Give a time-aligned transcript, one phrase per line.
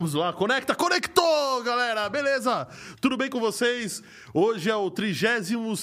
[0.00, 2.66] Vamos lá, conecta, conectou, galera, beleza?
[3.02, 4.02] Tudo bem com vocês?
[4.32, 5.76] Hoje é o 37º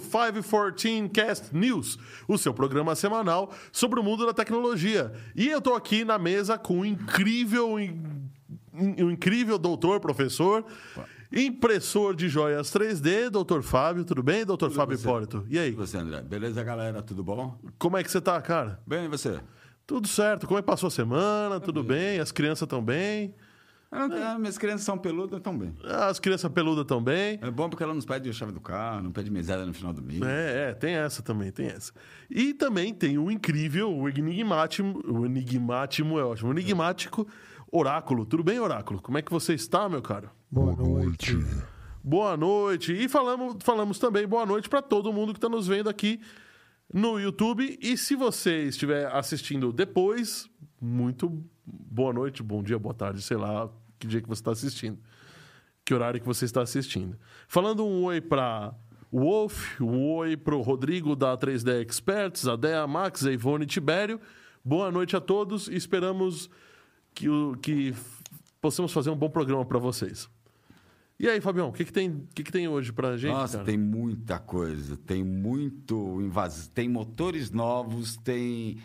[0.00, 1.98] 514 Cast News,
[2.28, 5.12] o seu programa semanal sobre o mundo da tecnologia.
[5.34, 10.64] E eu tô aqui na mesa com um incrível, um incrível doutor, professor,
[11.34, 14.04] impressor de joias 3D, doutor Fábio.
[14.04, 15.06] Tudo bem, doutor Tudo Fábio você.
[15.06, 15.44] Hipólito?
[15.48, 15.70] E aí?
[15.70, 16.22] E você, André?
[16.22, 17.02] Beleza, galera?
[17.02, 17.58] Tudo bom?
[17.78, 18.80] Como é que você tá, cara?
[18.86, 19.40] Bem, e você?
[19.86, 20.46] Tudo certo.
[20.46, 21.58] Como é que passou a semana?
[21.58, 22.20] Tudo bem?
[22.20, 23.34] As crianças estão bem?
[23.90, 25.72] Ah, ah, minhas crianças são peludas, estão bem.
[25.84, 27.38] As crianças peludas bem?
[27.40, 29.92] É bom porque ela nos pede a chave do carro, não pede mesada no final
[29.92, 30.20] do mês.
[30.20, 31.92] É, é, tem essa também, tem essa.
[32.28, 37.24] E também tem o incrível, o enigmático, o enigmático é ótimo, o enigmático
[37.76, 38.24] Oráculo.
[38.24, 39.02] Tudo bem, Oráculo?
[39.02, 40.30] Como é que você está, meu caro?
[40.54, 41.36] Boa noite.
[42.00, 42.92] Boa noite.
[42.92, 46.20] E falamos, falamos também boa noite para todo mundo que está nos vendo aqui
[46.92, 47.76] no YouTube.
[47.82, 50.48] E se você estiver assistindo depois,
[50.80, 54.96] muito boa noite, bom dia, boa tarde, sei lá que dia que você está assistindo.
[55.84, 57.18] Que horário que você está assistindo.
[57.48, 58.72] Falando um oi para
[59.10, 63.66] o Wolf, um oi para o Rodrigo da 3D Experts, a Dea, Max, a Ivone
[63.66, 64.20] Tibério.
[64.64, 66.48] Boa noite a todos e esperamos
[67.12, 67.26] que,
[67.60, 67.92] que
[68.60, 70.32] possamos fazer um bom programa para vocês.
[71.18, 73.32] E aí, Fabião, o que, que, tem, o que, que tem hoje pra gente?
[73.32, 73.64] Nossa, cara?
[73.66, 74.96] tem muita coisa.
[74.96, 76.70] Tem muito invasão.
[76.74, 78.78] Tem motores novos, tem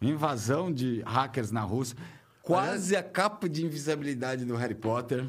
[0.00, 1.96] invasão de hackers na Rússia.
[2.42, 5.26] Quase a capa de invisibilidade do Harry Potter.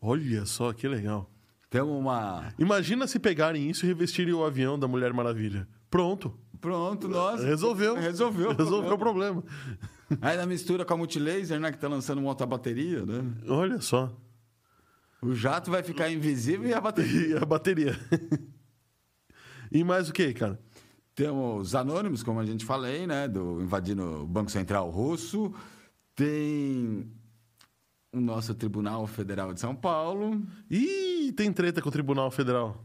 [0.00, 1.30] Olha só que legal.
[1.70, 2.52] Temos uma.
[2.58, 5.68] Imagina se pegarem isso e revestirem o avião da Mulher Maravilha.
[5.88, 6.36] Pronto.
[6.60, 7.44] Pronto, nossa.
[7.44, 7.94] Resolveu.
[7.94, 8.52] Resolveu.
[8.52, 9.42] Resolveu o problema.
[9.42, 10.18] problema.
[10.20, 11.70] Aí na mistura com a Multilaser, né?
[11.70, 13.22] Que tá lançando uma outra bateria, né?
[13.48, 14.12] Olha só.
[15.22, 17.26] O jato vai ficar invisível e a bateria.
[17.36, 17.98] E a bateria.
[19.72, 20.58] e mais o que, cara?
[21.14, 23.26] Temos anônimos, como a gente falei, né?
[23.26, 25.52] Do invadindo o Banco Central Russo.
[26.14, 27.10] Tem
[28.12, 30.42] o nosso Tribunal Federal de São Paulo.
[30.70, 32.84] Ih, tem treta com o Tribunal Federal.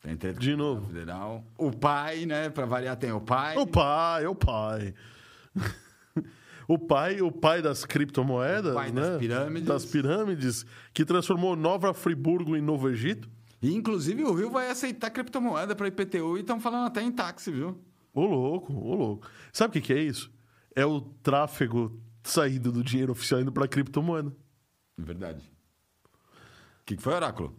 [0.00, 0.86] Tem treta com De o Tribunal novo.
[0.88, 1.44] Federal.
[1.56, 2.50] O pai, né?
[2.50, 3.56] Pra variar, tem o pai.
[3.56, 4.94] O pai, o pai.
[6.68, 9.00] O pai, o pai das criptomoedas, O pai né?
[9.00, 9.68] das pirâmides.
[9.68, 13.30] Das pirâmides, que transformou Nova Friburgo em Novo Egito.
[13.62, 17.50] E, inclusive, o Rio vai aceitar criptomoeda para IPTU e estão falando até em táxi,
[17.50, 17.82] viu?
[18.12, 19.26] Ô louco, ô louco.
[19.50, 20.30] Sabe o que, que é isso?
[20.76, 24.30] É o tráfego saído do dinheiro oficial indo para criptomoeda.
[24.96, 25.50] Verdade.
[26.82, 27.58] O que, que foi, Oráculo?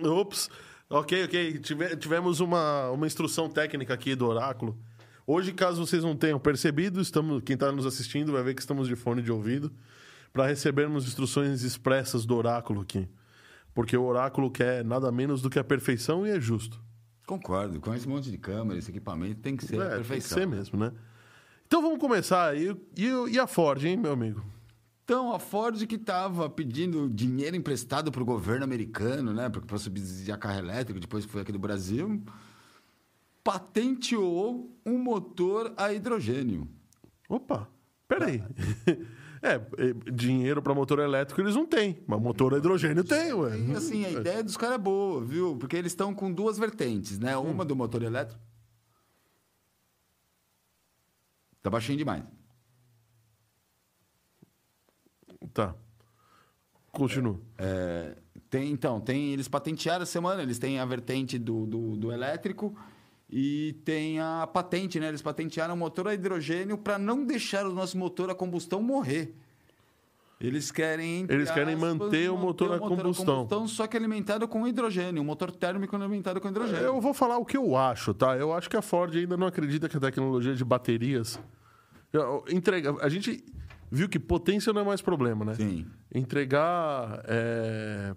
[0.00, 0.48] Ops.
[0.88, 1.58] Ok, ok.
[1.58, 4.78] Tive- tivemos uma, uma instrução técnica aqui do Oráculo.
[5.26, 8.86] Hoje, caso vocês não tenham percebido, estamos, quem está nos assistindo vai ver que estamos
[8.86, 9.72] de fone de ouvido
[10.32, 13.08] para recebermos instruções expressas do Oráculo aqui.
[13.74, 16.80] Porque o Oráculo quer nada menos do que a perfeição e é justo.
[17.26, 17.80] Concordo.
[17.80, 20.38] Com esse monte de câmera, esse equipamento, tem que ser a É, tem que perfeição.
[20.38, 20.92] ser mesmo, né?
[21.66, 22.74] Então vamos começar aí.
[22.96, 24.44] E, e a Ford, hein, meu amigo?
[25.06, 30.36] Então, a Ford que estava pedindo dinheiro emprestado para o governo americano, né, para subsidiar
[30.36, 32.24] carro elétrico, depois que foi aqui do Brasil,
[33.44, 36.68] patenteou um motor a hidrogênio.
[37.28, 37.70] Opa,
[38.08, 38.42] peraí.
[39.42, 43.56] É, é, dinheiro para motor elétrico eles não têm, mas motor a hidrogênio tem, ué.
[43.56, 45.56] E assim, a ideia dos caras é boa, viu?
[45.56, 47.36] Porque eles estão com duas vertentes, né?
[47.36, 48.40] Uma do motor elétrico.
[51.62, 52.24] Tá baixinho demais.
[55.56, 55.74] Tá.
[56.92, 57.40] Continua.
[57.56, 58.14] É,
[58.50, 62.76] tem, então, tem, eles patentearam essa semana, eles têm a vertente do, do, do elétrico
[63.30, 65.08] e tem a patente, né?
[65.08, 69.34] Eles patentearam o motor a hidrogênio para não deixar o nosso motor a combustão morrer.
[70.38, 71.26] Eles querem.
[71.30, 73.66] Eles querem manter o motor a combustão.
[73.66, 76.84] Só que alimentado com hidrogênio, um motor térmico alimentado com hidrogênio.
[76.84, 78.36] Eu vou falar o que eu acho, tá?
[78.36, 81.40] Eu acho que a Ford ainda não acredita que a tecnologia de baterias.
[82.50, 83.42] Entrega, a gente
[83.90, 85.54] viu que potência não é mais problema, né?
[85.54, 85.86] Sim.
[86.14, 88.14] Entregar é,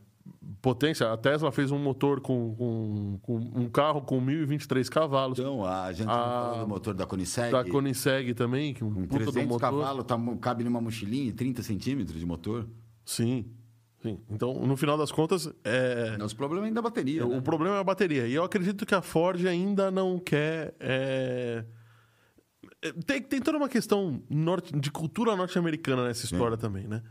[0.62, 1.12] potência.
[1.12, 5.40] A Tesla fez um motor com, com- com um carro com 1.023 cavalos.
[5.40, 7.52] Então, a gente A- falou do motor da Koenigsegg.
[7.52, 9.60] Da Koenigsegg também, que um Com puta do 300 motor.
[9.60, 12.68] cavalos, tá, cabe numa mochilinha, 30 centímetros de motor.
[13.06, 13.46] Sim,
[14.02, 14.20] sim.
[14.30, 17.42] Então, no final das contas, é, Nosso problema é ainda a bateria, o né?
[17.42, 18.28] problema é a bateria.
[18.28, 20.74] E eu acredito que a Ford ainda não quer.
[20.80, 21.66] é, é,
[23.06, 27.04] Tem, tem toda uma questão norte- de cultura norte-americana nessa história também, né?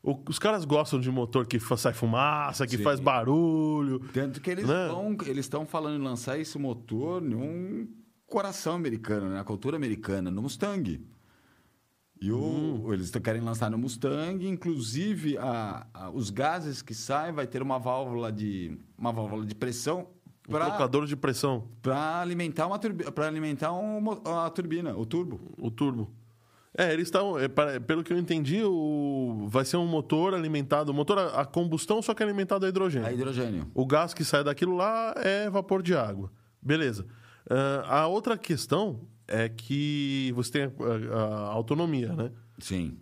[0.00, 2.82] O- os caras gostam de motor que sai fumaça, que Sim.
[2.84, 3.98] faz barulho.
[4.12, 4.86] Tanto que eles Né?
[4.86, 7.88] estão eles estão falando em lançar esse motor num
[8.26, 9.34] coração americano, né?
[9.34, 11.04] na cultura americana, no Mustang.
[12.20, 17.46] E o, eles querem lançar no Mustang, inclusive a, a- os gases que saem vai
[17.46, 20.08] ter uma válvula de uma válvula de pressão
[20.48, 25.40] Um trocador de pressão, para alimentar uma para alimentar um mo- a turbina, o turbo.
[25.58, 26.10] o turbo.
[26.76, 27.36] É, eles estão.
[27.38, 27.48] é,
[27.80, 30.94] pelo que eu entendi, o, vai ser um motor alimentado.
[30.94, 33.06] Motor a, a combustão, só que alimentado a hidrogênio.
[33.08, 33.66] A hidrogênio.
[33.74, 36.30] O gás que sai daquilo lá é vapor de água.
[36.62, 37.04] Beleza.
[37.50, 40.68] Ah, a outra questão é que você tem a,
[41.16, 42.30] a- a autonomia, né?
[42.58, 42.96] Sim.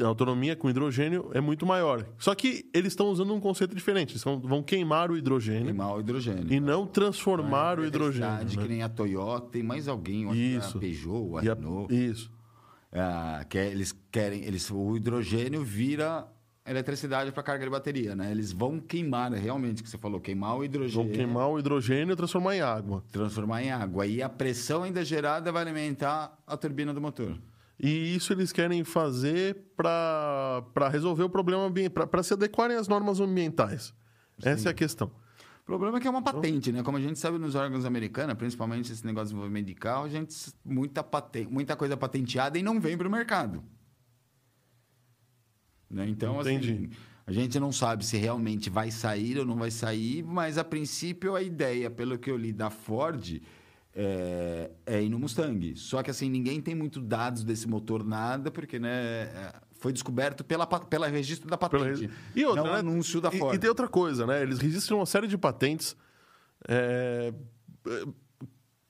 [0.00, 2.04] A autonomia com hidrogênio é muito maior.
[2.18, 4.12] Só que eles estão usando um conceito diferente.
[4.12, 6.52] Eles vão- vão queimar o hidrogênio Queimar o hidrogênio.
[6.52, 8.50] e não transformar o Eletricidade, hidrogênio.
[8.50, 8.74] que né?
[8.74, 10.76] nem a Toyota, tem mais alguém, que é Isso.
[10.76, 11.94] a Peugeot, a E Renault.
[11.94, 12.30] Isso.
[12.92, 16.26] Ah, que é- eles querem, eles, o hidrogênio vira
[16.66, 18.30] eletricidade para carga de bateria, né?
[18.30, 19.38] Eles vão queimar, né?
[19.38, 23.04] realmente, que você falou, queimar o Vão hidrogênio, queimar o hidrogênio e transformar em água.
[23.12, 24.06] transformar em água.
[24.06, 27.36] E a pressão ainda gerada vai alimentar a turbina do motor.
[27.78, 33.20] E isso eles querem fazer para resolver o problema ambiental, para se adequarem às normas
[33.20, 33.92] ambientais.
[34.42, 35.10] Essa é a questão.
[35.62, 36.82] O problema é que é uma patente, né?
[36.82, 40.08] Como a gente sabe nos órgãos americanos, principalmente esse negócio de desenvolvimento de carro, a
[40.08, 43.64] gente muita paten- muita coisa patenteada e não vem para o mercado.
[45.88, 46.06] Né?
[46.08, 46.72] Então, Entendi.
[46.72, 46.90] assim,
[47.26, 51.34] a gente não sabe se realmente vai sair ou não vai sair, mas a princípio
[51.34, 53.40] a ideia, pelo que eu li da Ford,
[53.94, 55.76] é, é ir no Mustang.
[55.76, 60.42] Só que assim, ninguém tem muito dados desse motor, nada, porque né, é, foi descoberto
[60.44, 62.10] pela, pela registro da patente.
[62.34, 62.78] E outra, não né?
[62.78, 63.54] anúncio da E- Ford.
[63.54, 64.42] E, tem outra coisa, né?
[64.42, 65.96] Eles registram uma série de patentes.
[66.68, 67.32] é,
[67.86, 68.04] é,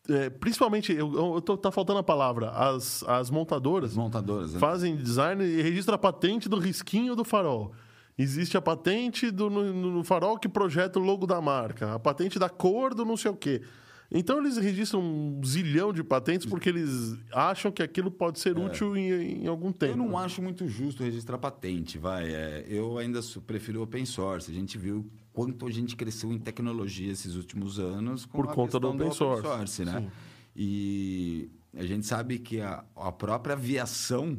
[0.06, 2.50] é, principalmente, eu, eu tô, tá faltando a palavra.
[2.50, 4.52] As, as montadoras As montadoras.
[4.52, 4.58] né?
[4.60, 7.72] fazem design e registram a patente do risquinho do farol.
[8.16, 12.38] Existe a patente do, no, no farol que projeta o logo da marca, a patente
[12.38, 13.62] da cor do não sei o quê.
[14.10, 18.96] Então eles registram um zilhão de patentes porque eles acham que aquilo pode ser útil
[18.96, 19.92] em, em algum tempo.
[19.92, 22.32] Eu não acho muito justo registrar patente, vai.
[22.32, 24.50] É, eu ainda prefiro open source.
[24.50, 28.78] A gente viu quanto a gente cresceu em tecnologia esses últimos anos com Por conta
[28.78, 30.00] do questão open source, né?
[30.00, 30.10] sim.
[30.56, 34.38] E a gente sabe que a, a própria aviação,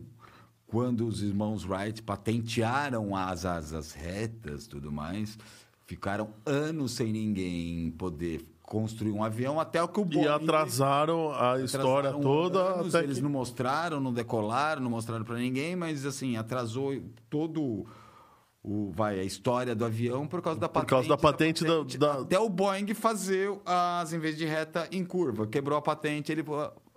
[0.65, 5.37] quando os irmãos Wright patentearam as asas retas tudo mais,
[5.85, 11.31] ficaram anos sem ninguém poder construir um avião até o que o E Boeing atrasaram
[11.33, 13.23] a história Atrasaram toda anos, até eles que...
[13.23, 17.85] não mostraram, não decolaram, não mostraram para ninguém, mas assim, atrasou todo
[18.63, 20.89] o vai a história do avião por causa da Por patente.
[20.89, 25.05] causa da patente da- da- Até o Boeing fazer as em vez de reta em
[25.05, 26.43] curva, quebrou a patente, ele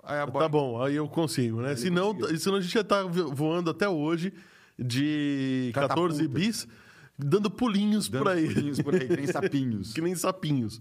[0.03, 1.77] aí a Boeing Tá bom, aí eu consigo, né?
[1.77, 4.33] Senão, senão a gente já tá voando até hoje
[4.79, 6.29] de 14 Catapulta.
[6.41, 6.67] bis,
[7.19, 8.47] dando pulinhos dando por aí.
[8.55, 9.93] pulinhos por aí, que nem sapinhos.
[9.93, 10.81] que nem sapinhos.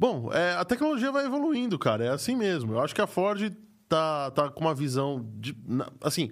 [0.00, 2.06] Bom, é, a tecnologia vai evoluindo, cara.
[2.06, 2.72] É assim mesmo.
[2.72, 3.54] Eu acho que a Ford
[3.86, 5.54] tá, tá com uma visão de.
[6.00, 6.30] assim,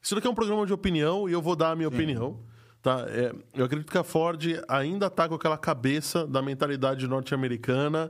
[0.00, 2.38] isso daqui é um programa de opinião e eu vou dar a minha opinião.
[2.80, 3.06] Tá?
[3.08, 8.08] É, eu acredito que a Ford ainda tá com aquela cabeça da mentalidade norte-americana,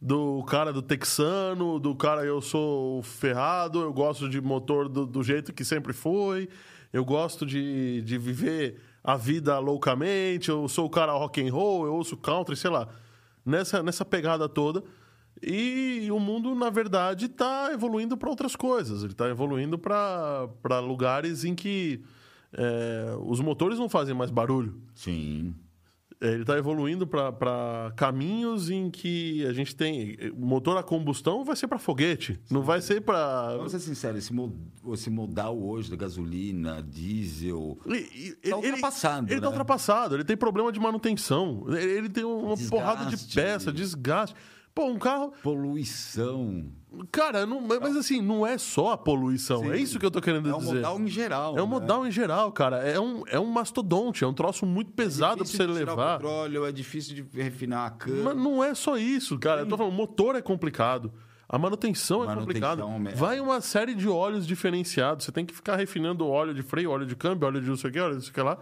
[0.00, 5.20] do cara do texano, do cara eu sou ferrado, eu gosto de motor do, do
[5.24, 6.48] jeito que sempre foi,
[6.92, 11.86] eu gosto de, de viver a vida loucamente, eu sou o cara rock and roll,
[11.86, 12.88] eu ouço country, sei lá.
[13.44, 14.82] Nessa, nessa pegada toda.
[15.42, 19.02] E o mundo, na verdade, está evoluindo para outras coisas.
[19.02, 22.02] Ele está evoluindo para lugares em que
[22.52, 24.80] é, os motores não fazem mais barulho.
[24.94, 25.54] Sim.
[26.24, 30.16] É, Ele está evoluindo para caminhos em que a gente tem.
[30.36, 33.56] O motor a combustão vai ser para foguete, não vai ser para.
[33.56, 34.56] Vamos ser sinceros, esse, mo-
[34.92, 37.78] esse modal hoje da gasolina, diesel,
[38.48, 39.48] Tá ultrapassado, Ele está né?
[39.48, 42.70] ultrapassado, ele tem problema de manutenção, ele ele tem uma Desgaste.
[42.70, 44.34] porrada de peça, desgaste.
[44.74, 45.32] Pô, um carro.
[45.42, 46.64] poluição.
[47.12, 49.70] Cara, não- mas assim, não é só a poluição, Sim.
[49.70, 50.74] é isso que eu tô querendo É um dizer.
[50.76, 51.56] modal em geral.
[51.58, 51.70] É um né?
[51.70, 52.78] modal em geral, cara.
[52.78, 56.18] É um, é um mastodonte, é um troço muito pesado pra difícil você de levar.
[56.18, 58.22] petróleo, é difícil de refinar a cana.
[58.22, 59.60] Mas não é só isso, cara.
[59.62, 61.12] Eu tô falando, o motor é complicado.
[61.48, 63.10] A manutenção é Manutenção complicada.
[63.10, 65.24] é- Vai uma série de óleos diferenciados.
[65.24, 67.90] Você tem que ficar refinando óleo de freio, óleo de câmbio, óleo de não sei
[67.90, 68.58] o que, óleo de não sei o que lá.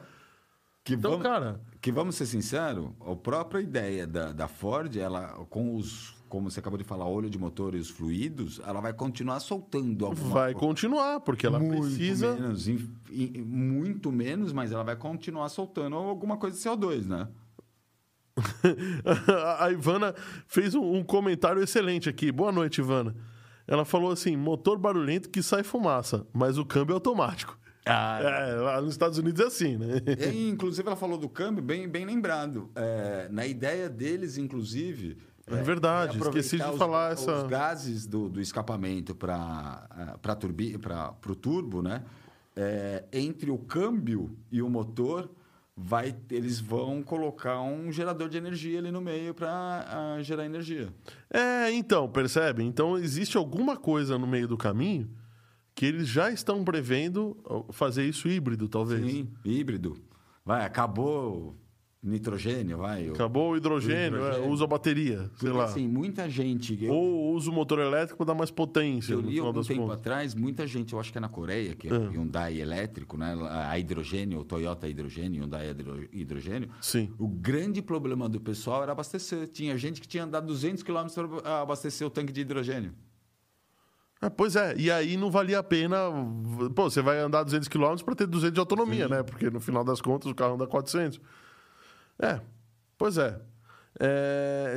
[0.84, 5.28] Que Então, vamos, cara, que vamos ser sinceros, a própria ideia da, da Ford, ela
[5.48, 8.92] com os, como você acabou de falar, óleo de motor e os fluidos, ela vai
[8.92, 10.66] continuar soltando alguma vai coisa.
[10.66, 12.34] continuar, porque ela muito precisa.
[12.34, 17.28] menos, in- in- muito menos, mas ela vai continuar soltando alguma coisa de CO2, né?
[19.58, 20.14] a Ivana
[20.46, 22.32] fez um, um comentário excelente aqui.
[22.32, 23.14] Boa noite, Ivana.
[23.66, 27.58] Ela falou assim: motor barulhento que sai fumaça, mas o câmbio é automático.
[27.84, 30.00] É, lá nos Estados Unidos é assim, né?
[30.32, 32.70] E, inclusive, ela falou do câmbio, bem, bem lembrado.
[32.76, 35.18] É, na ideia deles, inclusive.
[35.48, 39.88] É verdade, aproveitar esqueci de os- falar essa- Os gases do, do escapamento para
[41.28, 42.02] o turbo, né?
[42.54, 45.30] é, entre o câmbio e o motor,
[45.74, 50.92] vai, eles vão colocar um gerador de energia ali no meio para gerar energia.
[51.32, 52.62] É, então, percebe?
[52.62, 55.08] Então existe alguma coisa no meio do caminho
[55.82, 57.36] que eles já estão prevendo
[57.72, 59.04] fazer isso híbrido, talvez.
[59.04, 59.96] Sim, híbrido.
[60.44, 61.56] Vai, acabou
[62.00, 63.08] nitrogênio, vai.
[63.08, 64.44] Acabou o hidrogênio, o hidrogênio.
[64.44, 65.64] É, usa a bateria, sei lá.
[65.64, 66.78] Assim, muita gente...
[66.84, 66.92] Eu...
[66.92, 69.98] Ou usa o motor elétrico para dar mais potência, Eu li algum tempo contas.
[69.98, 72.10] atrás, muita gente, eu acho que é na Coreia, que é ah.
[72.12, 73.34] Hyundai elétrico, né?
[73.50, 75.74] a hidrogênio, o Toyota hidrogênio, Hyundai
[76.12, 76.70] hidrogênio.
[76.80, 77.10] Sim.
[77.18, 79.48] O grande problema do pessoal era abastecer.
[79.48, 81.08] Tinha gente que tinha andado 200 km
[81.42, 82.94] para abastecer o tanque de hidrogênio.
[84.22, 85.96] É, pois é, e aí não valia a pena.
[86.76, 89.10] Pô, você vai andar 200 km para ter 200 de autonomia, Sim.
[89.10, 89.22] né?
[89.24, 91.20] Porque no final das contas o carro anda 400.
[92.20, 92.40] É,
[92.96, 93.40] pois é.
[93.98, 94.76] é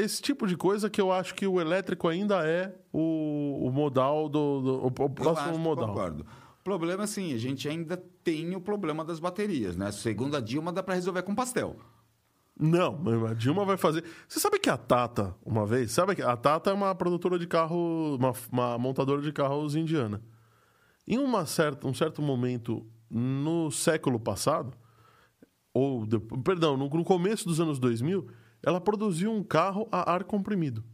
[0.00, 4.28] esse, tipo de coisa que eu acho que o elétrico ainda é o, o modal
[4.28, 5.88] do, do o, o próximo modal.
[5.88, 6.24] Concordo.
[6.60, 9.90] O problema, assim, a gente ainda tem o problema das baterias, né?
[9.90, 11.76] Segundo a Dilma, dá para resolver com pastel.
[12.58, 14.04] Não, a Dilma vai fazer.
[14.28, 17.46] Você sabe que a Tata, uma vez, sabe que a Tata é uma produtora de
[17.48, 20.22] carro, uma, uma montadora de carros indiana.
[21.06, 24.72] Em uma certa, um certo momento no século passado,
[25.72, 28.28] ou de, perdão, no, no, começo dos anos 2000,
[28.62, 30.84] ela produziu um carro a ar comprimido.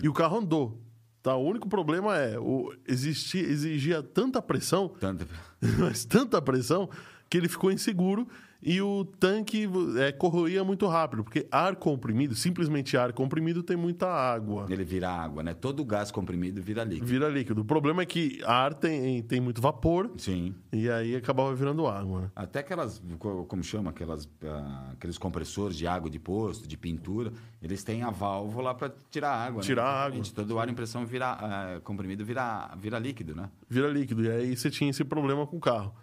[0.00, 0.80] E o carro andou.
[1.20, 1.34] Tá?
[1.34, 5.26] O único problema é o existia, exigia tanta pressão, tanta.
[5.78, 6.88] mas tanta pressão
[7.28, 8.28] que ele ficou inseguro
[8.60, 14.08] e o tanque é, corroía muito rápido, porque ar comprimido, simplesmente ar comprimido, tem muita
[14.08, 14.66] água.
[14.68, 15.54] Ele vira água, né?
[15.54, 17.06] Todo gás comprimido vira líquido.
[17.06, 17.60] Vira líquido.
[17.60, 20.10] O problema é que ar tem, tem muito vapor.
[20.18, 20.54] Sim.
[20.72, 22.22] E aí acabava virando água.
[22.22, 22.30] Né?
[22.34, 27.84] Até aquelas, como chama, aquelas, uh, aqueles compressores de água de posto, de pintura, eles
[27.84, 29.62] têm a válvula para tirar água.
[29.62, 30.16] Tirar né?
[30.16, 30.32] água.
[30.34, 31.38] Todo o ar impressão vira,
[31.76, 33.48] uh, comprimido vira, vira líquido, né?
[33.68, 34.24] Vira líquido.
[34.24, 35.94] E aí você tinha esse problema com o carro.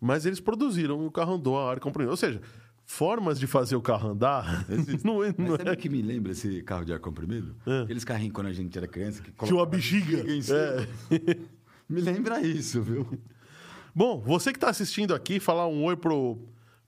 [0.00, 2.10] Mas eles produziram o carro andou a ar comprimido.
[2.10, 2.40] Ou seja,
[2.84, 4.66] formas de fazer o carro andar.
[5.04, 5.76] não, é, não sabe o é...
[5.76, 7.56] que me lembra esse carro de ar comprimido?
[7.66, 7.82] É.
[7.82, 10.24] Aqueles carrinhos quando a gente era criança que Tinha uma bexiga.
[11.10, 11.36] É.
[11.88, 13.06] me lembra isso, viu?
[13.94, 16.38] Bom, você que está assistindo aqui, falar um oi pro,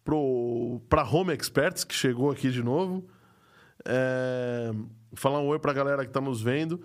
[0.05, 3.09] pro, pra Home Experts, que chegou aqui de novo.
[3.85, 4.71] É,
[5.15, 6.81] falar um oi para a galera que está nos vendo.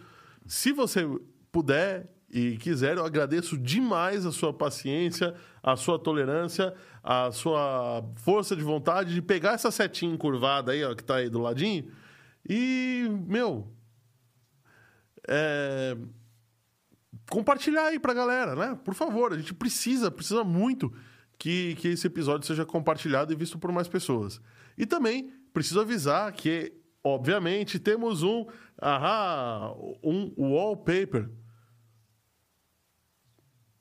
[0.46, 1.08] Se você
[1.52, 6.74] puder e quiser, eu agradeço demais a sua paciência, a sua tolerância,
[7.04, 11.30] a sua força de vontade de pegar essa setinha encurvada aí, ó, que está aí
[11.30, 11.92] do ladinho,
[12.50, 13.72] e, meu,
[15.28, 15.96] é,
[17.30, 18.80] compartilhar aí pra galera, né?
[18.84, 20.92] Por favor, a gente precisa, precisa muito
[21.38, 24.42] que, que esse episódio seja compartilhado e visto por mais pessoas.
[24.76, 26.74] E também preciso avisar que,
[27.04, 28.48] obviamente, temos um,
[28.82, 29.72] ahá,
[30.04, 31.30] um wallpaper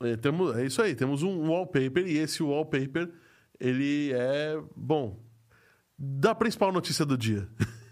[0.05, 3.11] é, temos, é isso aí, temos um wallpaper e esse wallpaper
[3.59, 5.21] ele é, bom,
[5.99, 7.49] da principal notícia do dia.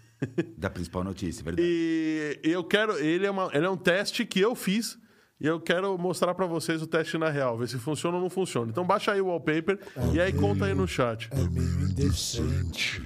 [0.55, 1.67] Da principal notícia, verdade.
[1.67, 4.95] E eu quero, ele é, uma, ele é um teste que eu fiz
[5.39, 8.29] e eu quero mostrar para vocês o teste na real, ver se funciona ou não
[8.29, 8.69] funciona.
[8.69, 11.27] Então baixa aí o wallpaper é e aí meio, conta aí no chat.
[11.31, 13.01] É meio indecente.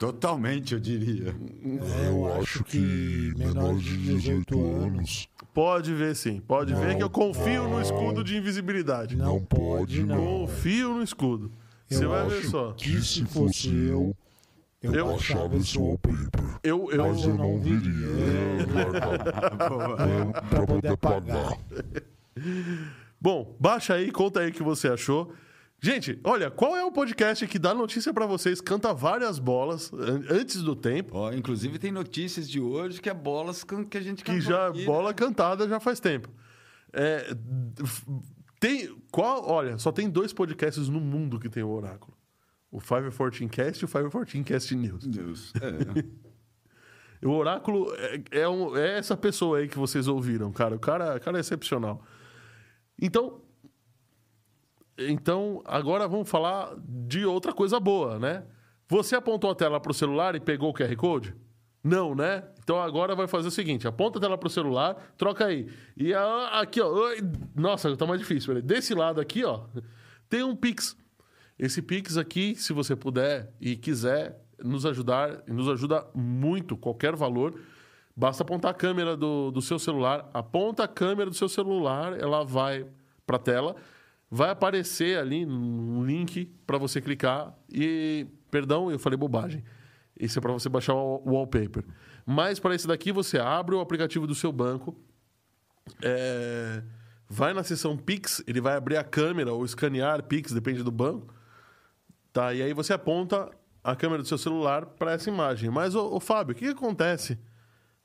[0.00, 1.28] Totalmente, eu diria.
[1.28, 5.28] É, eu acho que menores de 18 anos.
[5.52, 9.14] Pode ver sim, pode não ver que eu confio no escudo de invisibilidade.
[9.14, 10.16] Não pode, não.
[10.16, 11.52] Confio no escudo.
[11.86, 12.72] Você vai ver só.
[12.72, 14.16] Que se fosse eu,
[14.82, 16.58] eu, eu achava esse wallpaper.
[16.62, 17.06] Eu, eu...
[17.06, 18.08] Mas eu não viria.
[20.48, 21.58] pra poder pagar.
[23.20, 25.30] Bom, baixa aí, conta aí o que você achou.
[25.82, 29.90] Gente, olha, qual é o podcast que dá notícia para vocês, canta várias bolas
[30.28, 31.16] antes do tempo?
[31.16, 34.84] Ó, inclusive tem notícias de hoje que é bolas que a gente Que já aqui,
[34.84, 35.14] bola né?
[35.14, 36.28] cantada já faz tempo.
[36.92, 37.34] É,
[38.58, 42.14] tem qual, olha, só tem dois podcasts no mundo que tem o oráculo.
[42.70, 45.06] O 514 Cast e o 514 Cast News.
[45.06, 45.52] News.
[47.22, 47.24] É.
[47.26, 50.76] o oráculo é, é, um, é, essa pessoa aí que vocês ouviram, cara.
[50.76, 52.04] O cara, o cara é excepcional.
[53.00, 53.40] Então,
[55.08, 58.44] então, agora vamos falar de outra coisa boa, né?
[58.88, 61.34] Você apontou a tela para o celular e pegou o QR Code?
[61.82, 62.42] Não, né?
[62.62, 65.70] Então agora vai fazer o seguinte: aponta a tela para o celular, troca aí.
[65.96, 66.92] E a, aqui, ó.
[67.54, 68.60] Nossa, tá mais difícil.
[68.60, 69.64] Desse lado aqui, ó,
[70.28, 70.96] tem um Pix.
[71.58, 77.58] Esse Pix aqui, se você puder e quiser nos ajudar, nos ajuda muito, qualquer valor.
[78.14, 82.44] Basta apontar a câmera do, do seu celular, aponta a câmera do seu celular, ela
[82.44, 82.86] vai
[83.24, 83.76] para a tela
[84.30, 89.64] vai aparecer ali um link para você clicar e perdão, eu falei bobagem.
[90.16, 91.84] Esse é para você baixar o wallpaper.
[92.24, 94.96] Mas para esse daqui você abre o aplicativo do seu banco,
[96.02, 96.82] é,
[97.28, 101.34] vai na seção Pix, ele vai abrir a câmera ou escanear Pix, depende do banco.
[102.32, 103.50] Tá, e aí você aponta
[103.82, 105.70] a câmera do seu celular para essa imagem.
[105.70, 107.38] Mas, ô Fábio, o que, que acontece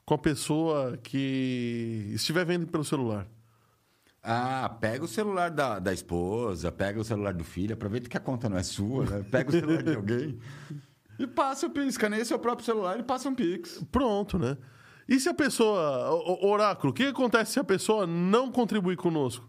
[0.05, 3.27] com a pessoa que estiver vendo pelo celular?
[4.27, 8.20] Ah, pega o celular da, da esposa, pega o celular do filho, aproveita que a
[8.20, 9.24] conta não é sua, né?
[9.29, 10.39] Pega o celular de alguém
[11.20, 11.88] e passa o Pix.
[11.89, 13.84] Escaneia seu próprio celular e passa um Pix.
[13.91, 14.58] Pronto, né?
[15.08, 16.10] E se a pessoa.
[16.12, 19.48] o- o- Oráculo, o que acontece se a pessoa não contribuir conosco?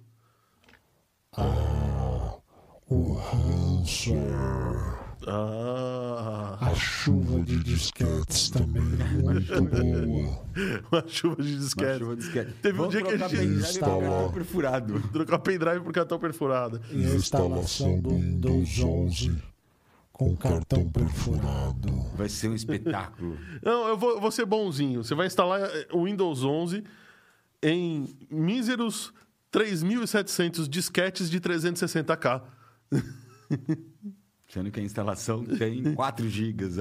[2.89, 5.06] O Hanser.
[5.29, 10.47] Ah, A chuva de disquetes também é muito boa.
[10.93, 11.99] uma chuva de Uma disquete.
[11.99, 12.53] chuva de disquete.
[12.63, 14.01] Teve um Vamos dia que a gente instalou.
[14.03, 15.09] cartão perfurado.
[15.13, 16.81] Trocar pendrive por cartão perfurado.
[16.93, 19.43] E a instalação do Windows 11
[20.13, 21.93] com cartão perfurado.
[22.17, 23.37] Vai ser um espetáculo.
[23.63, 25.03] Não, eu vou, eu vou ser bonzinho.
[25.03, 26.85] Você vai instalar eh, o Windows 11
[27.63, 29.13] em míseros
[29.53, 32.43] 3.700 disquetes de 360k.
[34.49, 36.77] Sendo que a instalação tem 4 gigas.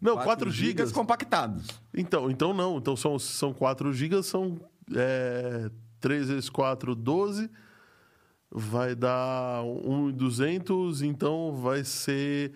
[0.00, 0.90] Não, 4 gigas?
[0.90, 1.68] compactados.
[1.92, 2.78] Então, então não.
[2.78, 4.60] Então são, são 4 GB, são
[4.94, 7.50] é, 3 vezes 4, 12.
[8.50, 12.52] Vai dar 1.200, então vai ser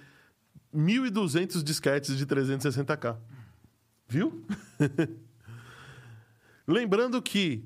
[0.75, 3.17] 1.200 disquetes de 360k.
[4.09, 4.45] Viu?
[6.67, 7.65] Lembrando que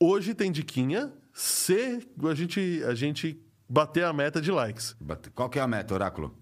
[0.00, 4.96] hoje tem diquinha se a gente, a gente bater a meta de likes.
[5.34, 6.36] Qual que é a meta, Oráculo?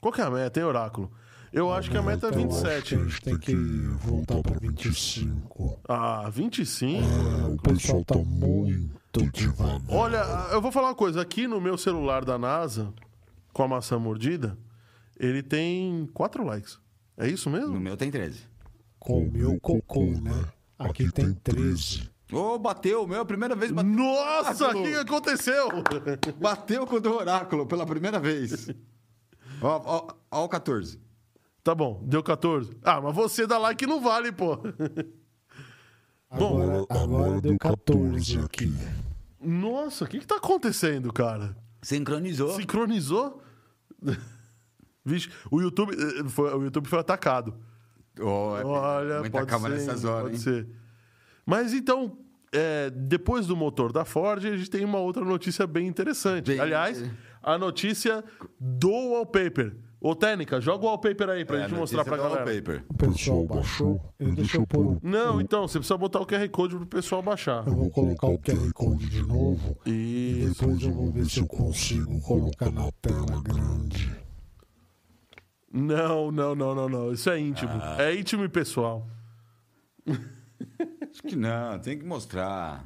[0.00, 1.10] Qual que é a meta, hein, Oráculo?
[1.52, 2.88] Eu acho que a meta é Então, acho 27.
[2.88, 5.80] que a gente tem que voltar para 25.
[5.88, 7.00] Ah, 25?
[7.02, 9.80] É, o pessoal tá muito devagar.
[9.88, 10.18] Olha,
[10.50, 11.22] eu vou falar uma coisa.
[11.22, 12.92] Aqui no meu celular da NASA,
[13.52, 14.58] com a maçã mordida,
[15.16, 16.78] ele tem 4 likes.
[17.16, 17.78] É isso No mesmo?
[17.80, 18.40] meu tem 13.
[18.98, 20.44] Com o meu cocô, né?
[20.76, 22.10] Aqui tem 13.
[22.32, 23.04] Ô, bateu.
[23.04, 23.90] O meu é a primeira vez bateu.
[23.90, 25.68] Nossa, o que aconteceu?
[26.40, 28.68] Bateu com o Oráculo pela primeira vez.
[29.60, 31.00] Ó, ó, ó o 14.
[31.62, 32.76] Tá bom, deu 14.
[32.82, 34.56] Ah, mas você dá like não vale, pô.
[36.36, 38.72] Bom, Agora, agora deu 14 aqui.
[39.40, 41.56] Nossa, o que que tá acontecendo, cara?
[41.80, 42.56] Sincronizou.
[42.56, 43.42] Sincronizou?
[45.04, 47.54] Vixe, o YouTube, eh, foi, o YouTube foi atacado.
[48.18, 50.40] É- Olha, muita pode calma ser, nessas horas, pode hein?
[50.40, 50.83] ser.
[51.46, 52.16] Mas então,
[52.52, 56.46] é, depois do motor da Ford, a gente tem uma outra notícia bem interessante.
[56.52, 57.04] Bem- Aliás,
[57.42, 58.24] a notícia
[58.58, 59.76] do wallpaper.
[60.00, 62.44] Ô, Técnica, joga o wallpaper aí pra É, gente mostrar pra galera.
[62.44, 62.84] wallpaper.
[62.90, 63.98] O pessoal baixou.
[64.18, 64.86] Deixa eu pôr.
[64.86, 67.66] o- Não, então, você precisa botar o QR Code pro pessoal baixar.
[67.66, 69.78] Eu vou colocar o QR Code de novo.
[69.86, 74.14] E depois eu vou ver se eu consigo colocar na tela grande.
[75.72, 77.12] Não, não, não, não, não.
[77.12, 77.72] Isso é íntimo.
[77.72, 77.96] Ah.
[78.02, 79.06] É íntimo e pessoal.
[81.10, 82.84] Acho que não, tem que mostrar.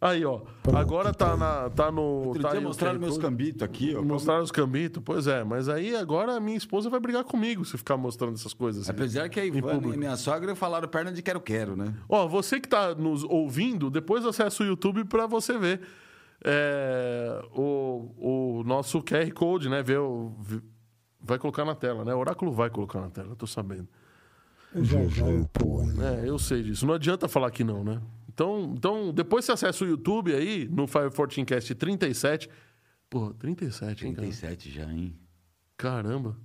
[0.00, 0.40] Aí, ó.
[0.74, 2.02] Agora tá, na, tá no.
[2.02, 4.02] Outro tá dia mostraram meus cambitos aqui, ó.
[4.02, 5.44] Mostraram os cambitos, pois é.
[5.44, 8.82] Mas aí agora a minha esposa vai brigar comigo se ficar mostrando essas coisas.
[8.82, 8.90] assim.
[8.90, 11.94] Apesar que a Ivana e minha sogra falaram perna de quero-quero, né?
[12.08, 15.80] Ó, você que tá nos ouvindo, depois acessa o YouTube pra você ver
[16.44, 19.82] é, o, o nosso QR Code, né?
[19.82, 20.34] Ver o,
[21.20, 22.14] vai colocar na tela, né?
[22.14, 23.88] O Oráculo vai colocar na tela, eu tô sabendo.
[24.76, 26.02] Já já eu ponho.
[26.02, 26.86] É, eu sei disso.
[26.86, 28.00] Não adianta falar que não, né?
[28.28, 32.48] Então, então depois você acessa o YouTube aí, no 514cast 37.
[33.08, 34.26] Pô, 37, hein, cara?
[34.26, 35.14] 37 já, hein?
[35.76, 36.36] Caramba.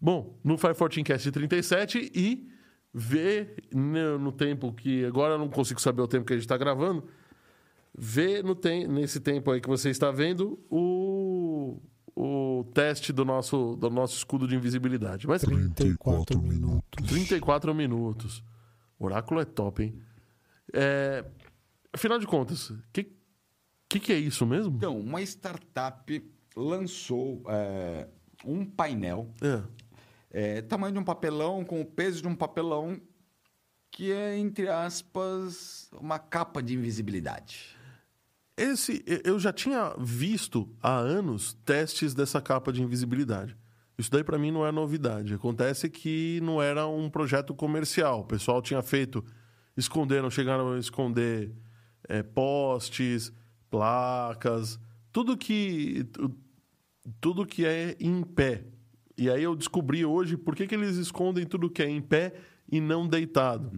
[0.00, 2.48] Bom, no 514cast 37 e
[2.92, 5.04] vê no, no tempo que.
[5.04, 7.04] Agora eu não consigo saber o tempo que a gente está gravando.
[7.96, 10.78] Vê no tem, nesse tempo aí que você está vendo o,
[12.14, 15.26] o teste do nosso, do nosso escudo de invisibilidade.
[15.26, 17.08] Mas 34 minutos.
[17.08, 18.42] 34 minutos.
[18.98, 19.98] Oráculo é top, hein?
[20.72, 21.24] É,
[21.92, 23.12] afinal de contas, o que,
[23.88, 24.76] que, que é isso mesmo?
[24.76, 28.06] Então, uma startup lançou é,
[28.44, 29.62] um painel, É.
[30.58, 33.00] é, tamanho de um papelão, com o peso de um papelão,
[33.90, 37.76] que é, entre aspas, uma capa de invisibilidade.
[38.62, 43.56] Esse, eu já tinha visto há anos testes dessa capa de invisibilidade.
[43.98, 45.34] Isso daí para mim não é novidade.
[45.34, 48.20] Acontece que não era um projeto comercial.
[48.20, 49.24] O pessoal tinha feito,
[49.76, 51.52] esconderam, chegaram a esconder
[52.08, 53.32] é, postes,
[53.70, 54.78] placas,
[55.12, 56.34] tudo que tu-
[57.20, 58.64] tudo que é em pé.
[59.18, 62.34] E aí eu descobri hoje por que, que eles escondem tudo que é em pé
[62.70, 63.70] e não deitado.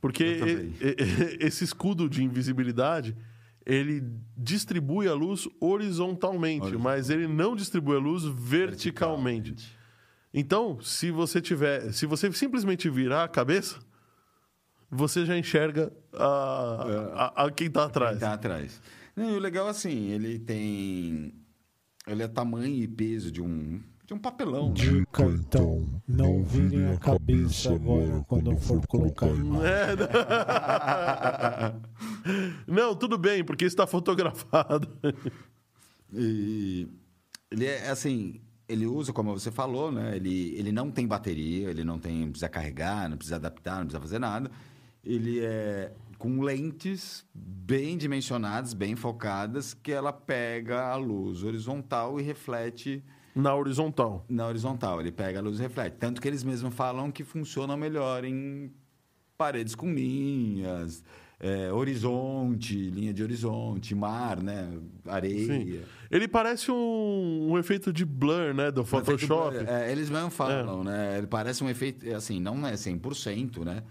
[0.00, 0.72] Porque Eu também.
[0.80, 3.16] e- e- esse escudo de invisibilidade,
[3.66, 4.02] ele
[4.36, 6.82] distribui a luz horizontalmente, Horizontal.
[6.82, 9.54] mas ele não distribui a luz verticalmente.
[10.32, 13.78] Então, se você tiver, se você simplesmente virar a cabeça,
[14.90, 18.18] você já enxerga a, a, a quem tá atrás.
[18.18, 18.80] Quem tá atrás.
[19.16, 21.32] Não, e o legal, assim, ele tem...
[22.06, 24.74] Ele é tamanho e peso de um, de um papelão, né?
[24.74, 29.26] Dica então, não virem a cabeça agora quando for colocar.
[29.26, 29.96] É,
[32.66, 34.88] não, tudo bem, porque está fotografado.
[36.12, 36.86] E
[37.50, 40.16] ele é assim, ele usa, como você falou, né?
[40.16, 43.86] Ele, ele não tem bateria, ele não tem, não precisa carregar, não precisa adaptar, não
[43.86, 44.50] precisa fazer nada.
[45.02, 52.22] Ele é com lentes bem dimensionadas, bem focadas, que ela pega a luz horizontal e
[52.22, 53.02] reflete
[53.34, 54.24] Na horizontal.
[54.28, 55.00] na horizontal.
[55.00, 55.96] Ele pega a luz e reflete.
[55.98, 58.72] Tanto que eles mesmos falam que funciona melhor em
[59.36, 61.02] paredes com linhas,
[61.40, 64.78] é, horizonte, linha de horizonte, mar, né?
[65.06, 65.46] Areia.
[65.46, 65.80] Sim.
[66.10, 68.70] Ele parece um, um efeito de blur, né?
[68.70, 69.56] Do Photoshop.
[69.66, 71.18] É, eles mesmo falam, né?
[71.18, 73.82] Ele parece um efeito, assim, não é 100%, né?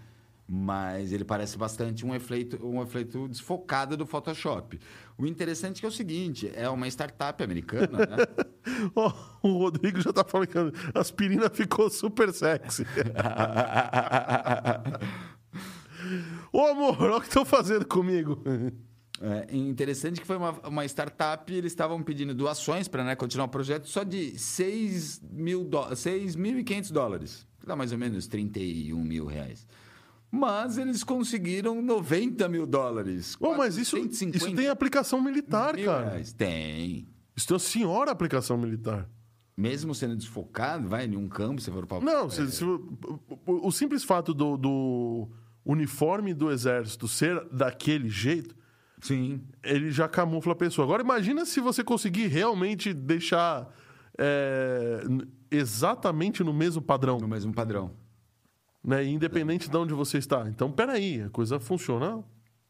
[0.46, 4.78] Mas ele parece bastante um efeito, um efeito desfocado do Photoshop.
[5.16, 8.16] O interessante é que é o seguinte, é uma startup americana, né?
[8.94, 12.84] Ó, o Rodrigo já tá falando que a aspirina ficou super sexy.
[16.52, 18.42] Ô amor, olha o que estão fazendo comigo.
[19.20, 23.48] É interessante que foi uma, uma startup eles estavam pedindo doações para né, continuar o
[23.48, 27.46] projeto só de 6 mil dó- 6.500 dólares.
[27.60, 29.66] Que dá mais ou menos 31 mil reais.
[30.30, 33.36] Mas eles conseguiram 90 mil dólares.
[33.40, 36.10] Ô, mas isso, 450 isso tem aplicação militar, mil cara.
[36.10, 36.32] reais.
[36.32, 37.08] Tem.
[37.36, 39.08] Isso tem uma senhora aplicação militar.
[39.56, 44.02] Mesmo sendo desfocado, vai em um campo, você for para Não, se- se- o, simples
[44.02, 45.28] fato do, do
[45.64, 48.54] uniforme do exército ser daquele jeito,
[49.00, 49.40] Sim.
[49.62, 50.84] ele já camufla a pessoa.
[50.84, 53.72] Agora, imagina se você conseguir realmente deixar
[54.18, 55.04] é,
[55.50, 57.92] exatamente no mesmo padrão, No mesmo padrão.
[58.82, 59.04] né?
[59.04, 60.48] Independente de onde você está.
[60.48, 62.24] Então, peraí, a coisa funciona.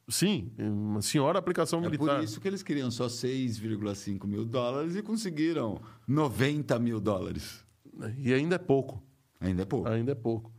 [0.08, 2.16] Sim, uma senhora aplicação É militar.
[2.16, 7.64] por isso que eles queriam só 6,5 mil dólares e conseguiram 90 mil dólares.
[8.18, 9.02] E ainda é pouco.
[9.40, 9.88] Ainda é pouco.
[9.88, 10.52] Ainda é pouco.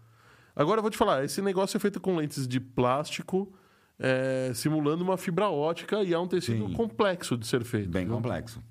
[0.55, 3.53] Agora eu vou te falar, esse negócio é feito com lentes de plástico,
[3.99, 6.73] é, simulando uma fibra ótica e é um tecido Sim.
[6.73, 7.89] complexo de ser feito.
[7.89, 8.63] Bem complexo.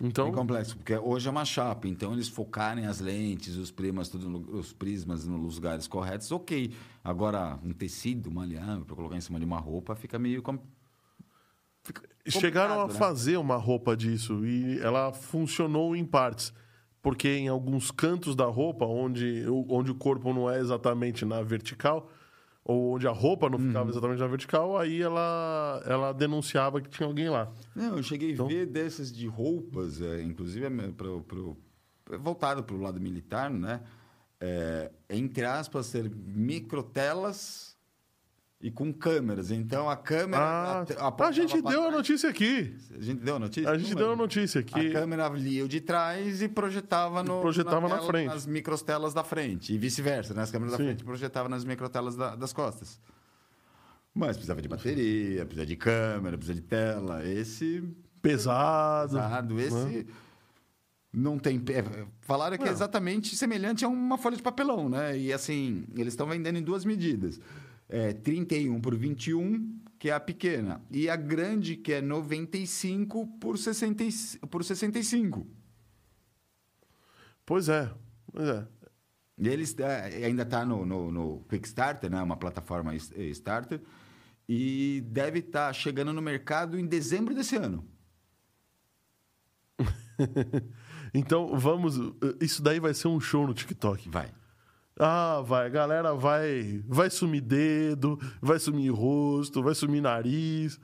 [0.00, 4.08] Então, Bem complexo, porque hoje é uma chapa, então eles focarem as lentes, os prismas,
[4.08, 6.72] tudo no- os prismas nos lugares corretos, ok.
[7.02, 10.40] Agora, um tecido maleável para colocar em cima de uma roupa fica meio.
[10.40, 10.58] com-
[11.82, 12.92] fica chegaram a né?
[12.94, 16.52] fazer uma roupa disso e ela funcionou em partes.
[17.00, 22.10] Porque em alguns cantos da roupa, onde, onde o corpo não é exatamente na vertical,
[22.68, 23.66] ou onde a roupa não Uhum.
[23.68, 27.50] ficava exatamente na vertical, aí ela, ela denunciava que tinha alguém lá.
[27.74, 31.56] Não, eu cheguei Então- a ver desses de roupas, é, inclusive é, pro, pro-
[32.20, 33.80] voltado para o lado militar, né?
[34.40, 37.74] É, entre aspas, ser microtelas
[38.60, 39.50] e com câmeras.
[39.50, 40.42] Então a câmera.
[40.42, 42.76] Ah, ap- a apontava gente deu a notícia aqui.
[42.96, 43.70] A gente deu a notícia?
[43.70, 44.24] A gente Não deu a lembro.
[44.24, 44.88] notícia aqui.
[44.88, 48.28] A câmera lia o de trás e projetava no Projetava na tela- frente.
[48.28, 50.42] nas microtelas da frente e vice-versa, né?
[50.42, 50.78] As câmeras Sim.
[50.78, 53.00] da frente projetavam nas microtelas da- das costas.
[54.14, 57.24] Mas precisava de bateria, precisa de câmera, precisa de tela.
[57.24, 57.84] Esse
[58.20, 59.12] Pesado.
[59.12, 60.06] pesado, esse
[61.12, 61.84] não tem pe- é,
[62.22, 62.72] falaram que é Não.
[62.72, 65.16] exatamente semelhante a uma folha de papelão, né?
[65.16, 67.40] E assim, eles estão vendendo em duas medidas.
[67.88, 73.56] É 31 por 21, que é a pequena, e a grande que é 95 por
[73.58, 75.46] 60 e- por 65.
[77.46, 77.90] Pois é.
[78.30, 78.66] Pois é.
[79.38, 82.20] E eles é, ainda está no, no, no Quickstarter, né?
[82.22, 83.80] Uma plataforma eh, starter.
[84.48, 87.86] E deve estar chegando no mercado em dezembro desse ano.
[91.14, 91.94] Então vamos.
[92.38, 94.10] Isso daí vai ser um show no TikTok.
[94.10, 94.30] Vai.
[94.98, 95.66] Ah, vai.
[95.66, 96.82] A galera vai.
[96.86, 100.80] Vai sumir dedo, vai sumir rosto, vai sumir nariz.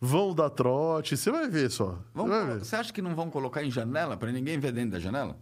[0.00, 1.16] Vão dar trote.
[1.16, 1.92] Você vai ver só.
[2.12, 2.58] Você vai colo- ver.
[2.64, 5.38] Você acha que não vão colocar em janela para ninguém ver dentro da janela?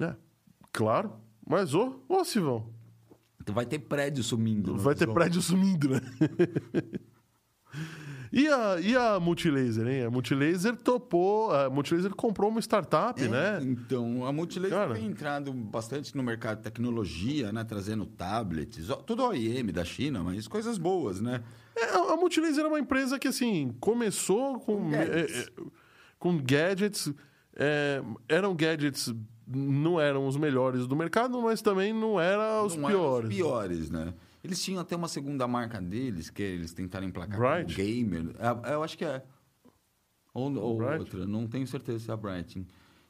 [0.00, 0.14] É,
[0.72, 1.12] claro.
[1.46, 2.72] Mas ô, ô, se vão.
[3.46, 4.76] Vai ter prédio sumindo.
[4.78, 6.00] Vai ter prédio sumindo, né?
[8.34, 10.04] e, a, e a Multilaser, hein?
[10.04, 11.50] A Multilaser topou.
[11.52, 13.58] A Multilaser comprou uma startup, É, né?
[13.62, 14.94] Então, a Multilaser Cara.
[14.94, 17.62] tem entrado bastante no mercado de tecnologia, né?
[17.64, 21.42] Trazendo tablets, tudo OEM da China, mas coisas boas, né?
[21.76, 25.36] É, a Multilaser é uma empresa que, assim, começou com, Com gadgets.
[25.36, 25.64] é, é,
[26.18, 27.12] com gadgets.
[27.56, 29.14] é, eram gadgets,
[29.46, 33.28] não eram os melhores do mercado, mas também não eram os Não eram piores.
[33.30, 34.14] Os piores, né?
[34.44, 37.74] Eles tinham até uma segunda marca deles, que eles tentaram emplacar Bright?
[37.74, 38.36] como gamer.
[38.38, 39.24] Ah, Eu acho que é.
[40.34, 42.66] Ou, ou outra, não tenho certeza se é a Bright.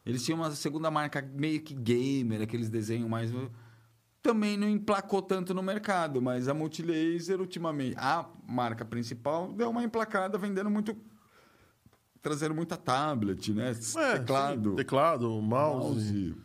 [0.06, 3.32] Eles tinham uma segunda marca meio que gamer, aqueles desenhos mais...
[4.22, 9.82] também não emplacou tanto no mercado, mas a Multilaser, ultimamente, a marca principal, deu uma
[9.82, 10.94] emplacada vendendo muito.
[12.22, 13.70] trazendo muita tablet, né?
[13.72, 14.76] É, Teclado.
[14.76, 16.12] teclado, mouse.
[16.12, 16.36] mouse.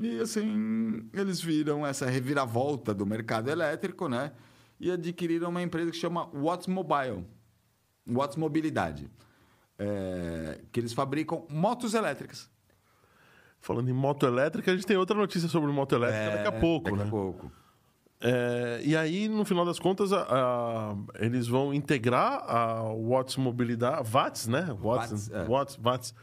[0.00, 4.32] E assim, eles viram essa reviravolta do mercado elétrico, né?
[4.78, 7.26] E adquiriram uma empresa que chama Watts Mobile.
[8.06, 9.10] Watts Mobilidade.
[9.78, 12.50] É, que eles fabricam motos elétricas.
[13.60, 16.88] Falando em moto elétrica, a gente tem outra notícia sobre moto elétrica daqui a pouco,
[16.88, 17.08] É, daqui né?
[17.08, 17.52] a pouco.
[18.22, 24.08] É, e aí, no final das contas, a- a- eles vão integrar a Watts Mobilidade,
[24.10, 24.62] Watts, né?
[24.80, 25.44] Watts, Watts, é.
[25.44, 26.14] Watts, Watts.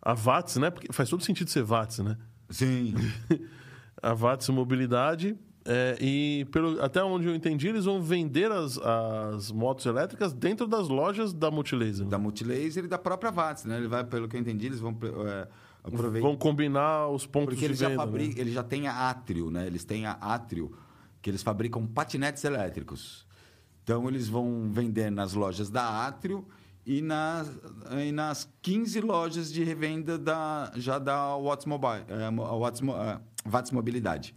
[0.00, 0.70] A Watts, né?
[0.70, 2.16] Porque faz todo sentido ser Watts, né?
[2.52, 2.94] Sim.
[4.00, 5.36] a Watts Mobilidade.
[5.64, 10.66] é, e pelo, até onde eu entendi, eles vão vender as, as motos elétricas dentro
[10.66, 12.06] das lojas da Multilaser.
[12.06, 13.78] da Multilaser e da própria Watts, né?
[13.78, 15.48] Ele vai, pelo que eu entendi, eles vão é,
[15.84, 16.26] aproveitar.
[16.26, 17.96] Vão combinar os pontos Porque de venda.
[17.96, 18.28] fabri...
[18.28, 18.34] né?
[18.36, 19.66] eles já têm a Atrio, né?
[19.66, 20.72] Eles têm a Atrio,
[21.20, 23.26] que eles fabricam patinetes elétricos.
[23.84, 26.46] Então, eles vão vender nas lojas da Atrio
[26.84, 27.50] e nas,
[28.04, 33.70] e nas 15 lojas de revenda da, já da Watts Mobile, é, Watts, é, Watts
[33.70, 34.34] Mobilidade.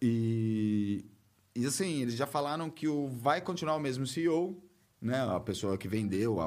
[0.00, 1.04] E,
[1.54, 4.56] e assim, eles já falaram que o, vai continuar o mesmo CEO,
[5.00, 5.20] né?
[5.34, 6.38] A pessoa que vendeu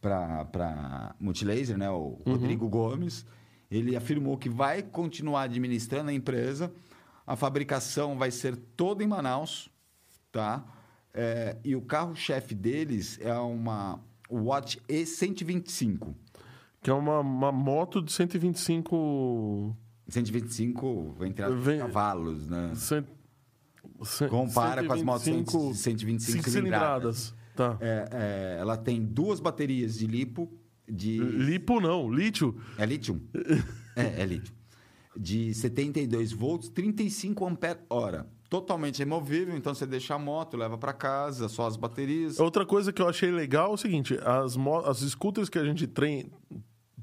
[0.00, 1.90] para Multilaser, né?
[1.90, 3.24] O Rodrigo Gomes.
[3.70, 6.72] Ele afirmou que vai continuar administrando a empresa.
[7.26, 9.70] A fabricação vai ser toda em Manaus,
[10.30, 10.62] tá?
[11.14, 16.14] É, e o carro-chefe deles é uma Watch E125.
[16.82, 19.76] Que é uma, uma moto de 125...
[20.08, 22.72] 125, vai entrar Vem- cavalos, né?
[22.74, 23.06] cent-
[24.04, 27.34] cent- Compara com as motos 125 125 cinco cilindradas.
[27.54, 27.78] Tá.
[27.80, 30.50] É, é, ela tem duas baterias de lipo,
[30.88, 31.18] de...
[31.18, 32.58] Lipo não, lítio.
[32.76, 33.22] É lítio?
[33.96, 34.52] é, é lítio.
[35.16, 38.26] De 72 volts, 35 ampere hora.
[38.52, 42.38] Totalmente removível, então você deixa a moto, leva para casa, só as baterias.
[42.38, 45.86] Outra coisa que eu achei legal é o seguinte: as, as scooters que a gente
[45.86, 46.28] treina,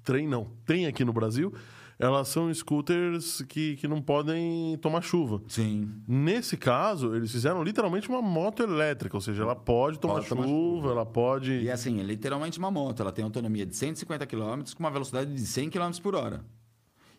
[0.03, 1.51] treina não, tem aqui no Brasil,
[1.97, 5.41] elas são scooters que, que não podem tomar chuva.
[5.47, 5.91] Sim.
[6.07, 10.43] Nesse caso, eles fizeram literalmente uma moto elétrica, ou seja, ela pode tomar, Pode chuva,
[10.43, 10.91] tomar chuva.
[10.91, 11.51] ela pode.
[11.51, 13.01] E assim, é literalmente uma moto.
[13.01, 16.45] Ela tem autonomia de 150 km com uma velocidade de 100 km por hora.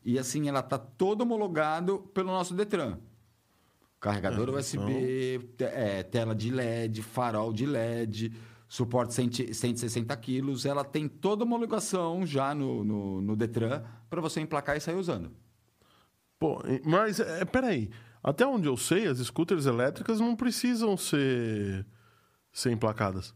[0.05, 2.97] E assim, ela está toda homologado pelo nosso Detran.
[4.01, 8.33] Carregador É, USB, é, tela de LED, farol de LED,
[8.67, 10.65] suporte 100 160 quilos.
[10.65, 15.31] Ela tem toda homologação já no, no, no Detran para você emplacar e sair usando.
[16.39, 17.91] Pô, mas, é, peraí.
[18.23, 21.87] Até onde eu sei, as scooters elétricas não precisam ser,
[22.53, 23.35] ser emplacadas.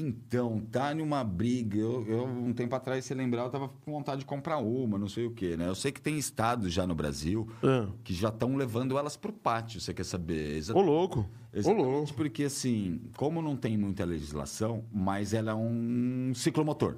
[0.00, 1.78] Então, tá numa briga.
[1.78, 5.08] Eu, eu, um tempo atrás, se lembrar, eu tava com vontade de comprar uma, não
[5.08, 5.68] sei o quê, né?
[5.68, 7.88] Eu sei que tem estados já no Brasil Ah.
[8.02, 10.56] que já estão levando elas pro pátio, você quer saber?
[10.56, 11.20] Exa- Ô, louco.
[11.20, 12.14] Ô, Exatamente louco.
[12.14, 16.96] porque, assim, como não tem muita legislação, mas ela é um ciclomotor.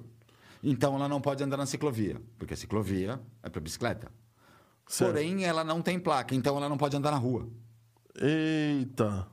[0.63, 4.13] Então, ela não pode andar na ciclovia, porque a ciclovia é para bicicleta.
[4.87, 5.11] Certo.
[5.13, 7.49] Porém, ela não tem placa, então ela não pode andar na rua.
[8.21, 9.27] Eita.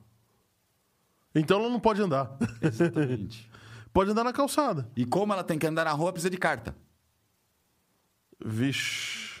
[1.34, 2.36] Então ela não pode andar.
[2.60, 3.48] Exatamente.
[3.92, 4.90] pode andar na calçada.
[4.96, 6.74] e como ela tem que andar na rua, precisa de carta.
[8.44, 9.40] Vixe.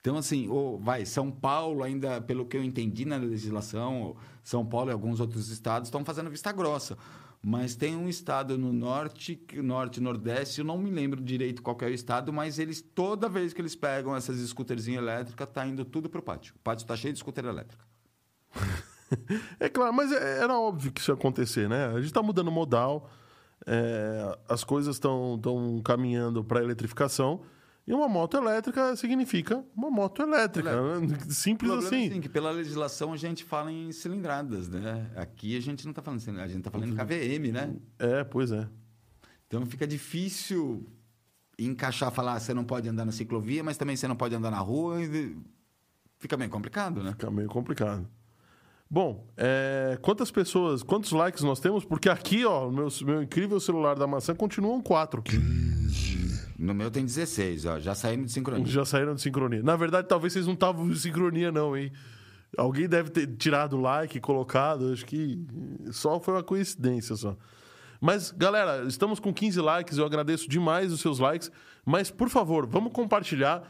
[0.00, 4.90] Então, assim, ô, vai, São Paulo, ainda, pelo que eu entendi na legislação, São Paulo
[4.90, 6.98] e alguns outros estados estão fazendo vista grossa.
[7.44, 11.76] Mas tem um estado no norte, norte e nordeste, eu não me lembro direito qual
[11.76, 15.66] que é o estado, mas eles, toda vez que eles pegam essas scooterzinhas elétricas, tá
[15.66, 16.54] indo tudo pro pátio.
[16.56, 17.84] O pátio tá cheio de scooter elétrica.
[19.60, 21.84] É claro, mas é- era óbvio que isso ia acontecer, né?
[21.88, 23.10] A gente está mudando modal,
[23.66, 25.40] é, as coisas estão
[25.84, 27.42] caminhando para a eletrificação.
[27.84, 30.70] E uma moto elétrica significa uma moto elétrica.
[31.00, 31.16] né?
[31.26, 32.04] O Simples problema assim.
[32.04, 35.10] é assim, que pela legislação a gente fala em cilindradas, né?
[35.16, 37.74] Aqui a gente não tá falando em cilindrada, a gente tá falando em KVM, né?
[37.98, 38.68] É, pois é.
[39.48, 40.86] Então fica difícil
[41.58, 44.58] encaixar, falar, você não pode andar na ciclovia, mas também você não pode andar na
[44.60, 44.98] rua.
[46.18, 47.10] Fica meio complicado, né?
[47.10, 48.08] Fica meio complicado.
[48.92, 51.82] Bom, é, quantas pessoas, quantos likes nós temos?
[51.82, 55.24] Porque aqui, ó, meu, meu incrível celular da maçã continuam quatro.
[56.58, 58.66] No meu tem 16, ó, já saímos de sincronia.
[58.66, 59.62] Já saíram de sincronia.
[59.62, 61.90] Na verdade, talvez vocês não estavam em sincronia, não, hein?
[62.54, 64.92] Alguém deve ter tirado o like, colocado.
[64.92, 65.42] Acho que
[65.90, 67.34] só foi uma coincidência só.
[67.98, 69.96] Mas, galera, estamos com 15 likes.
[69.96, 71.50] Eu agradeço demais os seus likes.
[71.82, 73.62] Mas, por favor, vamos compartilhar,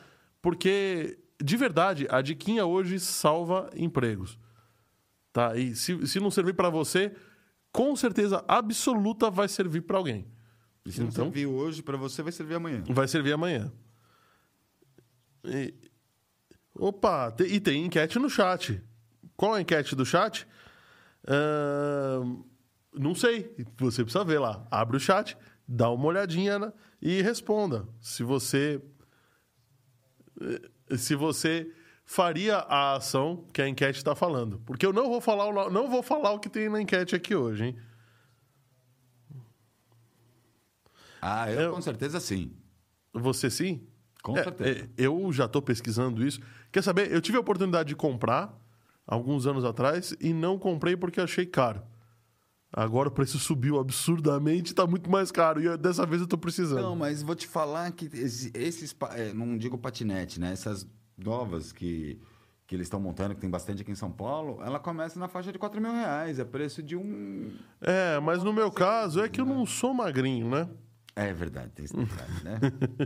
[0.43, 4.37] porque, de verdade, a diquinha hoje salva empregos.
[5.33, 5.57] Tá?
[5.57, 7.15] E se, se não servir para você,
[7.73, 10.27] com certeza absoluta vai servir para alguém.
[10.87, 11.25] Se não Então?
[11.27, 12.83] servir hoje, pra você vai servir amanhã.
[12.89, 13.73] Vai servir amanhã.
[15.45, 15.75] E,
[16.75, 18.83] Opa, e tem enquete no chat.
[19.37, 20.47] Qual a enquete do chat?
[21.27, 22.43] Ahn,
[22.95, 23.55] não sei.
[23.79, 24.67] Você precisa ver lá.
[24.71, 25.37] Abre o chat,
[25.69, 27.87] dá uma olhadinha né, e responda.
[28.01, 28.81] Se você.
[30.41, 31.71] eh, Se você
[32.05, 34.61] faria a ação que a enquete está falando.
[34.67, 37.35] Porque eu não vou falar o, não vou falar o que tem na enquete aqui
[37.35, 37.77] hoje, hein?
[41.21, 42.53] Ah, eu, Eu- com certeza sim.
[43.15, 43.87] Você sim?
[44.23, 44.81] Com É, certeza.
[44.81, 46.41] é, eu já estou pesquisando isso.
[46.71, 47.13] Quer saber?
[47.13, 48.57] Eu tive a oportunidade de comprar
[49.07, 51.83] alguns anos atrás e não comprei porque achei caro.
[52.73, 55.61] Agora o preço subiu absurdamente, está muito mais caro.
[55.61, 56.81] E eu- dessa vez eu estou precisando.
[56.81, 60.53] Não, mas vou te falar que esse- esses, é, não digo patinete, né?
[60.53, 60.87] Essas
[61.25, 62.21] novas que,
[62.67, 65.53] que eles estão montando, que tem bastante aqui em São Paulo, ela começa na faixa
[65.53, 66.39] de 4 mil reais.
[66.39, 67.53] É preço de um.
[67.81, 70.69] É, mas no meu caso é que eu não sou magrinho, né?
[71.15, 72.59] É verdade, tem esse detalhe, né?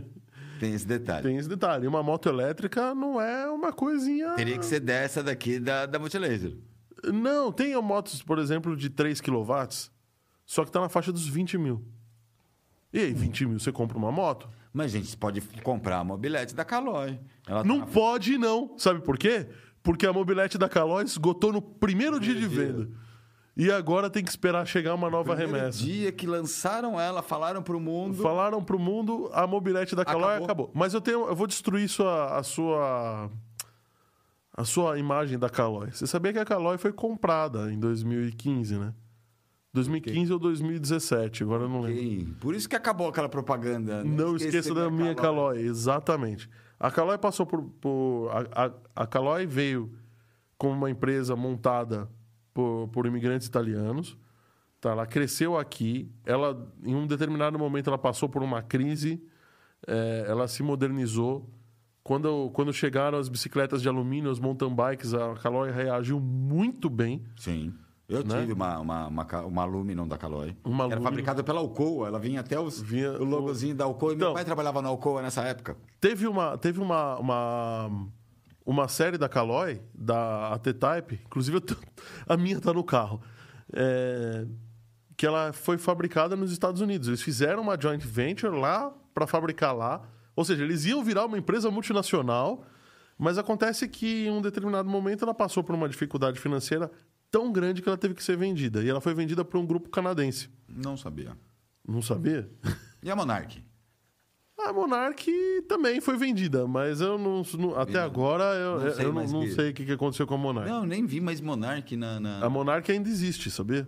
[0.59, 1.23] tem esse detalhe.
[1.23, 1.87] Tem esse detalhe.
[1.87, 4.33] Uma moto elétrica não é uma coisinha.
[4.35, 6.55] Teria que ser dessa daqui da, da Multilaser.
[7.03, 9.53] Não, tem motos, por exemplo, de 3 kW,
[10.45, 11.85] só que tá na faixa dos 20 mil.
[12.91, 14.49] E aí, 20 mil, você compra uma moto?
[14.77, 17.19] Mas, gente, você pode comprar a mobilete da Caloi.
[17.47, 18.77] Ela tá Não na- pode, não.
[18.77, 19.47] Sabe por quê?
[19.81, 22.87] Porque a mobilete da Caloi esgotou no primeiro dia de venda.
[23.55, 25.79] E agora tem que esperar chegar uma nova Primeiro remessa.
[25.83, 28.21] dia que lançaram ela, falaram pro mundo.
[28.21, 30.43] Falaram pro mundo, a mobilete da Caloi acabou.
[30.45, 30.71] Acabou.
[30.75, 33.31] Mas eu tenho, eu vou destruir sua, a sua
[34.55, 35.89] a sua imagem da Caloi.
[35.91, 38.93] Você sabia que a Caloi foi comprada em 2015, né?
[39.73, 42.01] 2015 ou 2017, agora eu não lembro.
[42.01, 42.25] Quem?
[42.39, 44.03] Por isso que acabou aquela propaganda.
[44.03, 44.09] né?
[44.09, 46.49] Não esqueça da minha Caloi, exatamente.
[46.79, 47.63] A Caloi passou por.
[47.63, 48.71] por a, a,
[49.03, 49.91] a Caloi veio
[50.57, 52.09] como uma empresa montada
[52.53, 54.17] por, por imigrantes italianos.
[54.79, 56.11] Tá, ela cresceu aqui.
[56.25, 59.21] Ela, em um determinado momento, ela passou por uma crise.
[59.87, 61.49] eh, ela se modernizou.
[62.03, 67.23] Quando, quando chegaram as bicicletas de alumínio, as mountain bikes, a Caloi reagiu muito bem.
[67.35, 67.73] Sim.
[68.09, 68.39] Eu Né?
[68.39, 70.55] tive uma, uma, uma, uma Aluminon da Caloi.
[70.63, 72.07] Uma Era fabricada pela Alcoa.
[72.07, 74.13] Ela vinha até os, Vinha- o logozinho da Alcoa.
[74.13, 75.75] E meu Então- pai trabalhava na Alcoa nessa época.
[75.99, 78.07] Teve uma, teve uma, uma,
[78.65, 81.75] uma série da Caloi, da AT-Type, inclusive tô-
[82.27, 83.21] a minha tá no carro,
[83.73, 84.45] é,
[85.17, 87.09] que ela foi fabricada nos Estados Unidos.
[87.09, 90.01] Eles fizeram uma joint venture lá para fabricar lá.
[90.33, 92.63] Ou seja, eles iam virar uma empresa multinacional,
[93.17, 96.89] mas acontece que em um determinado momento ela passou por uma dificuldade financeira
[97.31, 98.83] tão grande que ela teve que ser vendida.
[98.83, 100.49] E ela foi vendida para um grupo canadense.
[100.67, 101.37] Não sabia.
[101.87, 102.49] Não sabia?
[103.03, 103.63] E a Monark?
[104.59, 105.31] A Monark
[105.69, 107.43] também foi vendida, mas eu não.
[107.57, 110.33] não- até agora eu, não sei eu não, não sei o que que aconteceu com
[110.33, 110.67] a Monark.
[110.69, 112.19] Não, nem vi mais Monark na...
[112.19, 113.87] na- A Monark ainda existe, sabia?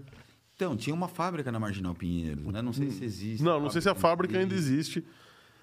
[0.56, 2.62] Então, tinha uma fábrica na Marginal Pinheiros, né?
[2.62, 3.43] Não sei se existe.
[3.43, 5.04] Não, não sei se a fábrica ainda existe,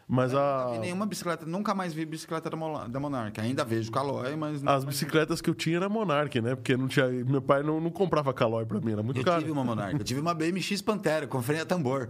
[0.08, 3.40] mas Não a, vi nenhuma bicicleta, nunca mais vi bicicleta da, Mola- da Monark.
[3.40, 4.56] Ainda vejo Caloi, mas...
[4.56, 4.90] as mais vi.
[4.90, 6.54] bicicletas que eu tinha era Monark, né?
[6.54, 9.40] Porque não tinha, meu pai não, não comprava Caloi pra mim, era muito Eu caro.
[9.40, 9.94] tive uma Monark.
[9.98, 12.08] Eu tive uma BMX Pantera com freio a tambor.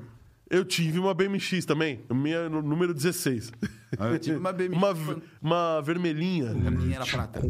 [0.49, 3.51] Eu tive uma BMX também, minha número 16.
[3.99, 4.77] Ah, Eu tive uma BMX.
[4.79, 4.95] uma,
[5.43, 7.41] uma vermelhinha, A minha era prata.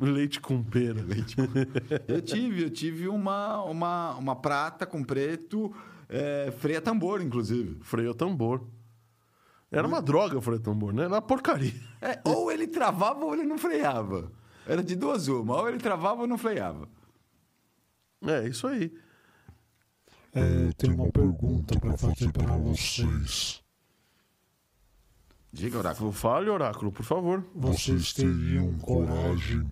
[0.00, 1.04] leite com pera.
[2.06, 5.74] Eu tive, eu tive uma, uma, uma prata com preto,
[6.08, 7.78] é, freio a tambor, inclusive.
[7.82, 8.66] Freio a tambor.
[9.70, 11.02] Era uma droga o freio a tambor, né?
[11.02, 11.74] Era uma porcaria.
[12.00, 14.32] É, ou ele travava ou ele não freava.
[14.66, 15.60] Era de duas uma.
[15.60, 16.88] Ou ele travava ou não freava.
[18.26, 18.92] É, isso aí.
[20.34, 23.62] É, tem uma pergunta para fazer para vocês.
[25.52, 26.12] Diga, Oráculo.
[26.12, 27.44] Fale, Oráculo, por favor.
[27.54, 29.70] Vocês teriam coragem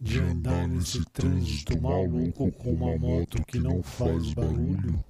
[0.00, 5.02] de andar nesse trânsito maluco com uma moto que não faz barulho?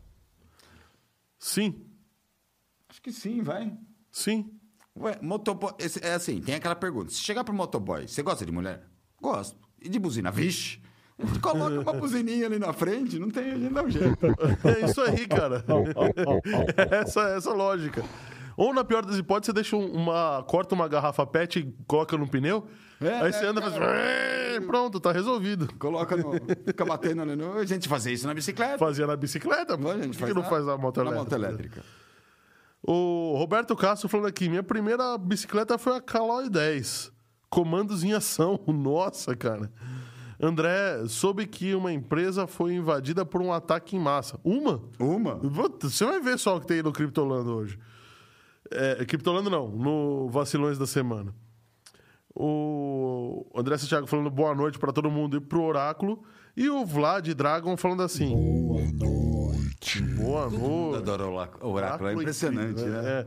[1.44, 1.85] Sim,
[2.88, 3.76] Acho que sim, vai.
[4.12, 4.48] sim.
[4.96, 5.72] Ué, motoboy.
[5.78, 7.11] esse- é assim, tem aquela pergunta.
[7.11, 8.87] Se chegar pro motoboy, você gosta de mulher?
[9.20, 9.59] Gosto.
[9.81, 10.31] E de buzina?
[10.31, 10.81] Vixe.
[11.40, 14.26] Coloca uma buzininha ali na frente, não tem, a gente dá um jeito.
[14.64, 15.64] É isso aí, cara.
[17.02, 18.05] essa, essa lógica.
[18.57, 20.44] Ou, na pior das hipóteses, você deixa um- uma.
[20.46, 22.66] corta uma garrafa PET e coloca no pneu.
[23.03, 24.66] É, aí você é, anda e faz.
[24.66, 25.68] Pronto, tá resolvido.
[25.79, 26.33] Coloca no.
[26.64, 27.55] Fica batendo ali no.
[27.55, 28.79] A gente fazia isso na bicicleta.
[28.79, 31.24] Fazia na bicicleta, a por que, não faz na moto elétrica?
[31.24, 31.85] moto elétrica.
[32.83, 37.12] O Roberto Castro falando aqui: minha primeira bicicleta foi a Caloi 10.
[37.49, 38.59] Comandos em ação.
[38.66, 39.70] Nossa, cara.
[40.41, 44.41] André, soube que uma empresa foi invadida por um ataque em massa.
[44.43, 44.83] Uma?
[44.99, 45.37] Uma?
[45.37, 47.79] Puta, Você vai ver só o que tem no Criptolando hoje.
[48.68, 51.33] É, Criptolando não, no Vacilões da Semana.
[52.35, 56.22] O André Santiago falando boa noite para todo mundo e pro Oráculo.
[56.57, 58.35] E o Vlad Dragon falando assim:
[58.66, 60.03] Boa noite.
[60.03, 60.97] boa noite.
[60.99, 63.01] Adoro o orá- o oráculo, é impressionante, né?
[63.05, 63.26] É.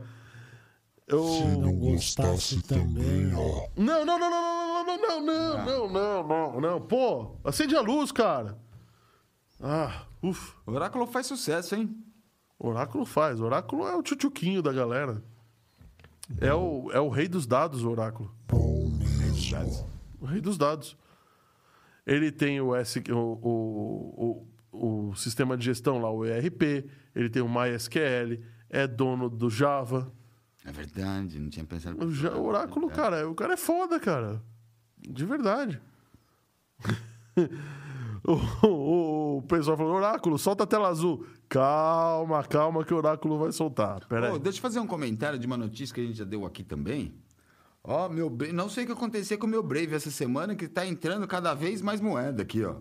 [1.08, 1.22] Eu...
[1.24, 3.68] Se não gostasse também, ó.
[3.76, 6.80] Não, não, não, não, não, não, não, não, não, não, não, não.
[6.80, 8.58] Pô, acende a luz, cara.
[9.60, 10.54] Ah, ufa.
[10.66, 11.96] O Oráculo faz sucesso, hein?
[12.58, 13.40] Oráculo faz.
[13.40, 15.22] Oráculo é o tchutchuquinho da galera.
[16.40, 18.34] É o, é o rei dos dados, o Oráculo.
[18.48, 18.95] Bom
[19.52, 19.86] mesmo.
[20.20, 20.96] O rei dos dados.
[22.06, 26.88] Ele tem o, S, o, o, o, o sistema de gestão lá, o ERP.
[27.14, 28.40] Ele tem o MySQL.
[28.70, 30.12] É dono do Java.
[30.64, 32.04] É verdade, não tinha pensado.
[32.04, 34.42] O, Ja- Oráculo, cara, o cara é foda, cara.
[34.98, 35.80] De verdade.
[38.24, 41.24] o, o- o pessoal falou, Oráculo, solta a tela azul.
[41.48, 44.04] Calma, calma que o Oráculo vai soltar.
[44.08, 44.38] Pera aí.
[44.38, 47.14] deixa eu fazer um comentário de uma notícia que a gente já deu aqui também.
[47.88, 50.66] Ó, meu Brave, não sei o que aconteceu com o meu Brave essa semana, que
[50.66, 52.74] tá entrando cada vez mais moeda aqui, ó.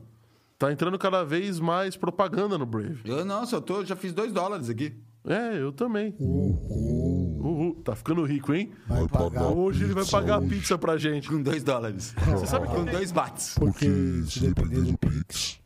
[0.58, 3.01] Tá entrando cada vez mais propaganda no Brave.
[3.06, 4.95] Eu, nossa, eu tô, já fiz dois dólares aqui.
[5.28, 6.16] É, eu também.
[6.20, 7.39] Uhul.
[7.39, 8.72] Uhul, tá ficando rico, hein?
[8.88, 9.47] Vai pagar.
[9.47, 10.49] Hoje ele vai pagar hoje.
[10.49, 11.28] pizza pra gente.
[11.28, 12.16] Com dois dólares.
[12.32, 13.56] Você sabe que Com dois bahts.
[13.60, 13.86] Porque
[14.28, 15.60] se depender do Pix.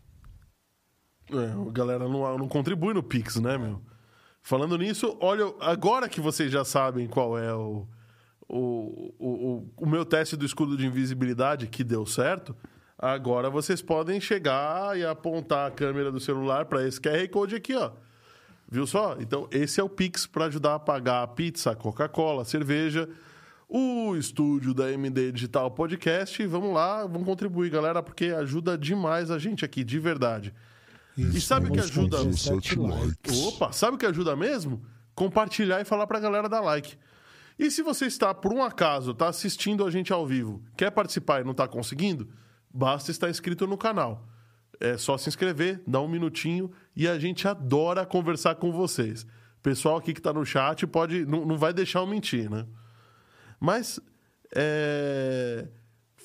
[1.31, 3.81] É, a galera não, não contribui no Pix, né, meu?
[4.41, 7.87] Falando nisso, olha, agora que vocês já sabem qual é o,
[8.49, 12.55] o, o, o, o meu teste do escudo de invisibilidade que deu certo,
[12.97, 17.75] agora vocês podem chegar e apontar a câmera do celular para esse QR Code aqui,
[17.75, 17.91] ó.
[18.71, 19.17] Viu só?
[19.19, 23.09] Então, esse é o Pix para ajudar a pagar a pizza, a Coca-Cola, a cerveja,
[23.67, 26.45] o estúdio da MD Digital Podcast.
[26.45, 30.53] Vamos lá, vamos contribuir, galera, porque ajuda demais a gente aqui, de verdade.
[31.17, 32.23] E sabe o que ajuda?
[32.23, 33.43] 17 likes.
[33.47, 34.81] Opa, sabe o que ajuda mesmo?
[35.15, 36.95] Compartilhar e falar pra galera dar like.
[37.59, 41.41] E se você está, por um acaso, está assistindo a gente ao vivo, quer participar
[41.41, 42.29] e não está conseguindo,
[42.73, 44.25] basta estar inscrito no canal.
[44.79, 49.23] É só se inscrever, dá um minutinho e a gente adora conversar com vocês.
[49.23, 52.65] O pessoal aqui que está no chat pode, não, não vai deixar eu mentir, né?
[53.59, 53.99] Mas
[54.55, 55.67] é,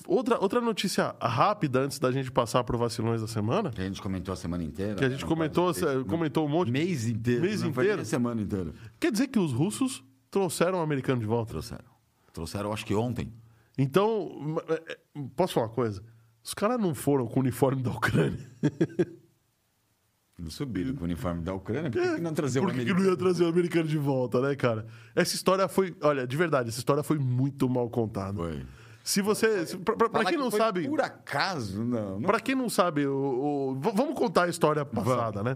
[0.07, 4.01] outra, outra notícia rápida antes da gente passar para vacilões da semana, Que a gente
[4.01, 4.95] comentou a semana inteira.
[4.95, 5.73] que a gente Não, comentou,
[6.07, 6.71] comentou um monte.
[6.71, 7.41] Mês inteiro.
[7.41, 8.05] Mês inteiro?
[8.05, 8.71] semana inteira.
[9.01, 10.01] Quer dizer que os russos
[10.39, 11.51] trouxeram o americano de volta.
[11.51, 11.85] Trouxeram.
[12.33, 13.31] Trouxeram, acho que ontem.
[13.77, 14.97] Então, é, é,
[15.33, 16.03] posso falar uma coisa?
[16.43, 18.49] Os caras não foram com o uniforme da Ucrânia.
[20.37, 21.89] Eles subiram com o uniforme da Ucrânia.
[21.89, 23.03] Por que, que não trazer o que, que americano?
[23.05, 24.85] não ia trazer o americano de volta, né, cara?
[25.15, 25.95] Essa história foi.
[26.01, 28.37] Olha, de verdade, essa história foi muito mal contada.
[28.37, 28.65] Foi.
[29.01, 29.65] Se você.
[29.65, 30.89] Falar quem que não foi sabe.
[30.89, 32.19] Por acaso, não.
[32.19, 35.55] não Pra quem não sabe, o, o- vamos contar a história passada, né?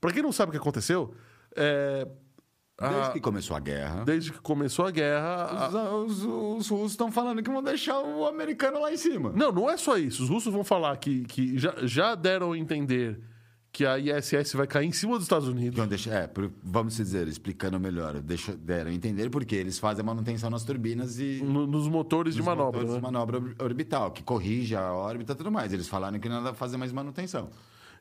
[0.00, 1.14] Pra quem não sabe o que aconteceu,
[1.54, 2.08] é,
[2.78, 5.70] Desde a- que começou a guerra, desde que começou a guerra.
[6.04, 9.32] os, os- os russos estão falando que vão deixar o americano lá em cima.
[9.34, 10.22] Não, não é só isso.
[10.24, 13.18] Os russos vão falar que, que já, já deram a entender
[13.72, 15.74] que a ISS vai cair em cima dos Estados Unidos.
[15.74, 16.30] Então, deixa, é,
[16.62, 21.18] vamos dizer, explicando melhor, deixa, deram a entender porque eles fazem a manutenção nas turbinas
[21.18, 22.80] e no- nos motores de nos manobra.
[22.80, 22.96] motores né?
[22.96, 25.72] de manobra or- orbital, que corrige a órbita e tudo mais.
[25.74, 27.48] Eles falaram que não dá fazer mais manutenção.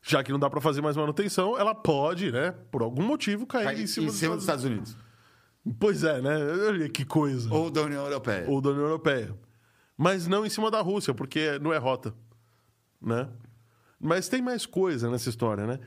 [0.07, 3.63] Já que não dá pra fazer mais manutenção, ela pode, né, por algum motivo, cair
[3.63, 4.95] Cai em cima, dos Estados Estados Unidos.
[5.79, 6.37] Pois é, né?
[6.67, 7.51] Olha que coisa.
[7.51, 8.45] Ou da União Europeia.
[8.47, 9.35] Ou da União Europeia.
[9.97, 12.13] Mas não em cima da Rússia, porque não é rota.
[13.01, 13.27] Né?
[13.99, 15.79] Mas tem mais coisa nessa história, né?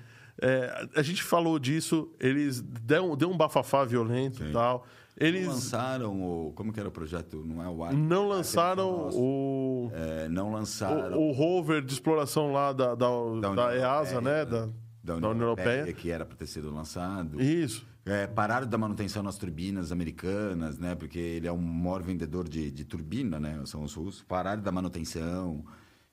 [0.42, 4.84] É, a gente falou disso, eles deu, deu um bafafá violento e tal.
[5.20, 6.52] Eles Não lançaram o...
[6.52, 7.42] Como que era o projeto?
[7.44, 7.92] Não é o ar.
[7.92, 9.18] não lançaram Nossa.
[9.18, 11.18] o, É, não lançaram...
[11.18, 14.44] o, o rover de exploração lá da, da, União da EASA, Europeia, né?
[14.44, 15.92] Da, da da União Europeia.
[15.92, 17.40] Que era para ter sido lançado.
[17.40, 17.86] Isso.
[18.04, 20.94] É, pararam da manutenção nas turbinas americanas, né?
[20.94, 23.60] Porque ele é um maior vendedor de, de turbina, né?
[23.66, 24.22] São os russos.
[24.22, 25.64] Pararam da manutenção.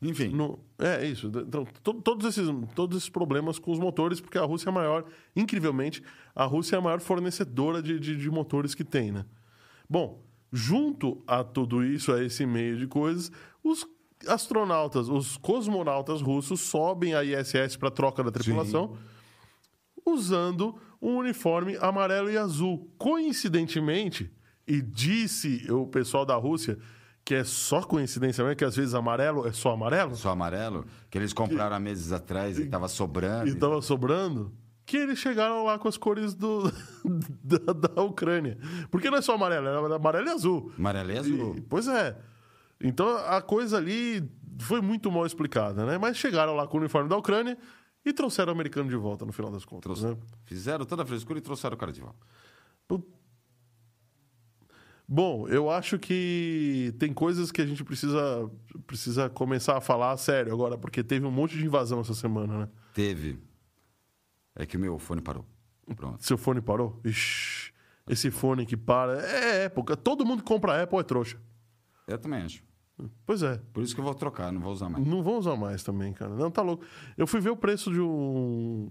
[0.02, 0.28] Enfim.
[0.30, 1.28] No- é isso.
[1.28, 4.74] Então, to- todos, esses, todos esses problemas com os motores, porque a Rússia é a
[4.74, 6.04] maior, incrivelmente,
[6.36, 9.26] a Rússia é a maior fornecedora de, de, de motores que tem, né?
[9.90, 13.32] Bom, junto a tudo isso, a esse meio de coisas,
[13.64, 13.86] os
[14.28, 18.98] astronautas, os cosmonautas russos sobem a ISS para troca da tripulação
[20.06, 22.90] usando um uniforme amarelo e azul.
[22.98, 24.32] Coincidentemente,
[24.68, 26.78] e disse o pessoal da Rússia
[27.26, 31.18] que é só coincidência mesmo, que às vezes amarelo é só amarelo, Só amarelo, que
[31.18, 33.50] eles compraram há meses atrás e tava sobrando.
[33.50, 34.54] e tava sobrando,
[34.86, 36.72] que eles chegaram lá com as cores do,
[37.44, 38.60] da, da Ucrânia.
[38.92, 40.72] Porque não é só amarelo, é amarelo e azul.
[40.78, 41.56] Amarelo e azul.
[41.58, 42.16] E- pois é.
[42.80, 44.24] Então a coisa ali
[44.60, 45.98] foi muito mal explicada, né?
[45.98, 47.58] Mas chegaram lá com o uniforme da Ucrânia
[48.06, 50.04] e trouxeram o americano de volta no final das contas.
[50.04, 50.16] Né?
[50.44, 52.20] Fizeram toda a frescura e trouxeram o cara de volta.
[55.08, 58.50] Bom, eu acho que tem coisas que a gente precisa,
[58.88, 62.60] precisa começar a falar a sério agora, porque teve um monte de invasão essa semana,
[62.62, 62.70] né?
[62.94, 63.40] Teve.
[64.56, 65.46] É que o meu fone parou.
[65.96, 66.26] Pronto.
[66.26, 67.00] Seu fone parou?
[67.06, 67.72] Ixi,
[68.10, 69.22] esse fone que para.
[69.22, 69.96] É época.
[69.96, 71.38] Todo mundo que compra Apple é trouxa.
[72.08, 72.64] Eu também acho.
[73.26, 73.60] Pois é.
[73.74, 75.06] Por isso que eu vou trocar, não vou usar mais.
[75.06, 76.34] Não vou usar mais também, cara.
[76.34, 76.84] Não, tá louco.
[77.18, 78.90] Eu fui ver o preço de um.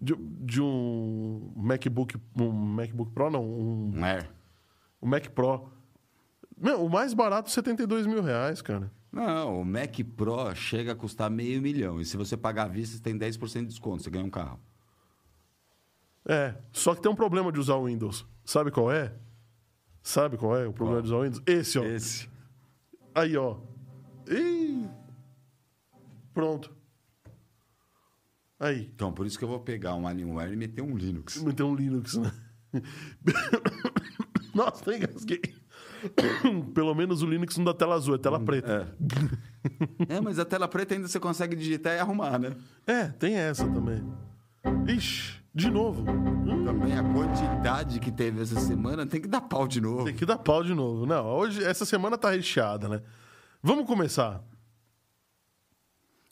[0.00, 2.16] De, de um MacBook.
[2.38, 3.44] Um MacBook Pro, não.
[3.44, 4.30] Um, Um Air.
[5.06, 5.70] Um Mac Pro.
[6.58, 8.90] Meu, o mais barato, 72 mil reais, cara.
[9.12, 12.00] Não, o Mac Pro chega a custar meio milhão.
[12.00, 14.02] E se você pagar à vista, você tem 10% de desconto.
[14.02, 14.60] Você ganha um carro.
[16.28, 16.56] É.
[16.72, 18.26] Só que tem um problema de usar o Windows.
[18.44, 19.14] Sabe qual é?
[20.02, 21.02] Sabe qual é o problema Qual?
[21.02, 21.42] de usar o Windows?
[21.46, 21.84] Esse, ó.
[21.84, 22.28] Esse.
[23.14, 23.58] Aí, ó.
[26.34, 26.74] Pronto.
[28.58, 28.90] Aí.
[28.92, 31.42] Então, por isso que eu vou pegar um Alienware e meter um Linux.
[31.42, 32.32] Meter um Linux, né?
[34.56, 35.40] Nossa, engasguei.
[36.74, 38.94] Pelo menos o Linux não dá tela azul, é tela preta.
[40.08, 42.54] É, mas a tela preta ainda você consegue digitar e arrumar, né?
[42.86, 44.00] É, tem essa também.
[44.86, 46.08] Ixi, de novo.
[46.08, 50.04] Hum, Também a quantidade que teve essa semana tem que dar pau de novo.
[50.04, 51.04] tem que dar pau de novo.
[51.04, 53.02] Não, hoje, essa semana tá recheada, né?
[53.60, 54.40] Vamos começar.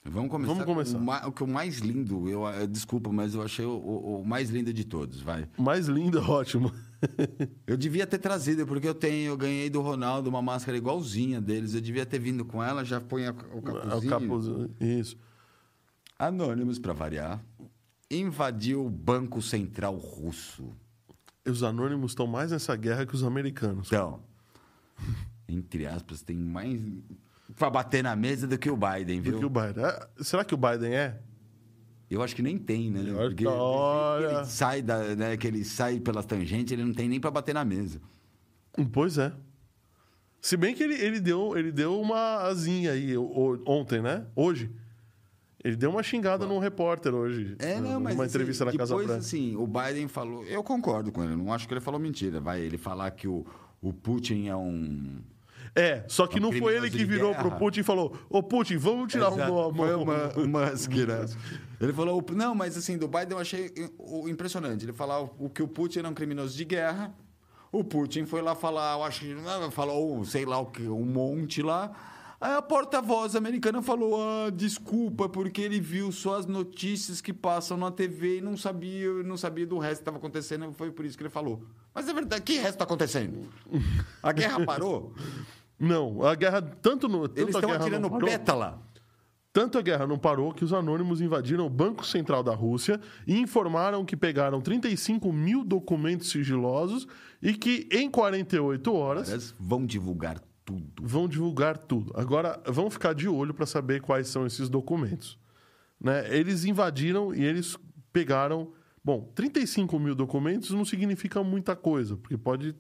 [0.06, 0.52] Vamos começar.
[0.52, 0.98] Vamos com começar.
[0.98, 4.20] O, ma- o que o mais lindo, eu, eh, desculpa, mas eu achei o, o-
[4.20, 5.48] o mais lindo de todos, vai.
[5.58, 6.70] Mais lindo, ótimo.
[7.66, 11.74] Eu devia ter trazido, porque eu tenho, eu ganhei do Ronaldo uma máscara igualzinha deles.
[11.74, 14.10] Eu devia ter vindo com ela, já põe a- o É o capuzinho.
[14.10, 14.46] capuz.
[14.80, 15.16] Isso.
[16.18, 17.42] Anônimos, para variar,
[18.10, 20.72] invadiu o Banco Central Russo.
[21.46, 23.88] Os anônimos estão mais nessa guerra que os americanos.
[23.88, 24.20] Então,
[25.48, 26.80] entre aspas, tem mais
[27.56, 29.38] para bater na mesa do que o Biden, Do viu?
[29.40, 29.84] que o Biden.
[29.84, 31.20] Ah, será que o Biden é?
[32.10, 33.00] Eu acho que nem tem, né?
[33.06, 34.26] Eu acho Porque que- olha.
[34.38, 37.54] ele sai da, né, que ele sai pelas tangentes, ele não tem nem para bater
[37.54, 38.00] na mesa.
[38.92, 39.32] Pois é.
[40.40, 43.16] Se bem que ele, ele, deu, ele deu uma asinha aí
[43.66, 44.26] ontem, né?
[44.36, 44.70] Hoje.
[45.64, 47.56] Ele deu uma xingada num repórter hoje.
[47.58, 49.16] É, não, mas assim, entrevista na Casa Branca.
[49.16, 50.44] assim, o Biden falou...
[50.44, 52.38] Eu concordo com ele, não acho que ele falou mentira.
[52.38, 53.46] Vai ele falar que o,
[53.80, 55.22] o Putin é um...
[55.76, 57.48] É, só que Um não foi ele que virou guerra.
[57.48, 61.26] pro Putin e falou: Ô Putin, vamos tirar Exato, uma, o Musk, né?
[61.80, 62.24] Ele falou...
[62.32, 63.72] Não, mas assim, do Biden eu achei
[64.28, 64.84] impressionante.
[64.84, 67.12] Ele falar o, que o Putin era um criminoso de guerra.
[67.72, 69.36] O Putin foi lá falar, eu acho que...
[69.46, 71.92] ah, Falou, sei lá, o que, um monte lá...
[72.40, 77.74] Aí a porta-voz americana falou: ah, desculpa, porque ele viu só as notícias que passam
[77.76, 81.16] na TV e não sabia, não sabia do resto que estava acontecendo, foi por isso
[81.16, 81.62] que ele falou.
[81.94, 83.48] Mas é verdade, que resto está acontecendo?
[84.22, 85.14] A guerra parou?
[85.78, 87.28] Não, a guerra, tanto no.
[87.28, 88.82] Tanto Eles estão atirando parou, pétala.
[89.52, 93.38] Tanto a guerra não parou que os anônimos invadiram o Banco Central da Rússia e
[93.38, 97.06] informaram que pegaram 35 mil documentos sigilosos
[97.40, 100.90] e que em 48 horas Eles vão divulgar tudo.
[101.00, 102.12] vão divulgar tudo.
[102.16, 105.38] Agora, vamos ficar de olho para saber quais são esses documentos.
[106.00, 106.36] Né?
[106.36, 107.76] Eles invadiram e eles
[108.12, 108.72] pegaram.
[109.04, 112.74] Bom, 35 mil documentos não significa muita coisa, porque pode.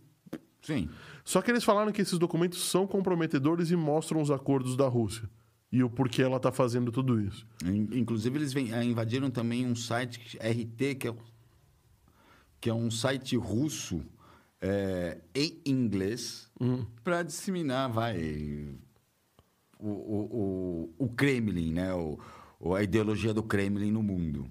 [0.64, 0.88] Sim.
[1.24, 5.28] Só que eles falaram que esses documentos são comprometedores e mostram os acordos da Rússia
[5.70, 7.46] e o porquê ela está fazendo tudo isso.
[7.64, 11.14] In- Inclusive, eles eh, invadiram também um site RT, que é,
[12.60, 14.00] que é um site russo
[14.60, 16.50] eh, em inglês,
[17.02, 18.16] para disseminar, vai,
[19.78, 21.92] o, o, o, o Kremlin, né?
[21.94, 22.18] O-
[22.74, 24.46] a ideologia do Kremlin no mundo.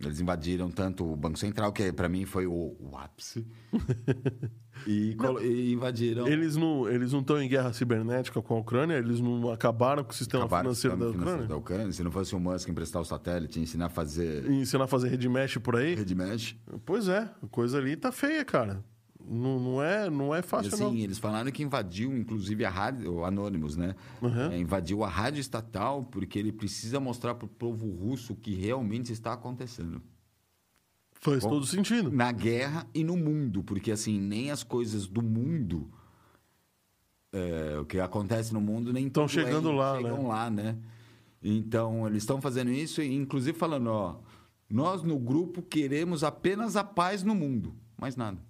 [0.00, 3.44] Eles invadiram tanto o Banco Central, que para mim foi o, o ápice,
[4.86, 6.28] e, e invadiram...
[6.28, 10.12] Eles não eles não estão em guerra cibernética com a Ucrânia, eles não acabaram com
[10.12, 11.48] o sistema acabaram com o financeiro da sistema financeiro Ucrânia.
[11.48, 11.92] da Ucrânia.
[11.92, 14.86] Se não fosse o Musk emprestar o satélite e ensinar a fazer E ensinar a
[14.86, 15.96] fazer rede mesh por aí.
[15.96, 16.56] rede mesh...
[16.86, 18.84] Pois é, a coisa ali tá feia, cara.
[19.28, 20.94] Não, não, é, não é fácil, assim, não.
[20.94, 23.94] eles falaram que invadiu, inclusive, a rádio, o Anonymous, né?
[24.22, 24.52] Uhum.
[24.52, 28.54] É, invadiu a rádio estatal porque ele precisa mostrar para o povo russo o que
[28.54, 30.00] realmente está acontecendo.
[31.20, 32.10] Faz Bom, todo sentido.
[32.10, 35.90] Na guerra e no mundo, porque assim, nem as coisas do mundo,
[37.32, 40.28] é, o que acontece no mundo, nem Tão tudo chegando lá, chegam né?
[40.28, 40.78] lá, né?
[41.42, 44.16] Então, eles estão fazendo isso, e inclusive falando, ó,
[44.70, 48.47] nós no grupo queremos apenas a paz no mundo, mais nada.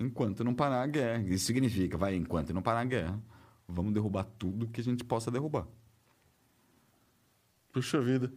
[0.00, 1.22] Enquanto não parar a guerra.
[1.28, 3.20] Isso significa, vai, enquanto não parar a guerra,
[3.68, 5.66] vamos derrubar tudo que a gente possa derrubar.
[7.70, 8.32] Puxa vida.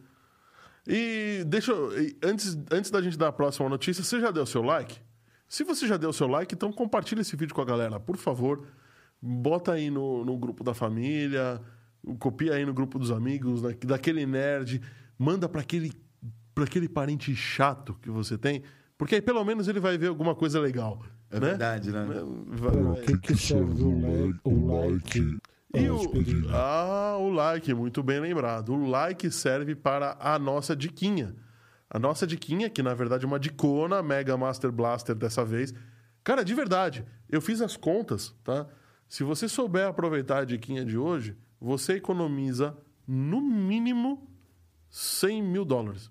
[0.86, 1.90] E deixa eu,
[2.22, 5.00] antes, antes da gente dar a próxima notícia, você já deu seu like?
[5.48, 8.68] Se você já deu seu like, então compartilha esse vídeo com a galera, por favor.
[9.22, 11.62] Bota aí no, no grupo da família,
[12.20, 14.82] copia aí no grupo dos amigos, da- daquele nerd,
[15.18, 15.94] manda para aquele,
[16.58, 18.64] aquele parente chato que você tem,
[18.98, 21.02] porque aí pelo menos ele vai ver alguma coisa legal.
[21.34, 21.48] É né?
[21.50, 22.06] verdade, né?
[22.48, 25.38] Vai- o que, que serve o, like, o like?
[25.76, 26.00] E o,
[26.54, 28.74] ah, o like, muito bem lembrado.
[28.74, 31.36] O like serve para a nossa diquinha.
[31.90, 35.74] A nossa diquinha, que na verdade é uma dicona, Mega Master Blaster dessa vez,
[36.24, 38.66] Cara, de verdade, eu fiz as contas, tá?
[39.10, 42.76] Se você souber aproveitar a diquinha de hoje, você economiza
[43.06, 44.26] no mínimo
[44.90, 46.10] 100 mil dólares,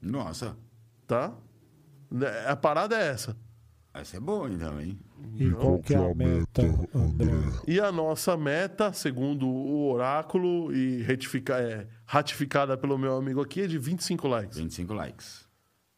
[0.00, 0.56] Nossa,
[1.06, 1.34] tá?
[2.10, 3.36] Né, A parada é essa.
[3.92, 4.98] Essa é boa então, hein?
[5.36, 6.62] E qual que é a meta,
[6.94, 7.32] André?
[7.66, 13.62] E a nossa meta, segundo o oráculo e retifica, é, ratificada pelo meu amigo aqui,
[13.62, 14.56] é de 25 likes.
[14.58, 15.46] 25 likes.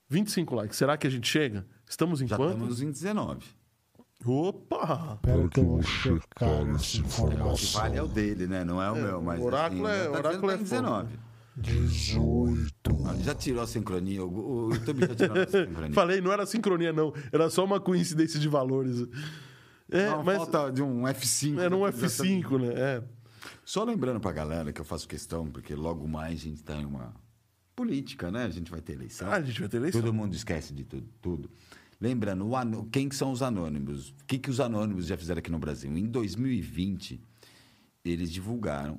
[0.09, 0.77] 25 likes.
[0.77, 1.67] Será que a gente chega?
[1.89, 2.53] Estamos em Já quanto?
[2.55, 3.45] estamos em 19.
[4.25, 5.15] Opa!
[5.17, 7.81] Espero que eu vou checar essa É, o que informação.
[7.81, 8.65] vale é o dele, né?
[8.65, 10.65] Não é o meu, mas o oráculo assim, é- o tá oráculo é tá em
[10.65, 10.81] fogo.
[10.83, 11.19] 19.
[11.57, 12.73] 18.
[13.07, 14.25] Ah, Já tirou a sincronia.
[14.25, 15.93] O, o YouTube já tirou a sincronia.
[15.93, 17.13] Falei, não era sincronia, não.
[17.33, 19.07] Era só uma coincidência de valores.
[19.91, 21.59] É, Não, mas falta de um F5.
[21.59, 22.73] era um tá- F5, né?
[22.77, 23.03] É.
[23.65, 26.85] Só lembrando pra galera que eu faço questão, porque logo mais a gente tá em
[26.87, 27.15] uma
[27.77, 28.45] política, né?
[28.45, 29.29] A gente vai ter eleição.
[29.31, 30.01] Ah, a gente vai ter eleição.
[30.01, 31.07] Todo mundo esquece de tudo.
[31.21, 31.51] tudo.
[32.01, 34.09] Lembrando, o quem que são os anônimos?
[34.11, 35.97] O que, que os anônimos já fizeram aqui no Brasil?
[35.97, 37.21] Em 2020,
[38.05, 38.99] eles divulgaram.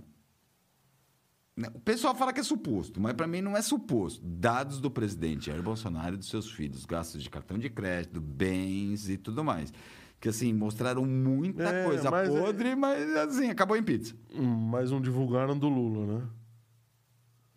[1.55, 4.21] Né, O pessoal fala que é suposto, mas para mim não é suposto.
[4.23, 9.09] Dados do presidente Jair Bolsonaro e dos seus filhos, gastos de cartão de crédito, bens
[9.09, 9.71] e tudo mais.
[10.19, 14.15] Que assim, mostraram muita É, coisa mas é- podre, mas assim, acabou em pizza.
[14.33, 16.27] Hum, Mas não divulgaram do Lula, né?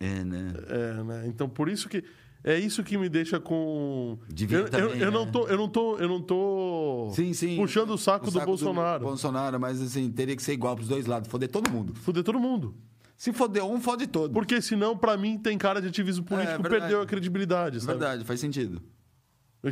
[0.00, 0.52] É, né?
[0.68, 1.24] É, né?
[1.28, 2.04] Então, por isso que.
[2.44, 4.18] É isso que me deixa com.
[4.50, 5.30] Eu, eu, também, eu não né?
[5.32, 7.56] tô, eu não tô, eu não tô Sim, sim.
[7.56, 9.04] puxando o saco, do Bolsonaro.
[9.04, 11.94] Bolsonaro, mas assim, teria que ser igual pros dois lados, foder todo mundo.
[11.94, 12.74] Fuder todo mundo.
[13.16, 14.32] Se foder um, fode todo.
[14.32, 17.98] Porque senão, pra mim, tem cara de ativismo político, É, perdeu a credibilidade, sabe?
[17.98, 18.82] Verdade, faz sentido.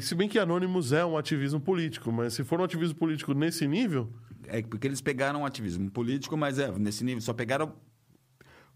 [0.01, 3.67] Se bem que Anonymous é um ativismo político, mas se for um ativismo político nesse
[3.69, 4.13] nível,
[4.47, 7.73] É porque eles pegaram um ativismo político, mas é, nesse nível, só pegaram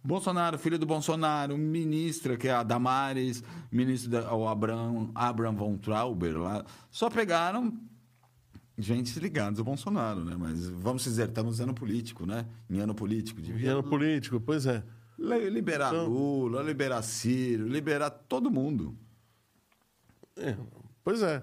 [0.03, 5.77] Bolsonaro, filho do Bolsonaro, ministra, que é a Damares, ministro da, o Abraham, Abraham von
[5.77, 6.65] Trauber lá.
[6.91, 7.77] Só pegaram
[8.79, 10.37] gente ligados ao Bolsonaro, né?
[10.39, 12.47] Mas vamos dizer, estamos em ano político, né?
[12.71, 13.41] Em ano político.
[13.41, 14.83] Devia ano político, pois é.
[15.19, 18.97] li- liberar Então- Lula, liberar Ciro, liberar todo mundo.
[20.37, 20.57] É,
[21.03, 21.43] pois é.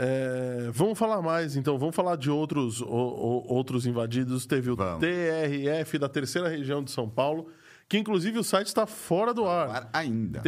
[0.00, 1.78] É, Vamos falar mais, então.
[1.78, 4.46] Vamos falar de outros, o- o- outros invadidos.
[4.46, 5.00] Teve o Vamos.
[5.00, 7.48] TRF da terceira região de São Paulo,
[7.88, 9.68] que inclusive o site está fora do ar.
[9.68, 10.40] Para ainda.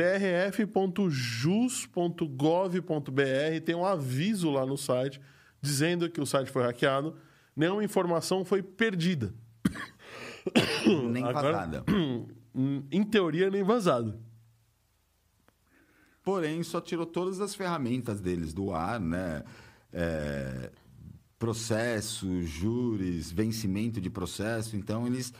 [2.33, 5.21] trf.jus.gov.br tem um aviso lá no site
[5.61, 7.17] dizendo que o site foi hackeado.
[7.55, 9.35] Nenhuma informação foi perdida.
[11.13, 11.85] Nem Agora- vazada.
[12.91, 14.19] Em teoria, nem vazado.
[16.23, 19.43] Porém, só tirou todas as ferramentas deles do ar, né?
[19.93, 20.71] É,
[21.39, 24.77] processo, júris, vencimento de processo.
[24.77, 25.33] Então, eles,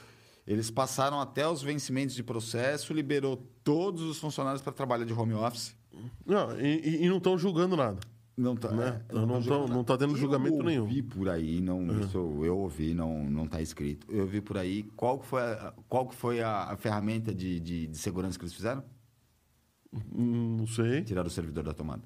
[0.47, 5.35] eles passaram até os vencimentos de processo, liberou todos os funcionários para trabalhar de home
[5.35, 5.75] office.
[6.25, 7.99] Não, e- e não estão julgando nada.
[8.41, 9.03] Não tá, Né?
[9.09, 10.83] é, Não tá tão- julgando não tá tendo julgamento eu nenhum.
[10.83, 14.07] ouvi por aí, não, isso eu ouvi, não, não tá escrito.
[14.11, 17.61] Eu vi por aí qual que foi a, qual que foi a, a ferramenta de,
[17.61, 18.83] de, de segurança que eles fizeram?
[19.93, 21.03] Hum, Não sei.
[21.03, 22.03] Tirar o servidor da tomada.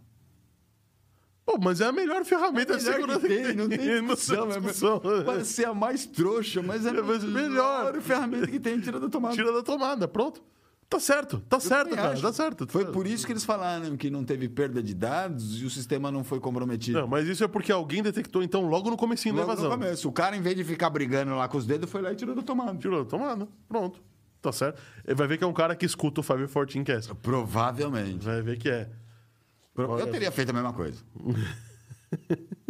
[1.46, 4.48] Pô, mas é a melhor ferramenta de Melhor segurança que tem, não tem Não discussão.
[4.48, 5.00] tem é discussão.
[5.24, 7.84] Pode ser a mais trouxa, mas é É, mas melhor.
[7.92, 9.34] melhor ferramenta que tem, tira da tomada.
[9.34, 10.42] Tira da tomada, pronto.
[10.88, 12.22] Tá certo, tá certo, também cara, acho.
[12.22, 12.66] tá certo.
[12.68, 16.10] Foi por isso que eles falaram que não teve perda de dados e o sistema
[16.10, 17.00] não foi comprometido.
[17.00, 19.78] Não, mas isso é porque alguém detectou, então, logo no comecinho Logo da no invasão.
[19.78, 20.08] começo.
[20.08, 22.34] O cara, em vez de ficar brigando lá com os dedos, foi lá e tirou
[22.34, 22.78] da tomada.
[22.78, 24.00] Tirou da tomada, pronto.
[24.40, 24.80] Tá certo.
[25.06, 27.14] Ele vai ver que é um cara que escuta o 514 Cast.
[27.16, 28.24] Provavelmente.
[28.24, 28.88] Vai ver que é.
[29.76, 31.02] Eu teria feito a mesma coisa.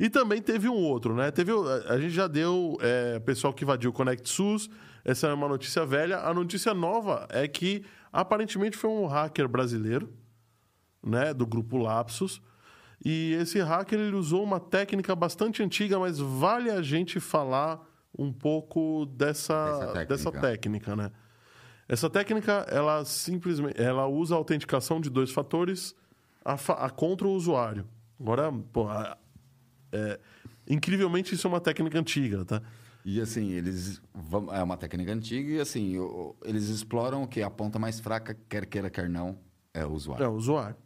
[0.00, 1.30] E também teve um outro, né?
[1.32, 1.50] Teve,
[1.88, 4.70] a gente já deu é, pessoal que invadiu o Connect SUS.
[5.10, 6.18] Essa é uma notícia velha.
[6.18, 10.12] A notícia nova é que aparentemente foi um hacker brasileiro,
[11.02, 11.32] né?
[11.32, 12.42] Do grupo Lapsus.
[13.04, 17.80] E esse hacker ele usou uma técnica bastante antiga, mas vale a gente falar
[18.18, 20.06] um pouco dessa, Dessa técnica.
[20.06, 21.10] dessa técnica, né?
[21.88, 25.94] Essa técnica, ela simplesmente ela usa a autenticação de dois fatores
[26.44, 26.52] a,
[26.84, 27.86] a contra o usuário.
[28.20, 29.16] Agora, pô, a-
[29.92, 30.18] é,
[30.68, 32.60] incrivelmente isso é uma técnica antiga, tá?
[33.10, 34.02] E assim, eles.
[34.14, 35.94] vão- É uma técnica antiga e assim,
[36.44, 37.40] eles exploram o que?
[37.40, 39.38] A ponta mais fraca, quer queira, quer não,
[39.72, 40.24] é o usuário.
[40.24, 40.76] É, o usuário.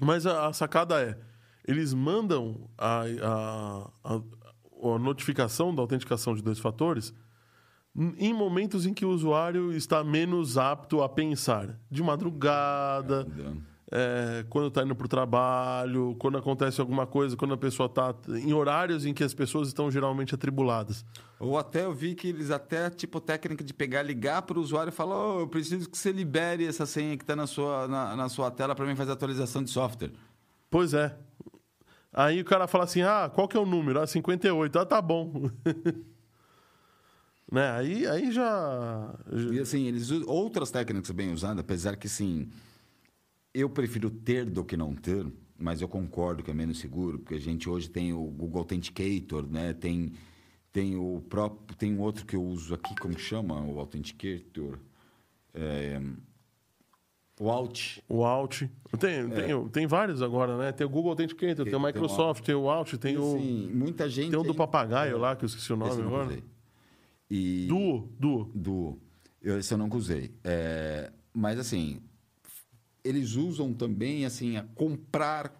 [0.00, 1.18] Mas a, a sacada é,
[1.66, 4.22] eles mandam a, a, a-
[4.94, 7.12] a notificação da autenticação de dois fatores
[8.16, 11.78] em- momentos em que o usuário está menos apto a pensar.
[11.90, 13.56] De madrugada, Entendeu?
[13.90, 18.14] É, quando está indo para o trabalho, quando acontece alguma coisa, quando a pessoa está...
[18.28, 21.04] Em horários em que as pessoas estão geralmente atribuladas.
[21.40, 24.90] Ou até eu vi que eles até, tipo, técnica de pegar, ligar para o usuário
[24.90, 28.16] e falar, oh, eu preciso que você libere essa senha que está na sua, na,
[28.16, 30.12] na sua tela para mim fazer atualização de software.
[30.70, 31.16] Pois é.
[32.12, 34.00] Aí o cara fala assim: ah, qual que é o número?
[34.00, 34.78] Ah, 58.
[34.78, 35.50] Ah, tá bom.
[37.50, 37.70] né?
[37.72, 39.14] Aí, aí já.
[39.52, 42.50] E assim, eles usam outras técnicas bem usadas, apesar que sim,
[43.60, 45.26] eu prefiro ter do que não ter,
[45.58, 49.46] mas eu concordo que é menos seguro, porque a gente hoje tem o Google Authenticator,
[49.48, 49.72] né?
[49.72, 50.12] Tem,
[50.72, 51.76] tem o próprio.
[51.76, 53.60] Tem um outro que eu uso aqui, como chama?
[53.60, 54.78] O Authenticator.
[55.54, 56.00] É,
[57.40, 57.98] o Alt.
[58.08, 58.62] O Alt.
[58.98, 60.72] Tem, tem, tem vários agora, né?
[60.72, 61.70] Tem o Google Authenticator, tem o É.
[61.70, 63.36] Tem o Microsoft, tem o Alt, tem o.
[63.36, 64.30] assim, muita gente.
[64.30, 66.38] Tem o do papagaio lá, que eu esqueci o nome agora.
[67.30, 67.66] E...
[67.68, 68.50] Duo, Duo.
[68.54, 68.98] Do.
[69.40, 70.34] Eu, esse eu nunca usei.
[70.42, 72.00] É, mas, assim,
[73.08, 75.52] eles usam também, assim, a comprar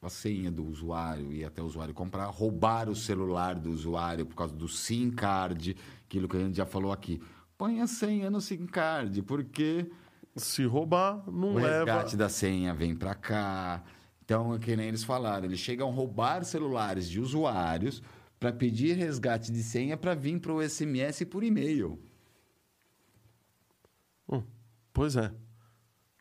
[0.00, 4.34] a senha do usuário e até o usuário comprar, roubar o celular do usuário por
[4.34, 7.20] causa do SIM card, aquilo que a gente já falou aqui.
[7.56, 9.88] Põe a senha no SIM card, porque
[10.34, 11.84] Se roubar, não o leva.
[11.84, 13.84] resgate da senha vem para cá.
[14.24, 18.02] Então, é que nem eles falaram, eles chegam a roubar celulares de usuários
[18.40, 22.00] para pedir resgate de senha para vir para o SMS por e-mail.
[24.28, 24.42] Hum,
[24.92, 25.30] pois é.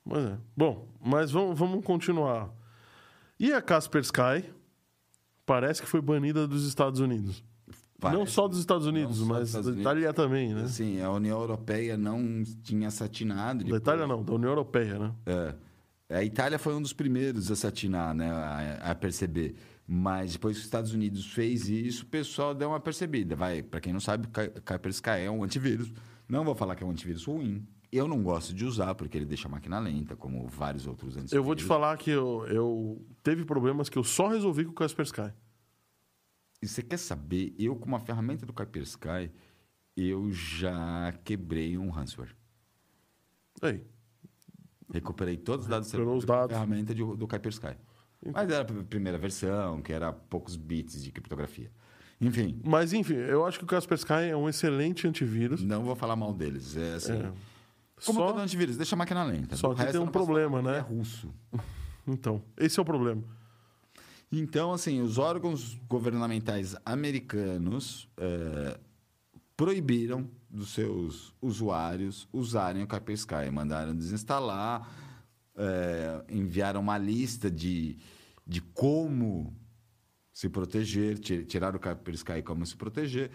[0.03, 0.37] Pois é.
[0.55, 2.49] Bom, mas vamos, vamos continuar.
[3.39, 4.45] E a Kaspersky
[5.45, 7.43] parece que foi banida dos Estados Unidos.
[8.03, 8.31] Não Parece.
[8.31, 9.91] só dos Estados Unidos, Não dos mas Estados da Unidos.
[9.91, 10.63] Itália também, né?
[10.63, 13.63] Assim, a União Europeia não tinha satinado.
[13.63, 15.13] Da Itália não, da União Europeia, né?
[16.09, 16.17] É.
[16.17, 19.55] A Itália foi um dos primeiros a satinar, né, a, a perceber.
[19.87, 23.35] Mas depois que os Estados Unidos fez isso, o pessoal deu uma percebida.
[23.35, 25.93] Vai, para quem não sabe, Ka- Kaspersky é um antivírus.
[26.27, 27.65] Não vou falar que é um antivírus ruim.
[27.91, 31.33] Eu não gosto de usar porque ele deixa a máquina lenta, como vários outros antivírus.
[31.33, 34.75] Eu vou te falar que eu, eu teve problemas que eu só resolvi com o
[34.75, 35.33] Kaspersky.
[36.61, 37.53] E você quer saber?
[37.59, 39.31] Eu, com uma ferramenta do Kaspersky,
[39.97, 42.35] eu já quebrei um ransomware.
[43.61, 43.83] Aí,
[44.93, 46.53] Recuperei todos os dados do Recuperou os dados.
[46.53, 47.77] ferramenta de- do Kaspersky.
[48.33, 51.71] Mas era a primeira versão, que era poucos bits de criptografia.
[52.19, 55.61] Enfim, Mas enfim, eu acho que o Kaspersky é um excelente antivírus.
[55.63, 56.77] não vou falar mal deles.
[56.77, 57.13] É assim.
[57.13, 57.31] É.
[58.05, 59.55] Como Só- todo antivírus, deixa a máquina lenta.
[59.55, 60.77] Só que tem eu um problema, né?
[60.77, 61.31] É russo.
[62.07, 63.21] Então, esse é o problema.
[64.31, 68.79] Então, assim, os órgãos governamentais americanos eh,
[69.55, 73.51] proibiram dos seus usuários usarem o Kaspersky.
[73.51, 74.89] Mandaram desinstalar,
[75.55, 77.97] eh, enviaram uma lista de,
[78.47, 79.55] de como
[80.33, 83.29] se proteger, ti- tirar o Kaspersky e como se proteger,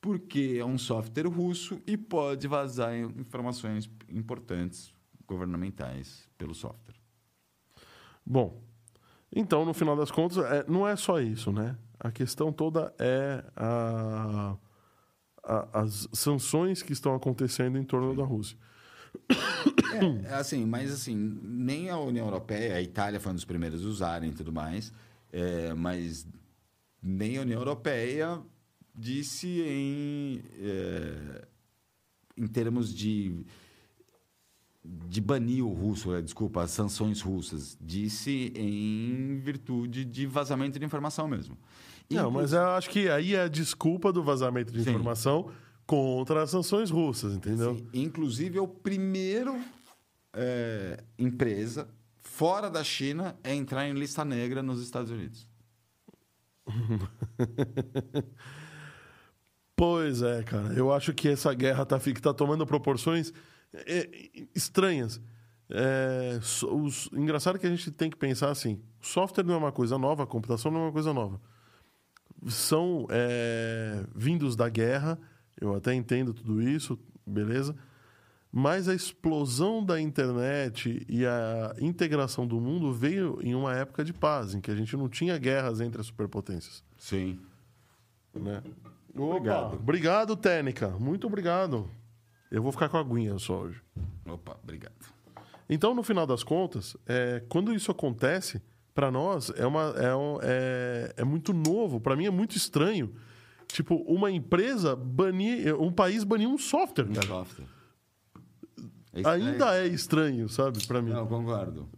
[0.00, 4.92] porque é um software russo e pode vazar in- informações importantes
[5.26, 6.96] governamentais pelo software.
[8.24, 8.62] Bom,
[9.34, 11.76] então, no final das contas, é, não é só isso, né?
[11.98, 14.56] A questão toda é a-
[15.44, 18.56] a- as sanções que estão acontecendo em torno da Rússia.
[20.24, 23.88] É, assim, mas assim, nem a União Europeia, a Itália foi um dos primeiros a
[23.88, 24.92] usarem e tudo mais,
[25.32, 26.26] é, mas
[27.02, 28.40] nem a União Europeia
[28.94, 31.46] disse em, é,
[32.36, 33.44] em termos de,
[34.84, 40.84] de banir o russo, é, desculpa, as sanções russas, disse em virtude de vazamento de
[40.84, 41.56] informação mesmo.
[42.10, 44.90] Não, mas eu acho que aí é a desculpa do vazamento de Sim.
[44.90, 45.50] informação
[45.86, 47.76] contra as sanções russas, entendeu?
[47.76, 49.56] Sim, inclusive, é o primeiro
[50.32, 51.88] é, empresa
[52.20, 55.48] fora da China a entrar em lista negra nos Estados Unidos.
[59.80, 60.74] Pois é, cara.
[60.74, 63.32] Eu acho que essa guerra tá, que tá tomando proporções
[63.72, 64.10] é,
[64.54, 65.18] estranhas.
[65.70, 66.38] É,
[66.70, 70.26] os- engraçado que a gente tem que pensar assim: software não é uma coisa nova,
[70.26, 71.40] computação não é uma coisa nova.
[72.46, 75.18] São é, vindos da guerra,
[75.58, 77.74] eu até entendo tudo isso, beleza.
[78.52, 84.12] Mas a explosão da internet e a integração do mundo veio em uma época de
[84.12, 86.84] paz, em que a gente não tinha guerras entre as superpotências.
[86.98, 87.38] Sim.
[88.34, 88.62] Né?
[89.14, 89.66] Obrigado.
[89.66, 90.88] Opa, obrigado, Técnica.
[90.90, 91.88] Muito obrigado.
[92.50, 93.80] Eu vou ficar com a aguinha só hoje.
[94.26, 94.94] Opa, obrigado.
[95.68, 98.60] Então, no final das contas, é, quando isso acontece,
[98.94, 102.00] para nós é, uma, é, um- é, é muito novo.
[102.00, 103.14] Para mim é muito estranho.
[103.68, 107.26] Tipo, uma empresa banir, um país banir um software, Um cara.
[107.26, 107.66] software.
[109.12, 109.44] É estranho.
[109.46, 111.10] Ainda é estranho, sabe, para mim.
[111.10, 111.88] Não, concordo.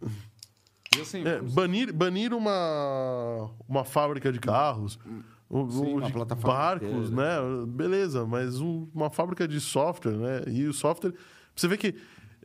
[0.96, 4.98] E assim, É, banir, banir uma, uma fábrica de carros,
[5.52, 7.42] um- Sim, uma de plataforma barcos, inteira.
[7.60, 7.66] né?
[7.66, 10.42] Beleza, mas um- uma fábrica de software, né?
[10.46, 11.12] E o software.
[11.54, 11.94] Você vê que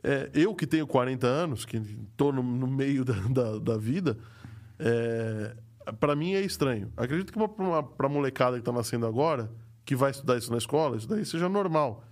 [0.04, 4.16] é, eu que tenho 40 anos, que estou no, no meio da, da, da vida,
[4.78, 5.56] é,
[5.98, 6.92] para mim é estranho.
[6.96, 7.38] Acredito que
[7.96, 9.50] para a molecada que está nascendo agora,
[9.84, 12.04] que vai estudar isso na escola, isso daí seja normal.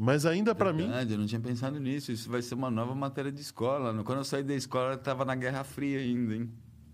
[0.00, 0.88] Mas ainda para mim.
[1.08, 2.12] Eu não tinha pensado nisso.
[2.12, 3.92] Isso vai ser uma nova matéria de escola.
[4.04, 6.50] Quando eu saí da escola, eu estava na Guerra Fria ainda, hein?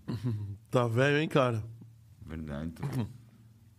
[0.71, 1.63] Tá velho, hein, cara?
[2.25, 2.71] Verdade.
[2.73, 3.07] Então.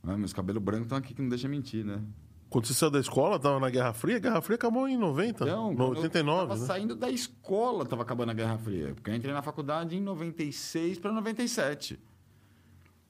[0.05, 2.01] Ah, meus cabelos brancos estão aqui que não deixa mentir, né?
[2.49, 4.17] Quando você saiu da escola, tava na Guerra Fria.
[4.17, 6.67] A Guerra Fria acabou em 90, Então, no quando 89, eu tava né?
[6.67, 8.95] saindo da escola, tava acabando a Guerra Fria.
[8.95, 11.99] Porque eu entrei na faculdade em 96 para 97.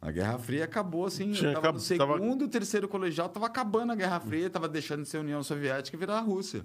[0.01, 3.93] A Guerra Fria acabou assim, Tinha tava no acab- tava- segundo, terceiro colegial, tava acabando
[3.93, 6.64] a Guerra Fria, tava deixando de ser União Soviética e virar a Rússia.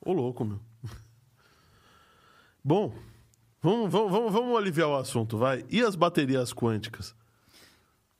[0.00, 0.60] Ô, louco, meu.
[2.62, 2.94] Bom,
[3.62, 5.64] vamos, vamos, vamos, vamos aliviar o assunto, vai.
[5.70, 7.14] E as baterias quânticas?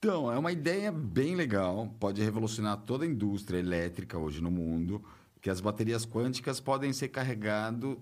[0.00, 5.04] Então, é uma ideia bem legal, pode revolucionar toda a indústria elétrica hoje no mundo,
[5.40, 8.00] que as baterias quânticas podem ser carregado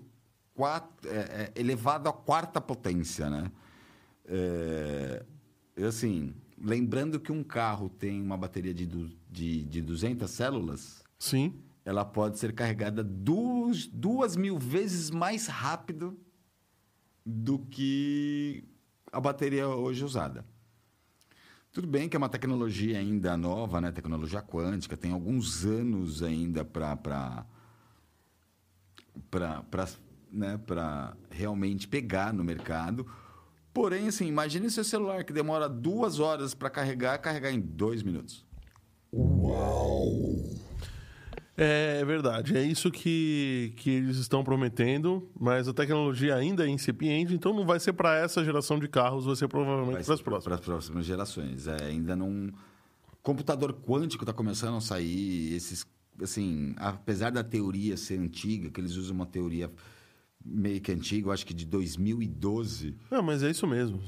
[0.53, 3.51] quatro, é, é, elevado à quarta potência, né?
[4.25, 5.25] É,
[5.87, 11.55] assim, lembrando que um carro tem uma bateria de, de, de 200 células, Sim.
[11.83, 16.15] ela pode ser carregada duas, duas mil vezes mais rápido
[17.25, 18.63] do que
[19.11, 20.45] a bateria hoje usada.
[21.77, 23.91] Tudo bem que é uma tecnologia ainda nova, né?
[23.91, 27.45] Tecnologia quântica, tem alguns anos ainda para
[30.31, 30.59] né?
[31.29, 33.05] Realmente pegar no mercado.
[33.71, 38.43] Porém, assim, imagine seu celular que demora duas horas para carregar, carregar em dois minutos.
[41.59, 47.33] É verdade, é isso que, que eles estão prometendo, mas a tecnologia ainda é incipiente,
[47.33, 50.43] então não vai ser para essa geração de carros, vai ser provavelmente para as próximas.
[50.43, 51.65] Para as próximas gerações.
[51.65, 52.53] É, ainda não.
[53.23, 55.55] Computador quântico está começando a sair.
[55.55, 55.83] Esses,
[56.21, 59.71] assim, apesar da teoria ser antiga, que eles usam uma teoria
[60.49, 62.95] meio que antiga, eu acho que de 2012.
[63.11, 64.01] Não, mas é isso mesmo.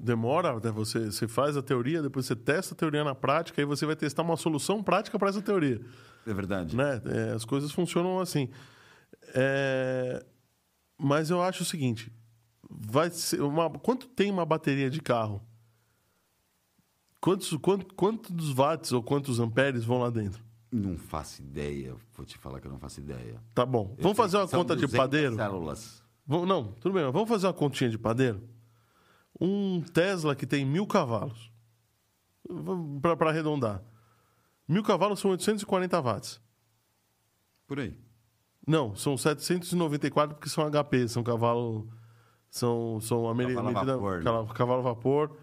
[0.00, 0.70] Demora, né?
[0.70, 3.96] você, você faz a teoria, depois você testa a teoria na prática, aí você vai
[3.96, 5.80] testar uma solução prática para essa teoria.
[6.26, 6.76] É verdade.
[6.76, 7.00] né?
[7.06, 8.48] É, as coisas funcionam assim.
[9.34, 10.24] É,
[10.98, 12.12] Mas eu acho o seguinte:
[12.68, 13.70] vai ser uma...
[13.70, 15.42] quanto tem uma bateria de carro?
[17.20, 20.42] Quantos, quantos, quantos watts ou quantos amperes vão lá dentro?
[20.72, 21.94] Não faço ideia.
[22.14, 23.38] Vou te falar que eu não faço ideia.
[23.54, 23.94] Tá bom.
[23.98, 25.36] Eu Vamos fazer uma conta de 200 padeiro?
[25.36, 26.02] Células.
[26.26, 27.04] Vamos- não, tudo bem.
[27.12, 28.42] Vamos fazer uma continha de padeiro?
[29.40, 31.52] Um Tesla que tem mil cavalos.
[33.02, 33.82] Para arredondar.
[34.66, 36.40] Mil cavalos são 840 watts.
[37.66, 37.94] Por aí.
[38.66, 41.88] Não, são 794 porque são HP, são cavalo.
[42.48, 44.24] São, são a Cavalo a vapor, né?
[44.54, 45.36] Cavalo a vapor.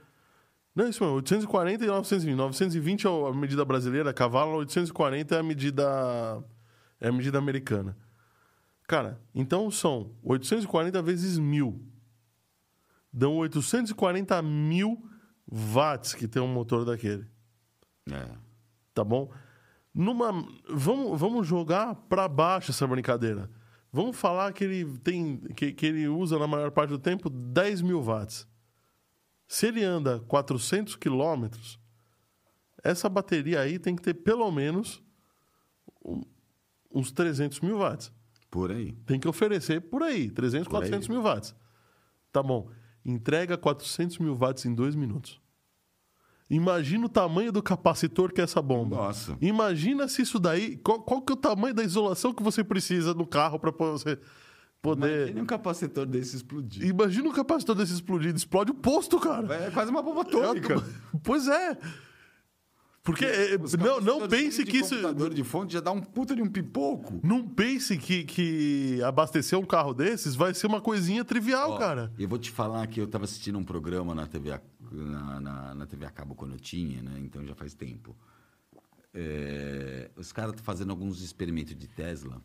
[0.76, 2.36] Não, isso mesmo, 840 e 920.
[2.36, 6.44] 920 é a medida brasileira, cavalo 840 é a medida.
[7.02, 7.98] É a medida americana.
[8.90, 11.80] Cara, então são 840 vezes mil.
[13.14, 15.08] Dão 840 mil
[15.48, 17.28] watts que tem um motor daquele
[18.12, 18.30] É.
[18.94, 19.32] tá bom?
[19.94, 20.32] Numa,
[20.68, 23.50] vamos, vamos jogar para baixo essa brincadeira.
[23.92, 27.84] Vamos falar que ele tem que, que ele usa na maior parte do tempo 10
[27.84, 28.48] mil watts.
[29.52, 31.80] Se ele anda 400 quilômetros,
[32.84, 35.04] essa bateria aí tem que ter pelo menos
[36.06, 36.22] um-
[36.94, 38.14] uns 300 mil watts.
[38.52, 38.92] Por aí.
[39.08, 40.82] Tem que oferecer por aí, 300, Por aí.
[40.90, 41.56] 400 mil watts.
[42.32, 42.70] Tá bom.
[43.04, 45.42] Entrega 400 mil watts em dois minutos.
[46.48, 48.96] Imagina o tamanho do capacitor que é essa bomba.
[48.98, 49.36] Nossa.
[49.42, 50.78] Imagina se isso daí.
[50.78, 54.20] Qual, qual que é o tamanho da isolação que você precisa no carro para você
[54.82, 55.22] poder.
[55.22, 56.86] Imagine um capacitor desse explodir.
[56.88, 58.38] Imagina o capacitor desse explodido.
[58.38, 59.54] Explode o posto, cara.
[59.56, 60.76] É quase uma bomba atômica.
[61.24, 61.78] Pois é.
[63.02, 64.90] Porque é, Os não, não pense que isso.
[64.94, 67.20] computador de fonte já dá um puta de um pipoco.
[67.24, 72.12] Não pense que, que abastecer um carro desses vai ser uma coisinha trivial, Ó, cara.
[72.20, 74.62] Eu vou te falar que eu tava assistindo um programa na TV, a-
[74.92, 77.14] na, na, na TV a cabo quando eu tinha, né?
[77.20, 78.16] Então já faz tempo.
[79.14, 82.42] É, os caras estão fazendo alguns experimentos de Tesla.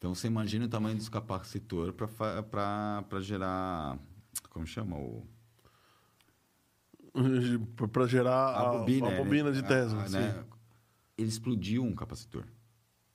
[0.00, 3.98] Então você imagina o tamanho dos capacitor para gerar.
[4.48, 4.96] Como chama?
[4.96, 5.26] O,
[7.92, 9.08] Para gerar a, bobina.
[9.08, 9.16] a né?
[9.22, 10.04] bobina de A- Tesla.
[10.04, 10.44] a- né?
[11.18, 12.44] Ele explodiu um capacitor.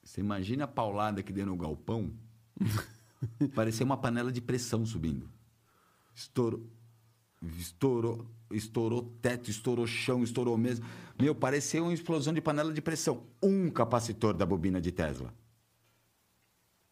[0.03, 2.13] Você imagina a paulada que deu no galpão?
[3.55, 5.27] Parecia uma panela de pressão subindo.
[6.13, 6.63] Estourou.
[7.57, 10.83] Estourou, estourou teto, estourou chão, estourou mesa.
[11.19, 13.23] Meu, parecia uma explosão de panela de pressão.
[13.41, 15.33] Um capacitor da bobina de Tesla.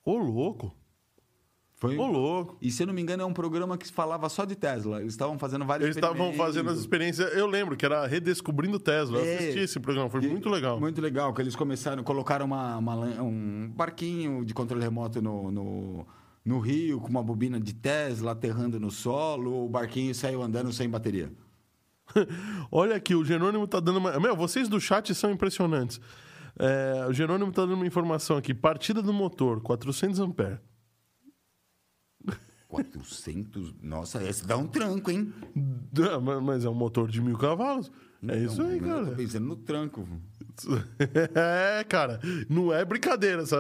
[0.06, 0.76] Ô, louco.
[1.76, 1.97] Foi.
[1.97, 2.58] Ô, louco.
[2.62, 5.01] E se eu não me engano, é um programa que falava só de Tesla.
[5.01, 7.36] Eles estavam fazendo vários Eles estavam fazendo as experiências.
[7.36, 9.20] Eu lembro que era Redescobrindo Tesla.
[9.20, 9.36] Eu É.
[9.36, 10.80] assisti esse programa, foi E- muito legal.
[10.80, 16.08] Muito legal, que eles começaram, colocaram uma, uma um barquinho de controle remoto no, no,
[16.45, 20.89] no rio, com uma bobina de Tesla aterrando no solo, o barquinho saiu andando sem
[20.89, 21.32] bateria.
[22.72, 24.20] Olha aqui, o Jerônimo tá dando uma.
[24.20, 25.99] Meu, vocês do chat são impressionantes.
[26.60, 28.54] É, o Jerônimo tá dando uma informação aqui.
[28.54, 30.60] Partida do motor, 400 amperes.
[32.68, 33.74] 400?
[33.84, 35.32] Nossa, esse dá um tranco, hein?
[35.91, 37.91] Dá, ma- Mas é um motor de mil cavalos.
[38.28, 39.16] É isso aí, mas Eu tô cara.
[39.16, 40.08] pensando no tranco.
[41.36, 42.20] É, cara.
[42.49, 43.58] Não é brincadeira essa.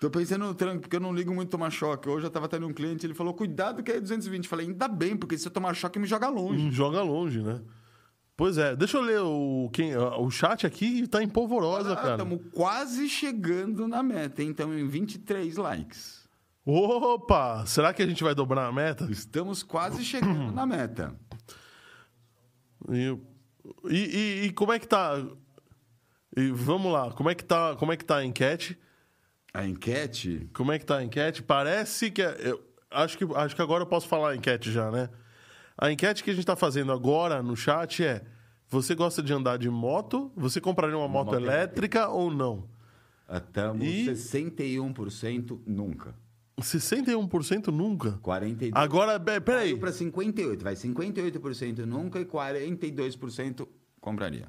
[0.00, 2.08] Tô pensando no tranco, porque eu não ligo muito tomar choque.
[2.08, 4.46] Hoje eu tava tendo um cliente, ele falou, cuidado que é 220.
[4.48, 6.70] Falei, ainda bem, porque se eu tomar choque, me joga longe.
[6.70, 7.60] Joga longe, né?
[8.38, 8.76] Pois é.
[8.76, 12.10] Deixa eu ler o, quem, o chat aqui tá em polvorosa, cara.
[12.12, 14.52] Estamos quase chegando na meta, hein?
[14.52, 16.22] Estamos em 23 likes.
[16.64, 17.66] Opa!
[17.66, 19.08] Será que a gente vai dobrar a meta?
[19.10, 21.18] Estamos quase chegando na meta.
[22.88, 23.18] E,
[23.90, 25.20] e, e- e como é que tá?
[26.36, 28.78] E vamos lá, como é que tá, como é que tá a enquete?
[29.52, 31.42] A enquete, Como é que tá a enquete?
[31.42, 32.22] Parece que.
[32.22, 35.10] é- Eu acho que, acho que agora eu posso falar a enquete já, né?
[35.80, 38.24] A enquete que a gente tá fazendo agora no chat é:
[38.68, 40.30] você gosta de andar de moto?
[40.36, 42.64] Você compraria uma moto, moto elétrica ou não?
[43.32, 46.14] estamos E- 61% nunca.
[46.60, 48.18] 61% nunca.
[48.22, 49.76] 42% Agora, be- peraí.
[49.76, 50.62] para 58%.
[50.62, 53.68] Vai 58% nunca e 42%
[54.00, 54.48] compraria.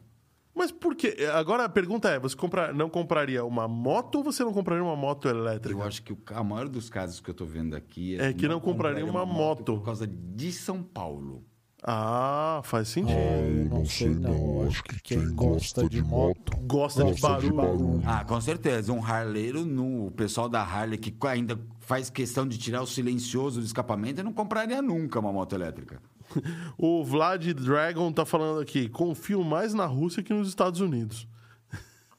[0.59, 1.15] Mas por quê?
[1.33, 4.95] Agora a pergunta é: você compra, não compraria uma moto ou você não compraria uma
[4.95, 5.79] moto elétrica?
[5.79, 8.45] Eu acho que o, a maior dos casos que eu tô vendo aqui É que
[8.45, 9.63] não compraria uma moto.
[9.77, 11.45] por causa de São Paulo.
[11.81, 13.17] Ah, faz Ah, sentido.
[13.17, 14.67] eu não sei não.
[14.67, 18.01] Acho que quem gosta de moto Gosta de barulho.
[18.05, 18.91] Ah, com certeza.
[18.91, 23.61] Um harleiro, no, o pessoal da Harley que ainda faz questão de tirar o silencioso
[23.61, 26.01] do escapamento, eu não compraria nunca uma moto elétrica.
[26.77, 31.27] O Vlad Dragon tá falando aqui: confio mais na Rússia que nos Estados Unidos.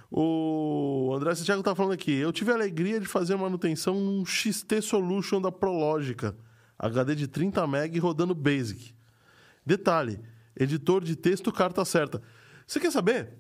[0.10, 4.82] o André Santiago tá falando aqui: eu tive a alegria de fazer manutenção num XT
[4.82, 6.36] Solution da Prologica,
[6.78, 8.94] HD de 30 MB rodando Basic.
[9.66, 10.20] Detalhe:
[10.56, 12.22] editor de texto carta certa.
[12.66, 13.38] Você quer saber?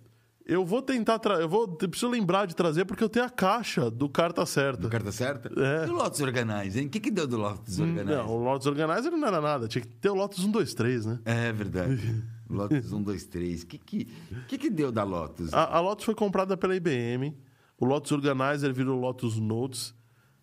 [0.51, 1.17] Eu vou tentar.
[1.17, 1.35] Tra...
[1.35, 1.61] Eu vou.
[1.81, 4.89] Eu preciso lembrar de trazer porque eu tenho a caixa do carta certa.
[4.89, 5.49] Carta certa?
[5.57, 5.87] É.
[5.87, 6.87] E o Lotus Organize, hein?
[6.87, 8.03] O que, que deu do Lotus Organize?
[8.03, 9.69] Não, o Lotus Organizer não era nada.
[9.69, 11.19] Tinha que ter o Lotus 1, 2, 3, né?
[11.23, 12.21] É verdade.
[12.51, 13.63] Lotus 1, 2, 3.
[13.63, 14.05] O que, que,
[14.49, 15.53] que, que deu da Lotus?
[15.53, 17.33] A, a Lotus foi comprada pela IBM.
[17.79, 19.95] O Lotus Organizer virou Lotus Notes.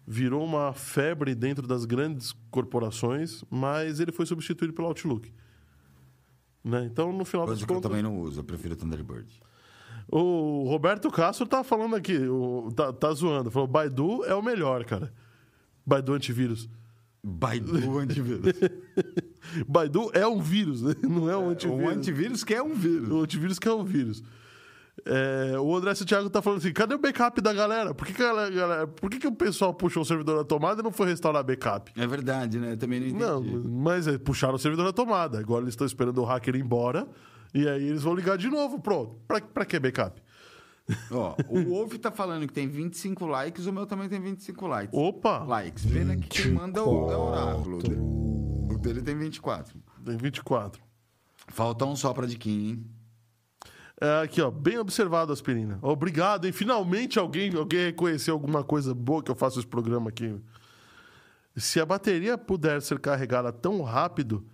[0.06, 5.30] Virou uma febre dentro das grandes corporações, mas ele foi substituído pelo Outlook.
[6.64, 6.88] Né?
[6.90, 9.38] Então, no final das Coisa que eu também não uso, eu prefiro Thunderbird.
[10.10, 13.50] O Roberto Castro tá falando aqui, o- tá, tá zoando.
[13.50, 15.12] Falou, Baidu é o melhor, cara.
[15.86, 16.68] Baidu antivírus.
[17.22, 18.54] Baidu antivírus.
[19.66, 20.94] Baidu é um vírus, né?
[21.02, 21.82] não é um antivírus.
[21.84, 23.10] um antivírus que é um vírus.
[23.10, 24.22] O antivírus que é um vírus.
[25.06, 27.94] É, o André Santiago tá falando assim: cadê o backup da galera?
[27.94, 30.80] Por que, que, a galera- por que, que o pessoal puxou o servidor da tomada
[30.80, 31.92] e não foi restaurar backup?
[31.96, 32.72] É verdade, né?
[32.72, 33.24] Eu também não entendi.
[33.24, 35.38] Não, mas é, puxaram o servidor da tomada.
[35.38, 37.06] Agora eles estão esperando o hacker ir embora
[37.54, 38.80] e aí eles vão ligar de novo.
[38.80, 39.20] Pronto.
[39.26, 40.22] Pra, pra que backup?
[41.10, 44.98] Ó, o Wolf tá falando que tem 25 likes, o meu também tem 25 likes.
[44.98, 45.44] Opa!
[45.44, 45.84] Likes.
[45.84, 47.78] Pena que quem manda é o é o oráculo.
[48.72, 49.78] O dele tem 24.
[50.04, 50.82] Tem 24.
[51.48, 52.86] Falta um só pra de Kim, hein?
[54.00, 55.78] É, aqui, ó, bem observado, aspirina.
[55.82, 56.52] Obrigado, hein?
[56.52, 60.40] Finalmente alguém, alguém reconheceu alguma coisa boa que eu faço esse programa aqui.
[61.56, 64.46] Se a bateria puder ser carregada tão rápido,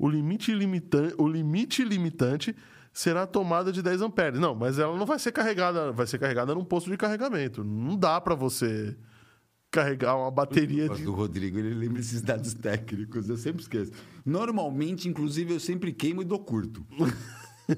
[0.00, 2.56] o limite, limita- o limite limitante
[2.92, 4.40] será a tomada de 10 amperes.
[4.40, 7.62] Não, mas ela não vai ser carregada, vai ser carregada num posto de carregamento.
[7.62, 8.96] Não dá para você
[9.70, 13.92] carregar uma bateria de do Rodrigo, ele lembra esses dados técnicos, eu sempre esqueço.
[14.26, 16.84] Normalmente, inclusive, eu sempre queimo e dou curto.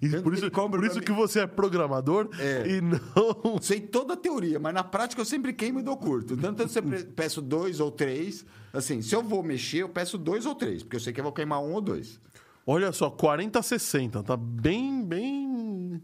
[0.00, 2.66] E por isso, por isso que você é programador É.
[2.66, 6.36] e não Sei toda a teoria, mas na prática eu sempre queimo e dou curto.
[6.36, 8.44] Tanto eu sempre peço dois ou três.
[8.72, 11.24] Assim, se eu vou mexer, eu peço dois ou três, porque eu sei que eu
[11.24, 12.18] vou queimar um ou dois.
[12.66, 14.22] Olha só, 40 a 60.
[14.22, 16.00] Tá bem, bem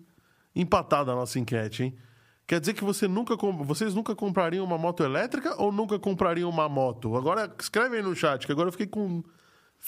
[0.55, 1.95] empatada a nossa enquete, hein?
[2.47, 6.49] Quer dizer que você nunca, com- vocês nunca comprariam uma moto elétrica ou nunca comprariam
[6.49, 7.17] uma moto?
[7.17, 9.23] Agora, escreve aí no chat, que agora eu fiquei com...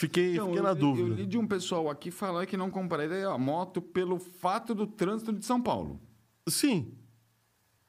[0.00, 1.14] Fiquei, Então, fiquei eu, na eu dúvida.
[1.16, 5.32] li de um pessoal aqui falar que não compraria a moto pelo fato do trânsito
[5.32, 6.00] de São Paulo.
[6.48, 6.92] Sim.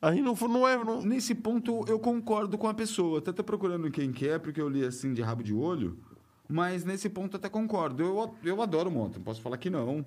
[0.02, 0.84] Aí não, não é...
[0.84, 3.20] não- Nesse ponto, eu concordo com a pessoa.
[3.20, 6.00] Até tô procurando quem que é, porque eu li assim de rabo de olho.
[6.48, 8.02] Mas nesse ponto até concordo.
[8.02, 10.04] Eu, eu adoro moto, não posso falar que não.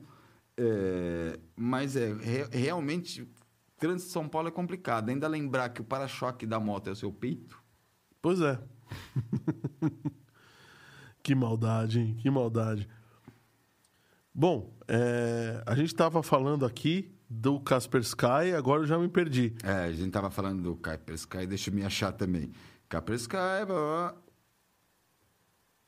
[0.56, 3.28] É, mas é, re- realmente,
[3.78, 5.08] trânsito de São Paulo é complicado.
[5.10, 7.62] Ainda lembrar que o para-choque da moto é o seu peito.
[8.20, 8.58] Pois é.
[11.22, 12.16] que maldade, hein?
[12.20, 12.88] Que maldade.
[14.34, 19.54] Bom, é, a gente estava falando aqui do Kaspersky, agora eu já me perdi.
[19.62, 22.50] É, a gente tava falando do Kaspersky, deixa eu me achar também.
[22.88, 23.36] Kaspersky,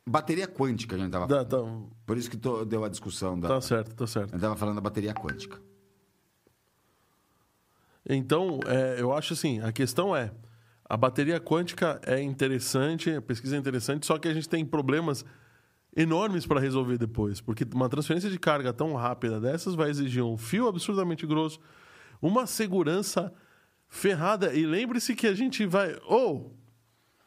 [0.06, 1.88] bateria quântica a gente tava Tá, falando.
[1.88, 3.48] tá, Por isso que tô- deu a discussão da...
[3.48, 4.30] tá certo, tá A certo.
[4.32, 5.60] gente tava falando da bateria quântica.
[8.06, 10.30] Então, é, eu acho assim, a questão é,
[10.86, 15.24] A bateria quântica é interessante, a pesquisa é interessante, só que a gente tem problemas
[15.96, 20.36] enormes para resolver depois, porque uma transferência de carga tão rápida dessas vai exigir um
[20.36, 21.58] fio absurdamente grosso,
[22.20, 23.32] uma segurança
[23.88, 24.52] ferrada.
[24.54, 25.96] E lembre-se que a gente vai.
[26.08, 26.50] Oh!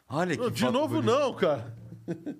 [0.08, 1.18] Olha que De novo, bonita.
[1.18, 1.76] não, cara.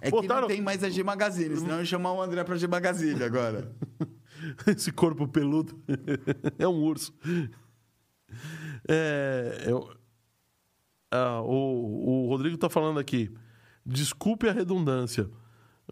[0.00, 2.56] É que Botaram- não tem mais a G Magazine, senão eu chamar o André pra
[2.56, 3.72] G Magazine agora.
[4.66, 5.76] Esse corpo peludo.
[6.58, 7.12] é um urso.
[8.88, 9.90] É, eu-
[11.10, 13.30] ah, o, o Rodrigo está falando aqui.
[13.84, 15.28] Desculpe a redundância,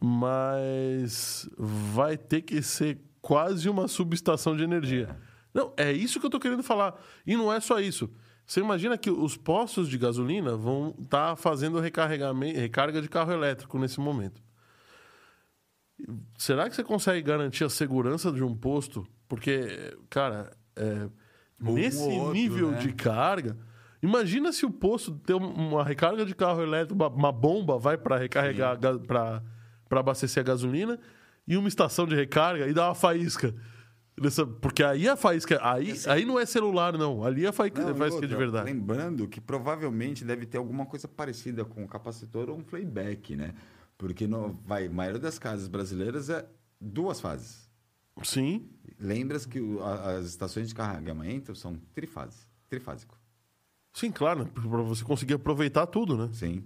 [0.00, 5.18] mas vai ter que ser quase uma subestação de energia.
[5.52, 6.94] Não, é isso que eu estou querendo falar.
[7.26, 8.10] E não é só isso.
[8.46, 13.78] Você imagina que os postos de gasolina vão estar fazendo recarregamento, recarga de carro elétrico
[13.78, 14.40] nesse momento.
[16.36, 19.06] Será que você consegue garantir a segurança de um posto?
[19.26, 21.08] Porque, cara, é,
[21.60, 22.78] um nesse ou outro, nível né?
[22.78, 23.56] de carga,
[24.02, 28.16] imagina se o posto tem um- uma recarga de carro elétrico, uma, bomba vai para
[28.18, 29.42] recarregar, para
[29.90, 30.98] abastecer a gasolina,
[31.48, 33.54] e uma estação de recarga e dá uma faísca.
[34.62, 35.60] Porque aí a faísca.
[35.62, 37.22] Aí, aí não é celular, não.
[37.22, 38.64] Ali é faísca, Não, faísca de outra, verdade.
[38.64, 43.52] Lembrando que provavelmente deve ter alguma coisa parecida com um capacitor ou um playback, né?
[43.98, 46.46] Porque no, vai, a maioria das casas brasileiras é
[46.80, 47.65] duas fases.
[48.22, 48.68] Sim.
[48.98, 53.18] Lembras que o- a- as estações de carregamento são trifases, trifásico.
[53.92, 56.28] Sim, claro, para você conseguir aproveitar tudo, né?
[56.32, 56.64] Sim.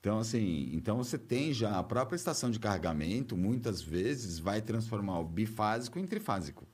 [0.00, 5.18] Então, assim, então você tem já a própria estação de carregamento, muitas vezes, vai transformar
[5.18, 6.66] o bifásico em trifásico.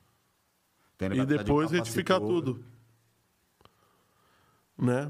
[0.97, 2.65] Então, E vai precisar de depois retificar tudo.
[4.79, 5.09] Né?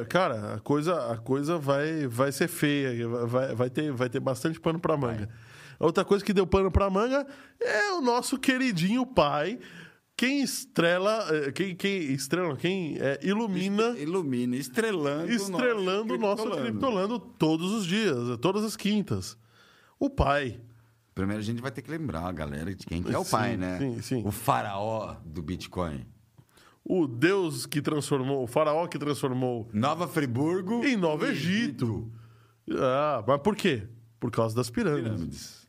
[0.00, 4.20] É, cara, a coisa, a coisa vai, vai ser feia, vai, vai, ter, vai ter
[4.20, 5.28] bastante pano pra manga.
[5.84, 7.26] Outra coisa que deu pano pra manga
[7.60, 9.58] é o nosso queridinho pai.
[10.16, 17.18] Quem estrela, eh, quem, quem estrela, quem é, ilumina, Ilumina, estrelando, estrelando o nosso criptolando
[17.18, 19.36] todos os dias, todas as quintas.
[19.98, 20.60] O pai.
[21.14, 23.56] Primeiro a gente vai ter que lembrar galera de quem que é o Sim, pai,
[23.56, 23.78] né?
[23.78, 24.22] sim, sim.
[24.24, 26.06] O faraó do Bitcoin.
[26.82, 32.10] O Deus que transformou, o faraó que transformou Nova Friburgo em Novo Egito.
[32.70, 33.82] Ah, mas por quê?
[34.20, 35.10] Por causa das pirâmides.
[35.12, 35.63] Pirâmides.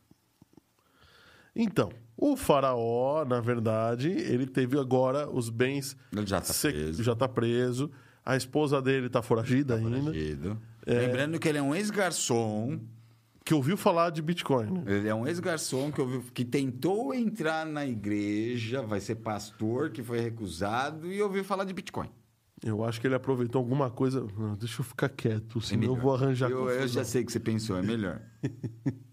[1.56, 5.96] Então, o faraó, na verdade, ele teve agora os bens.
[6.14, 7.02] Ele já tá se- preso.
[7.02, 7.90] Já tá preso.
[8.24, 9.98] A esposa dele tá foragida ainda.
[10.02, 10.58] Foragido.
[10.86, 12.78] Lembrando que ele é um ex-garçom.
[13.44, 14.70] Que ouviu falar de Bitcoin.
[14.72, 14.82] né?
[14.86, 20.02] Ele é um ex-garçom que, ouviu- que tentou entrar na igreja, vai ser pastor, que
[20.02, 22.10] foi recusado e ouviu falar de Bitcoin.
[22.64, 24.26] Eu acho que ele aproveitou alguma coisa.
[24.36, 26.02] Não, deixa eu ficar quieto, É senão eu melhor.
[26.02, 28.20] vou arranjar Eu, eu já sei que você pensou, é melhor.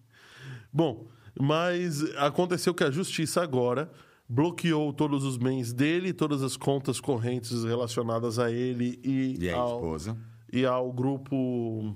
[0.73, 1.07] Bom,
[1.39, 3.91] mas aconteceu que a justiça agora
[4.27, 9.57] bloqueou todos os bens dele, todas as contas correntes relacionadas a ele e, E a
[9.57, 10.17] ao, esposa?
[10.51, 11.95] e ao grupo.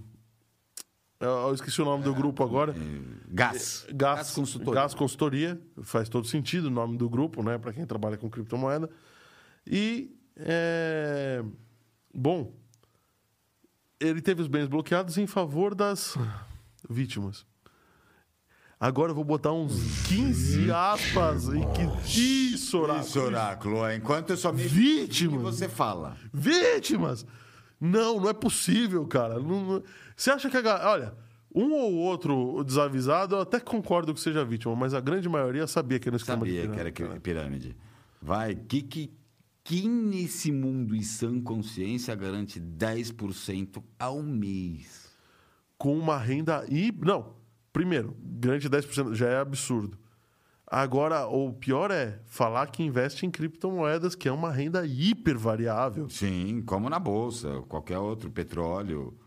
[1.20, 2.74] Eu esqueci o nome do grupo agora.
[2.74, 2.76] É,
[3.30, 3.88] Gás.
[3.92, 4.82] Gás, Consultoria.
[4.82, 8.88] Gás Consultoria, faz todo sentido o nome do grupo, né, para quem trabalha com criptomoeda.
[9.66, 11.44] E, é,
[12.14, 12.54] bom,
[14.00, 16.16] ele teve os bens bloqueados em favor das
[16.88, 17.48] vítimas.
[18.80, 22.10] Agora eu vou botar uns 15 aspas em que.
[22.54, 23.06] Isso, oráculo.
[23.06, 23.78] Isso, oráculo.
[23.78, 25.38] ó, Enquanto eu só me Vítima.
[25.40, 26.16] você fala.
[26.32, 27.26] Vítimas!
[27.82, 29.40] Não, não é possível, cara.
[29.40, 29.84] Não- não-
[30.16, 30.90] Você acha que a galera.
[30.90, 31.14] Olha,
[31.54, 35.98] um ou outro desavisado, eu até concordo que seja vítima, mas a grande maioria sabia
[35.99, 37.78] que era um esquema de Sabia que era pirâmide, pirâmide.
[38.22, 39.12] Vai, que, que,
[39.64, 45.08] quem nesse mundo em sã consciência garante 10% ao mês?
[45.78, 46.64] Com uma renda.
[46.70, 46.91] E...
[46.99, 47.36] Não,
[47.78, 49.98] primeiro, grande 10% já é absurdo.
[50.66, 56.10] Agora, o pior é falar que investe em criptomoedas, que é uma renda hiper variável.
[56.10, 59.18] Sim, como na bolsa, qualquer outro, petróleo.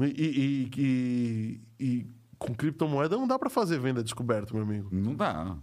[0.00, 2.06] E, e- e- e
[2.38, 4.88] com criptomoeda não dá para fazer venda descoberta, meu amigo.
[4.92, 5.56] Não dá.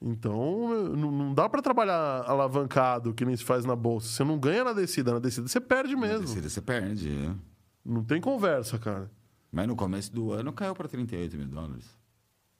[0.00, 4.08] Então, não dá para trabalhar alavancado, que nem se faz na bolsa.
[4.08, 6.20] Você não ganha na descida, na descida você perde mesmo.
[6.26, 7.10] Descida Você perde.
[7.10, 7.34] é.
[7.84, 9.10] Não tem conversa, cara.
[9.50, 11.96] Mas no começo do ano caiu para 38 mil dólares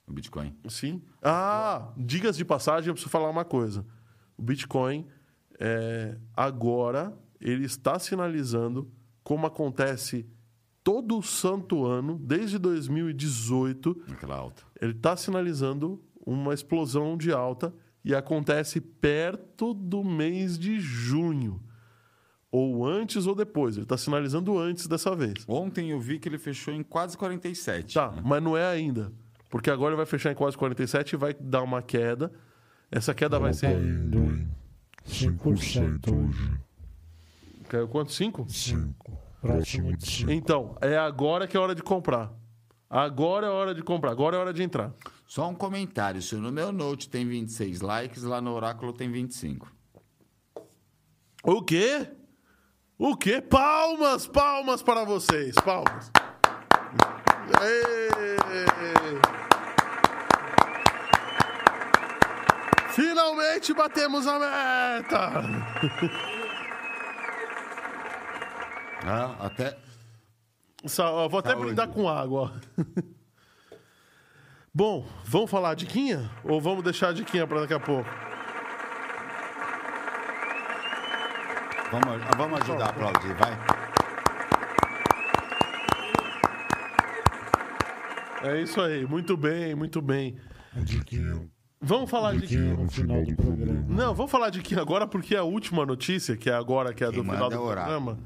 [0.07, 0.55] o Bitcoin.
[0.69, 1.03] Sim.
[1.21, 3.85] Ah, digas de passagem, eu preciso falar uma coisa.
[4.37, 5.07] O Bitcoin,
[5.59, 8.91] é, agora, ele está sinalizando,
[9.25, 10.27] como acontece
[10.85, 14.63] todo santo ano, desde 2018, Naquela alta.
[14.81, 21.61] ele está sinalizando uma explosão de alta e acontece perto do mês de junho.
[22.51, 23.77] Ou antes ou depois.
[23.77, 25.45] Ele está sinalizando antes dessa vez.
[25.49, 27.95] Ontem eu vi que ele fechou em quase 47.
[27.95, 28.23] Tá, né?
[28.25, 29.13] mas não é ainda.
[29.51, 32.33] Porque agora ele vai fechar em quase 47 e vai dar uma queda.
[32.91, 33.79] Essa queda vai Tá ser.
[33.79, 34.49] indo em
[35.07, 36.61] 5% hoje.
[37.69, 38.13] Caiu quanto?
[38.13, 38.47] 5?
[38.49, 39.19] 5.
[39.41, 40.31] Próximo de 5.
[40.31, 42.33] Então, é agora que é hora de comprar.
[42.89, 44.93] Agora é hora de comprar, agora é hora de entrar.
[45.27, 46.23] Só um comentário.
[46.23, 49.73] Se no meu Note tem 26 likes, lá no Oráculo tem 25.
[51.43, 52.09] O quê?
[52.99, 53.41] O quê?
[53.43, 56.11] Palmas, palmas para vocês, palmas.
[57.63, 58.07] Ê!
[62.91, 65.33] Finalmente batemos a meta!
[69.09, 69.77] Ah, até.
[71.31, 71.67] Vou até Saúde.
[71.67, 72.53] brindar com água.
[72.77, 73.03] ó.
[74.75, 76.29] Bom, vamos falar a diquinha?
[76.43, 78.09] Ou vamos deixar a diquinha para daqui a pouco?
[81.91, 83.59] Vamos, vamos ajudar a aplaudir, vai.
[88.43, 90.37] É isso aí, muito bem, muito bem.
[90.77, 91.49] A diquinha,
[91.81, 93.85] Vamos falar de diquinha no final do programa.
[93.89, 97.07] Não, vamos falar de que agora, porque a última notícia, que é agora, que é
[97.07, 98.19] a Quem do final do é programa,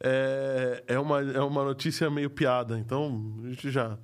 [0.00, 2.78] é, é, uma, é uma notícia meio piada.
[2.78, 3.98] Então, a gente já.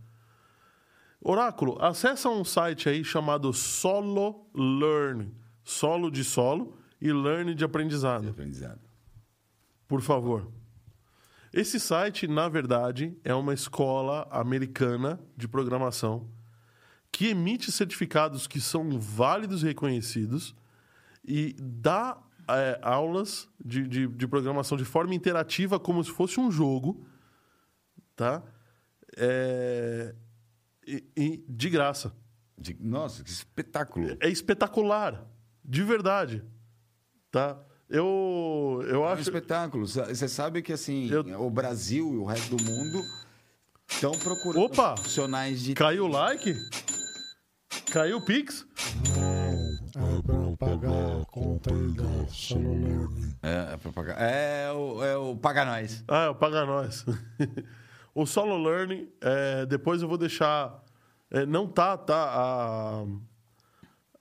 [1.20, 5.32] Oráculo, acessa um site aí chamado Solo Learn.
[5.62, 8.28] Solo de solo e learn de aprendizado.
[8.28, 8.87] Aprendizado.
[9.88, 10.52] Por favor.
[11.52, 16.28] Esse site, na verdade, é uma escola americana de programação
[17.10, 20.54] que emite certificados que são válidos e reconhecidos
[21.26, 26.50] e dá é, aulas de, de, de programação de forma interativa, como se fosse um
[26.50, 27.02] jogo,
[28.14, 28.42] tá?
[29.16, 30.14] É,
[30.86, 32.14] e, e de graça.
[32.58, 34.16] De- Nossa, que espetáculo.
[34.20, 35.26] É espetacular,
[35.64, 36.44] de verdade,
[37.30, 37.58] tá?
[37.90, 39.22] Eu, eu É um acho...
[39.22, 39.86] espetáculo.
[39.86, 43.02] Você sabe que assim, Eu- o Brasil e o resto do mundo
[43.88, 44.94] estão procurando Opa!
[44.94, 45.74] profissionais de.
[45.74, 46.54] Caiu o like?
[47.90, 48.66] Caiu o Pix?
[49.96, 51.70] É pra pagar a conta.
[53.42, 54.16] É, é, pra pagar.
[54.20, 56.04] é, o, é o Paga Nós.
[56.06, 57.04] Ah, é o Paga Nós.
[58.14, 60.84] o Solo Learning, é, depois eu vou deixar.
[61.30, 63.04] é, não tá, tá a,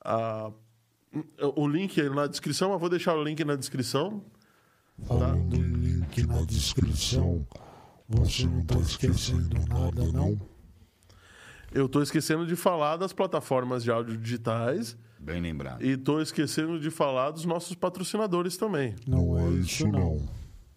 [0.04, 0.50] a-
[1.56, 4.22] o link na descrição, mas vou deixar o link na descrição.
[5.06, 7.46] Falando em link na descrição,
[8.08, 10.36] você não tá esquecendo nada, não?
[11.72, 15.84] Eu tô esquecendo de falar das plataformas de áudio digitais Bem lembrado.
[15.84, 18.96] e tô esquecendo de falar dos nossos patrocinadores também.
[19.06, 20.26] Não é isso, não.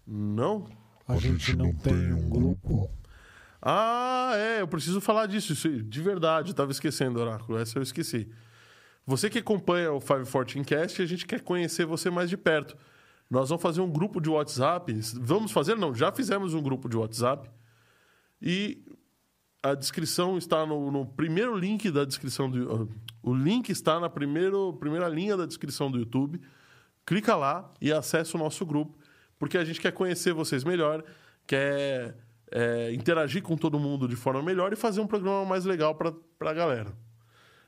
[0.06, 0.68] Não?
[1.08, 2.90] A gente não tem um grupo.
[3.62, 5.54] Ah, é, eu preciso falar disso.
[5.54, 7.58] Isso, de verdade, eu tava esquecendo, Oráculo.
[7.58, 8.28] Essa eu esqueci.
[9.06, 12.78] Você que acompanha o 514 Cast, a gente quer conhecer você mais de perto.
[13.30, 14.94] Nós vamos fazer um grupo de WhatsApp.
[15.16, 15.76] Vamos fazer?
[15.76, 17.50] Não, já fizemos um grupo de WhatsApp.
[18.42, 18.84] E
[19.64, 22.90] a descrição está no, no primeiro link da descrição do.
[23.24, 26.42] O link está na primeiro, primeira linha da descrição do YouTube.
[27.06, 28.98] Clica lá e acessa o nosso grupo,
[29.40, 31.04] porque a gente quer conhecer vocês melhor,
[31.48, 32.18] quer
[32.52, 36.14] é, interagir com todo mundo de forma melhor e fazer um programa mais legal para
[36.42, 36.92] a galera.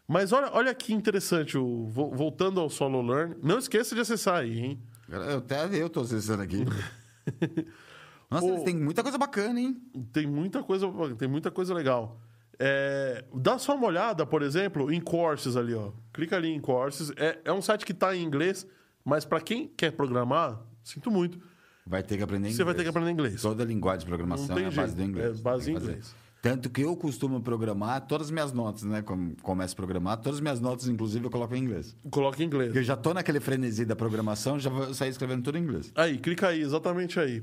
[0.07, 4.35] Mas olha, olha que interessante, o, vo- voltando ao Solo Learn, não esqueça de acessar
[4.41, 4.79] aí, hein?
[5.09, 6.65] Eu até eu tô acessando aqui.
[8.29, 9.81] Nossa, eles têm muita coisa bacana, hein?
[10.11, 12.19] Tem muita coisa, tem muita coisa legal.
[12.59, 15.91] É, dá só uma olhada, por exemplo, em Courses ali, ó.
[16.11, 17.11] Clica ali em Courses.
[17.15, 18.65] É, é um site que está em inglês,
[19.05, 21.39] mas para quem quer programar, sinto muito,
[21.85, 22.55] Vai ter que aprender inglês.
[22.55, 23.41] você vai ter que aprender inglês.
[23.41, 25.39] Toda linguagem de programação tem é a base do inglês.
[25.39, 26.15] é base Tem em inglês.
[26.43, 29.01] Tanto que eu costumo programar todas as minhas notas, né?
[29.01, 31.95] Quando começo a programar, todas as minhas notas, inclusive, eu coloco em inglês.
[32.11, 32.75] Coloca em inglês.
[32.75, 35.89] Eu já tô naquele frenesi da programação, já vou sair escrevendo tudo em inglês.
[35.95, 37.41] Aí, clica aí, exatamente aí.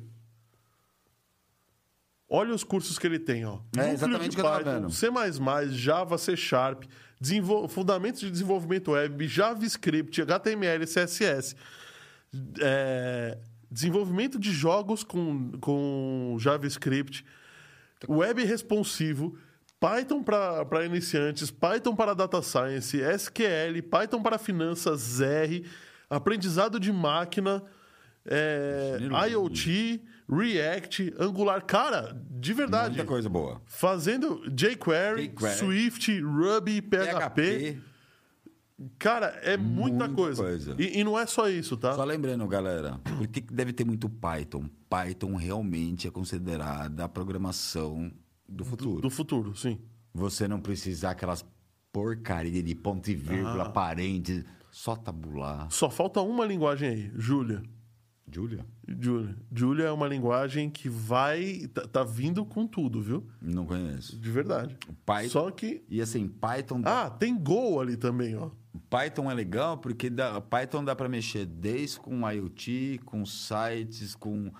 [2.28, 3.60] Olha os cursos que ele tem, ó.
[3.74, 4.90] É, exatamente o que eu tava vendo.
[4.90, 5.09] C++,
[5.70, 6.85] Java, C Sharp,
[7.18, 11.56] desenvol- Fundamentos de Desenvolvimento Web, JavaScript, HTML, CSS,
[12.60, 13.39] é,
[13.70, 17.24] desenvolvimento de jogos com, com JavaScript,
[18.09, 19.36] web responsivo,
[19.81, 25.64] Python para iniciantes, Python para Data Science, SQL, Python para finanças, R,
[26.09, 27.62] aprendizado de máquina,
[28.27, 28.98] é,
[29.31, 31.64] IoT, React, Angular.
[31.64, 32.97] Cara, de verdade.
[32.97, 33.60] Muita coisa boa.
[33.66, 35.59] Fazendo jQuery, jQuery.
[35.59, 37.81] Swift, Ruby, PHP.
[38.98, 40.43] Cara, é muita, Muita coisa.
[40.43, 40.74] coisa.
[40.78, 41.93] E, e não é só isso, tá?
[41.94, 44.65] Só lembrando, galera, por que deve ter muito Python?
[44.89, 48.11] Python realmente é considerada a programação
[48.48, 49.02] do futuro.
[49.02, 49.78] Do futuro, sim.
[50.15, 51.44] Você não precisar aquelas
[51.93, 53.69] porcaria de ponto e vírgula, Ah.
[53.70, 55.70] parênteses, só tabular.
[55.70, 57.62] Só falta uma linguagem aí, Julia.
[58.32, 58.65] Julia?
[58.86, 59.36] Julia.
[59.52, 61.66] Julia é uma linguagem que vai.
[61.74, 63.27] Tá, tá vindo com tudo, viu?
[63.43, 64.16] Não conheço.
[64.19, 64.77] De verdade.
[65.05, 65.28] Python.
[65.28, 65.85] Só que.
[65.89, 66.81] E assim, Python.
[66.85, 68.51] Ah, tem Go ali também, ó.
[68.88, 74.52] Python é legal porque dá, Python dá para mexer desde com IoT, com sites, com.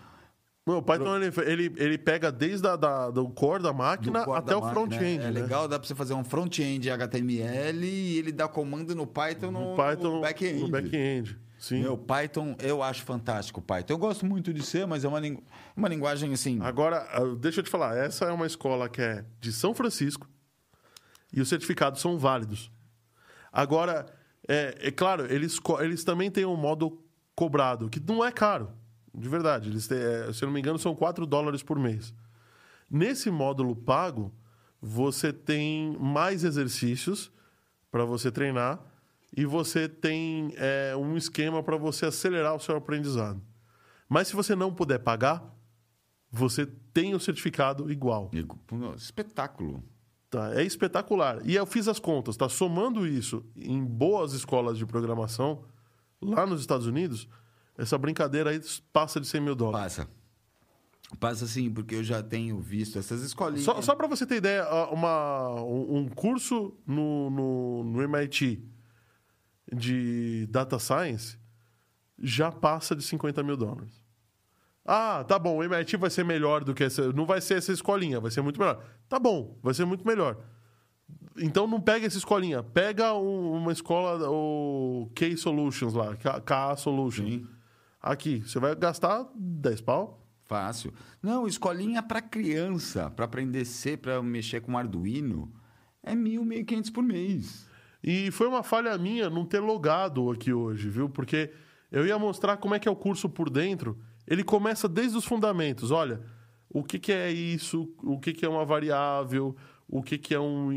[0.67, 4.51] O Python ele, ele, ele pega desde a, da, do core da máquina core até
[4.51, 5.25] da o front-end.
[5.25, 5.31] É né?
[5.31, 9.71] legal, dá para você fazer um front-end HTML e ele dá comando no Python no,
[9.71, 10.71] No Python no back-end.
[10.71, 11.39] back-end.
[11.59, 11.83] Sim.
[11.83, 13.93] Meu, Python, eu acho fantástico o Python.
[13.93, 15.43] Eu gosto muito de ser, mas é uma, lingu...
[15.77, 16.59] uma linguagem assim.
[16.63, 20.29] Agora, ah, deixa eu te falar, essa é uma escola que é de São Francisco
[21.33, 22.71] e os certificados são válidos.
[23.53, 24.07] Agora,
[24.49, 27.03] é, é claro, eles, eles também têm um modo
[27.35, 28.71] cobrado, que não é caro,
[29.15, 29.71] de verdade.
[29.71, 32.15] Eles têm, é, se eu não me engano, são 4 dólares por mês.
[32.91, 34.35] Nesse módulo pago,
[34.81, 37.31] você tem mais exercícios
[37.91, 38.81] para você treinar
[39.37, 43.41] e você tem é, um esquema para você acelerar o seu aprendizado.
[44.09, 45.45] Mas se você não puder pagar,
[46.31, 48.31] você tem o certificado igual.
[48.97, 49.85] Espetáculo.
[50.31, 50.55] Tá?
[50.55, 51.41] É espetacular.
[51.45, 52.49] E eu fiz as contas, tá?
[52.49, 55.65] Somando isso em boas escolas de programação,
[56.23, 57.29] lá nos Estados Unidos,
[57.77, 58.61] essa brincadeira aí
[58.93, 59.97] passa de 100 mil dólares.
[59.97, 60.09] Passa.
[61.19, 63.65] Passa sim, porque eu já tenho visto essas escolinhas.
[63.65, 68.63] Só, só para você ter ideia, uma, um um curso no, no, no MIT
[69.73, 71.37] de Data Science
[72.17, 74.00] já passa de 50 mil dólares.
[74.93, 77.13] Ah, tá bom, o MIT vai ser melhor do que essa.
[77.13, 78.83] Não vai ser essa escolinha, vai ser muito melhor.
[79.09, 80.37] Tá bom, vai ser muito melhor.
[81.39, 86.77] Então não pega essa escolinha, pega um- uma escola, o K Solutions lá, K- KA
[86.77, 87.29] Solutions.
[87.35, 87.47] Sim.
[88.03, 90.27] Aqui, você vai gastar 10 pau.
[90.45, 90.93] Fácil.
[91.23, 95.53] Não, escolinha para criança, para aprender C, para mexer com Arduino,
[96.03, 97.69] é mil, mil e quinhentos por mês.
[98.03, 101.09] E foi uma falha minha não ter logado aqui hoje, viu?
[101.09, 101.53] Porque
[101.93, 103.97] eu ia mostrar como é que é o curso por dentro.
[104.31, 105.91] Ele começa desde os fundamentos.
[105.91, 106.23] Olha,
[106.69, 107.93] o que, que é isso?
[108.01, 109.57] O que, que é uma variável?
[109.89, 110.69] O que, que é um,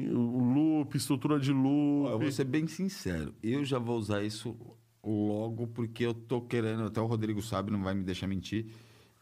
[0.54, 0.98] loop?
[0.98, 2.10] Estrutura de loop?
[2.10, 4.58] Eu vou ser bem sincero, eu já vou usar isso
[5.06, 8.66] logo porque eu tô querendo, até o Rodrigo sabe, não vai me deixar mentir,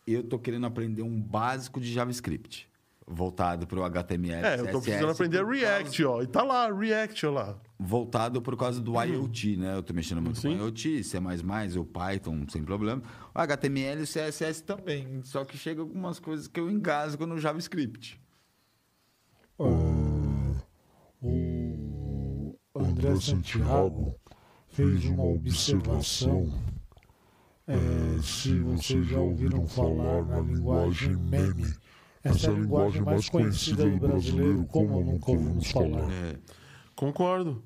[0.08, 2.70] eu tô querendo aprender um básico de JavaScript,
[3.12, 4.46] voltado para o HTML.
[4.46, 6.22] É, eu tô CSS, precisando aprender React, ó.
[6.22, 7.58] E tá lá, React, ó lá.
[7.80, 9.76] voltado por causa do IoT, né?
[9.76, 10.58] Eu tô mexendo muito Sim.
[10.58, 11.18] com IoT, C++,
[11.78, 13.02] o Python, sem problema.
[13.34, 17.38] O HTML e o CSS também, só que chega algumas coisas que eu engasgo no
[17.38, 18.20] JavaScript.
[19.60, 19.64] Ah,
[21.22, 24.16] o André Santiago
[24.70, 26.52] fez uma observação.
[27.68, 31.74] É, se vocês já ouviram falar na linguagem meme,
[32.24, 36.12] essa é a linguagem mais conhecida do brasileiro, como nunca ouvimos falar.
[36.12, 36.38] É,
[36.96, 37.64] Concordo.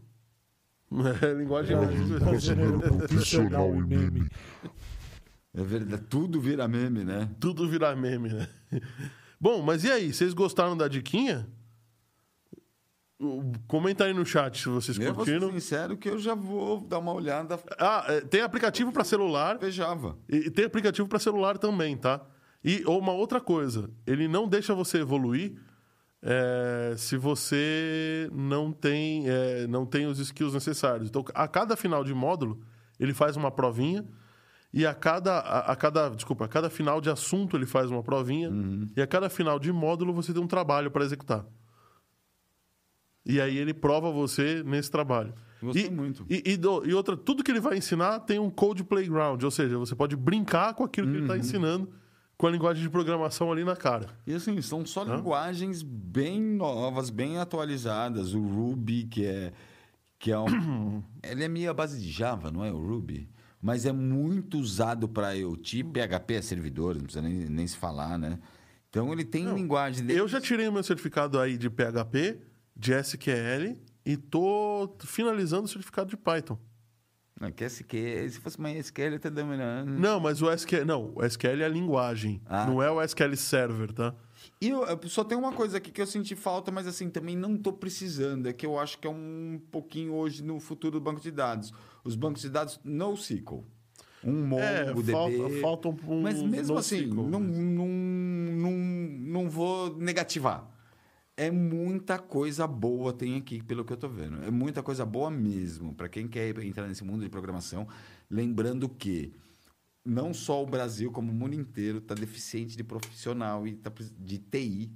[1.22, 1.76] É linguagem.
[1.76, 4.30] O brasileiro profissional em meme.
[5.54, 7.30] é verdade, tudo vira meme, né?
[7.40, 8.48] Tudo virar meme, né?
[9.42, 10.14] Bom, mas e aí?
[10.14, 11.48] Vocês gostaram da diquinha?
[13.68, 15.54] Comenta aí no chat se vocês Eu vou ser curtiram.
[15.54, 19.72] sincero que eu já vou dar uma olhada Ah, é, tem aplicativo para celular ver
[19.72, 20.18] Java.
[20.30, 22.22] e e tem aplicativo para celular também, tá?
[22.68, 25.54] E uma outra coisa, ele não deixa você evoluir
[26.22, 31.08] é, se você não tem, é, não tem os skills necessários.
[31.08, 32.60] Então, a cada final de módulo,
[33.00, 34.04] ele faz uma provinha
[34.74, 38.02] e a cada, a, a cada, desculpa, a cada final de assunto ele faz uma
[38.02, 38.50] provinha
[38.98, 41.46] e a cada final de módulo você tem um trabalho para executar.
[43.26, 45.34] E aí ele prova você nesse trabalho.
[45.62, 46.26] Gostei e, muito.
[46.30, 49.52] E, e do- e outra, tudo que ele vai ensinar tem um code playground, ou
[49.52, 51.90] seja, você pode brincar com aquilo que ele está ensinando
[52.38, 54.10] com a linguagem de programação ali na cara.
[54.26, 55.16] E assim, são só Hã?
[55.16, 58.34] linguagens bem novas, bem atualizadas.
[58.34, 59.54] O Ruby, que é.
[60.20, 62.72] Que é um, ele é meio a base de Java, não é?
[62.72, 63.30] O Ruby.
[63.62, 65.84] Mas é muito usado para IoT.
[65.86, 68.40] PHP é servidor, não precisa nem, nem se falar, né?
[68.90, 70.20] Então ele tem linguagem dele.
[70.20, 72.40] Eu já tirei o meu certificado aí de PHP,
[72.76, 73.76] de SQL
[74.06, 76.58] e tô finalizando o certificado de Python.
[77.40, 79.90] Não, que SQL, se fosse uma SQL, até dominando.
[79.90, 82.66] Não, mas o SQL, não, o SQL é a linguagem, Ah.
[82.66, 84.14] não é o SQL Server, tá?
[84.62, 87.36] E eu, eu só tem uma coisa aqui que eu senti falta, mas assim, também
[87.36, 88.48] não tô precisando.
[88.48, 91.74] É que eu acho que é um pouquinho hoje no futuro do banco de dados.
[92.06, 93.66] Os bancos de dados NoSQL.
[94.24, 95.12] Um É, MongoDB.
[95.12, 100.66] falta, falta um, Mas mesmo assim, não, não, não, não vou negativar.
[101.38, 104.42] É muita coisa boa tem aqui, pelo que eu tô vendo.
[104.44, 105.94] É muita coisa boa mesmo.
[105.94, 107.88] Para quem quer entrar nesse mundo de programação,
[108.30, 109.34] lembrando que
[110.06, 114.38] não só o Brasil, como o mundo inteiro, está deficiente de profissional e tá, de
[114.38, 114.92] TI.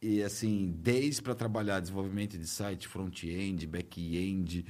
[0.00, 4.64] E assim, desde para trabalhar desenvolvimento de site, front-end, back-end,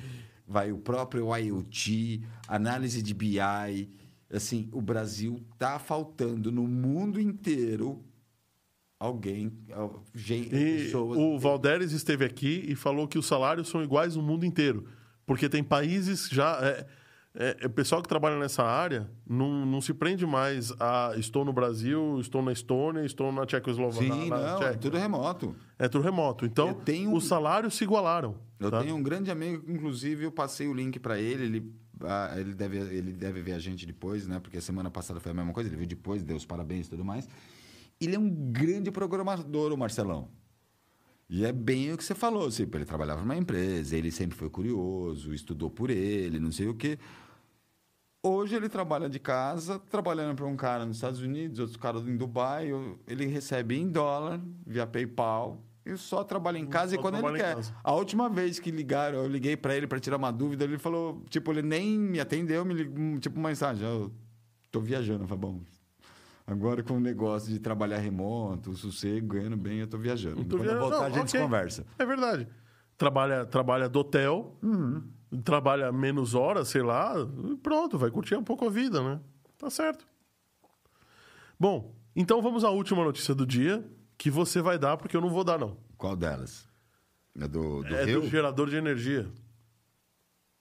[0.45, 3.39] vai o próprio IoT, análise de BI.
[4.29, 8.05] Assim, o Brasil tá faltando no mundo inteiro
[9.11, 11.19] alguém, al- gente, E pessoas.
[11.19, 14.85] o Valderes esteve aqui e falou que os salários são iguais no mundo inteiro.
[15.25, 16.59] Porque tem países já.
[16.63, 16.87] É,
[17.33, 21.45] é, é, o pessoal que trabalha nessa área não, não se prende mais a estou
[21.45, 24.13] no Brasil, estou na Estônia, estou na Tchecoslováquia.
[24.13, 24.79] Sim, na- na não, é Tcheca.
[24.79, 25.57] tudo remoto.
[25.79, 26.45] É tudo remoto.
[26.45, 28.35] Então, tenho- os salários se igualaram.
[28.59, 28.83] Eu tá?
[28.83, 31.73] tenho um grande amigo, inclusive, eu passei o link para ele, ele,
[32.03, 34.41] ah, ele, deve, ele deve ver a gente depois, né?
[34.41, 36.91] Porque a semana passada foi a mesma coisa, ele viu depois, deu os parabéns e
[36.91, 37.27] tudo mais.
[38.01, 40.29] Ele é um grande programador, o Marcelão.
[41.29, 44.51] E é bem o que você falou, tipo, ele trabalhava numa empresa, ele sempre foi
[44.51, 46.99] curioso, estudou por ele, não sei o quê.
[48.23, 52.17] Hoje ele trabalha de casa, trabalhando para um cara nos Estados Unidos, outro cara em
[52.17, 52.71] Dubai,
[53.07, 57.39] ele recebe em dólar, via PayPal, e só trabalha em casa Só e quando ele
[57.39, 57.55] quer.
[57.55, 57.75] casa.
[57.83, 61.23] A última vez que ligaram, eu liguei para ele para tirar uma dúvida, ele falou,
[61.31, 64.13] tipo, ele nem me atendeu, me ligou, tipo, uma mensagem, eu
[64.71, 65.61] tô viajando, falei, bom,
[66.53, 70.45] agora com o negócio de trabalhar remoto, sossego, ganhando bem, eu tô viajando.
[70.45, 71.41] Tô Quando eu vendo- voltar, não, a gente ok.
[71.41, 71.87] conversa.
[71.99, 72.49] É verdade.
[72.99, 75.03] Trabalha, trabalha do hotel, Uhum.
[75.45, 77.15] trabalha menos horas, sei lá,
[77.51, 79.21] e pronto, vai curtir um pouco a vida, né?
[79.57, 80.07] Tá certo.
[81.59, 83.87] Bom, então vamos à última notícia do dia,
[84.19, 85.77] que você vai dar, porque eu não vou dar, não.
[85.97, 86.69] Qual delas?
[87.39, 88.21] É do, do é Rio?
[88.23, 89.31] do gerador de energia.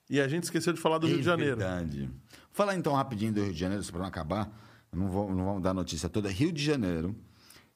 [0.10, 1.58] E a gente esqueceu de falar do Rio de Janeiro.
[1.58, 2.10] Verdade.
[2.52, 4.50] Falar então rapidinho do Rio de Janeiro, só para não acabar.
[4.92, 6.30] Não, vou, não vamos dar notícia toda.
[6.30, 7.16] Rio de Janeiro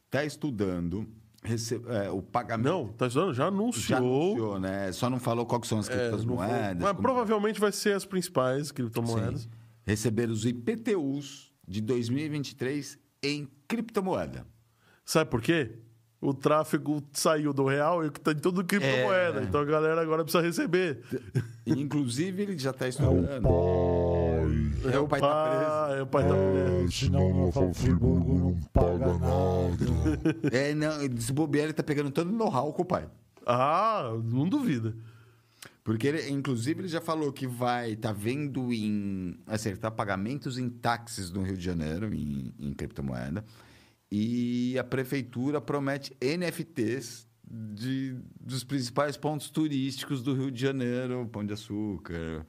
[0.05, 1.07] está estudando
[1.43, 2.67] rece- é, o pagamento.
[2.69, 3.33] Não, tá estudando?
[3.33, 3.97] Já já anunciou.
[4.31, 4.91] anunciou, né?
[4.91, 6.77] Só não falou quais são as É, criptomoedas.
[6.81, 9.41] mas como- provavelmente vai ser as principais criptomoedas.
[9.41, 9.49] Sim.
[9.85, 14.45] Receber os IPTUs de 2023 em criptomoeda.
[15.05, 15.79] Sabe por quê?
[16.21, 19.41] O tráfego saiu do real e tá em tudo criptomoeda.
[19.41, 19.43] É.
[19.43, 21.03] Então a galera agora precisa receber.
[21.67, 23.27] Inclusive, ele já está É estudando.
[23.27, 23.41] pai.
[24.91, 25.99] É, o pai tá preso.
[25.99, 26.85] É, o pai tá preso.
[26.85, 29.93] É, senão Nova Friburgo não paga nada.
[30.51, 33.07] É, não, se bobear, ele tá pegando todo o know-how com o pai.
[33.45, 34.95] Ah, não duvida.
[35.83, 41.29] Porque, ele, inclusive, ele já falou que vai estar vendo em acertar pagamentos em táxis
[41.29, 43.43] no Rio de Janeiro, em, em criptomoeda.
[44.09, 51.45] E a prefeitura promete NFTs de, dos principais pontos turísticos do Rio de Janeiro: Pão
[51.45, 52.45] de Açúcar,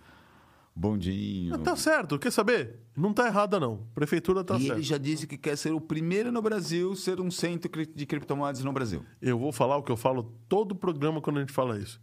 [0.77, 1.57] Bondinho.
[1.59, 2.81] Tá certo, quer saber?
[2.97, 3.87] Não tá errada, não.
[3.95, 4.73] Prefeitura tá e certo.
[4.79, 8.65] ele já disse que quer ser o primeiro no Brasil ser um centro de criptomoedas
[8.65, 9.05] no Brasil.
[9.23, 12.01] Eu vou falar o que eu falo todo programa quando a gente fala isso.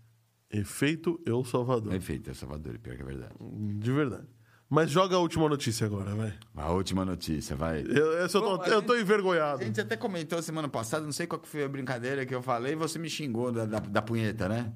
[0.49, 1.91] Efeito Eu Salvador.
[1.91, 3.33] Perfeito, é Salvador, pior que é verdade.
[3.79, 4.27] De verdade.
[4.69, 6.33] Mas joga a última notícia agora, vai.
[6.55, 7.81] A última notícia, vai.
[7.81, 9.61] Eu, eu, tô, Bom, eu tô gente- envergonhado.
[9.61, 12.41] A gente até comentou semana passada, não sei qual que foi a brincadeira que eu
[12.41, 14.71] falei, você me xingou da, da, da punheta, né?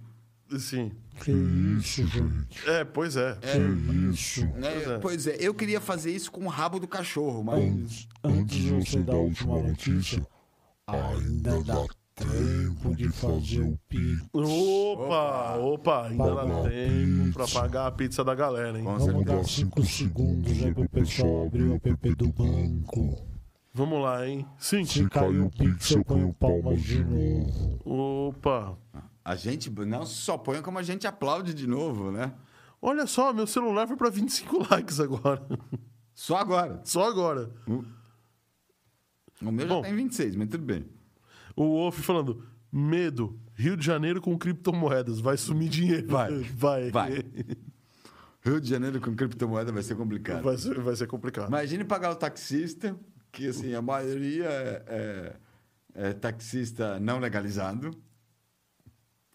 [0.60, 0.92] Sim.
[1.22, 2.70] Que isso, gente?
[2.70, 3.36] É, pois é.
[3.36, 3.58] Que
[4.10, 4.44] isso?
[4.62, 7.64] É, Pois é, eu queria fazer isso com o rabo do cachorro, mas.
[7.64, 10.26] Antes, antes de você dar a última notícia,
[10.88, 11.86] ainda dá
[12.16, 14.30] tempo de fazer o pico.
[14.34, 18.84] Opa, opa, ainda dá tempo pra pagar a pizza da galera, hein?
[18.86, 23.26] Vamos dar 5 segundos aí pro pessoal abrir o app do banco.
[23.74, 24.46] Vamos lá, hein?
[24.58, 24.86] Sim.
[24.86, 27.80] Se cair o Pix, eu ponho palmas de novo.
[28.30, 28.78] Opa.
[29.26, 32.32] A gente não só põe como a gente aplaude de novo, né?
[32.80, 35.44] Olha só, meu celular foi pra 25 likes agora.
[36.14, 36.80] Só agora.
[36.86, 37.52] Só agora.
[39.42, 39.78] O meu Bom.
[39.78, 40.86] já tá em 26, mas tudo bem.
[41.56, 46.08] O Wolf falando: medo, Rio de Janeiro com criptomoedas, vai sumir dinheiro.
[46.08, 46.32] Vai.
[46.56, 46.92] Vai.
[46.92, 47.26] Vai.
[48.42, 50.44] Rio de Janeiro com criptomoeda vai ser complicado.
[50.44, 51.48] Vai ser, vai ser complicado.
[51.48, 52.96] Imagine pagar o taxista,
[53.32, 54.84] que assim, a maioria é,
[55.96, 57.90] é- é taxista não legalizado.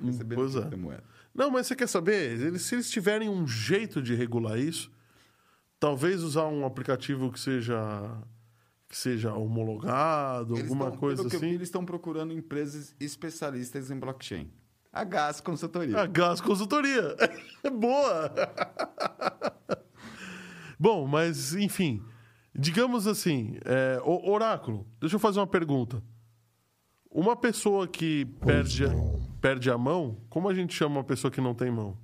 [0.02, 0.60] Recebendo Pois é.
[0.60, 1.04] criptomoeda.
[1.34, 2.40] Não, mas você quer saber?
[2.40, 4.90] Eles- se eles tiverem um jeito de regular isso,
[5.78, 7.78] talvez usar um aplicativo que seja
[8.88, 11.54] que seja homologado, Eles alguma tão- coisa pelo que eu vi, assim.
[11.54, 14.50] eles estão procurando empresas especialistas em blockchain.
[14.92, 15.96] A Gas Consultoria.
[15.96, 17.14] A Gas Consultoria.
[17.62, 18.32] É boa.
[20.78, 22.02] Bom, mas enfim,
[22.54, 24.86] digamos assim, é, o- oráculo.
[24.98, 26.02] Deixa eu fazer uma pergunta.
[27.10, 28.84] Uma pessoa que perde.
[29.40, 31.96] Perde a mão, como a gente chama uma pessoa que não tem mão?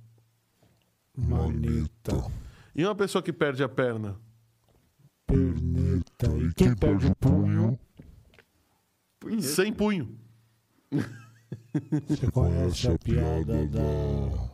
[1.15, 2.31] Maneta,
[2.75, 4.19] E uma pessoa que perde a perna?
[5.25, 6.27] perneta.
[6.37, 7.77] E quem perde o punho?
[9.19, 9.41] Punheta.
[9.41, 10.17] Sem punho.
[12.07, 14.49] Você conhece a piada da.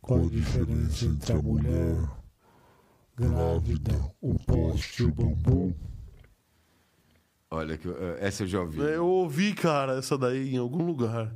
[0.00, 1.96] Qual a diferença entre a mulher
[3.16, 5.74] grávida, o poste e o bambu?
[7.50, 7.78] Olha,
[8.18, 8.80] essa eu já ouvi.
[8.80, 11.34] Eu ouvi, cara, essa daí em algum lugar.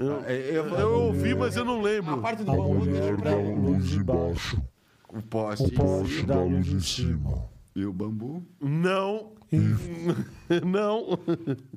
[0.00, 2.18] Eu, Ah, eu- eu ouvi, mas eu não A lembro.
[2.20, 3.54] parte do A bambu deixa mulher pra ele.
[3.54, 4.62] luz embaixo.
[5.08, 7.48] O poste, o poste da luz em cima.
[7.74, 8.44] e o bambu.
[8.60, 9.32] Não.
[10.66, 11.18] Não.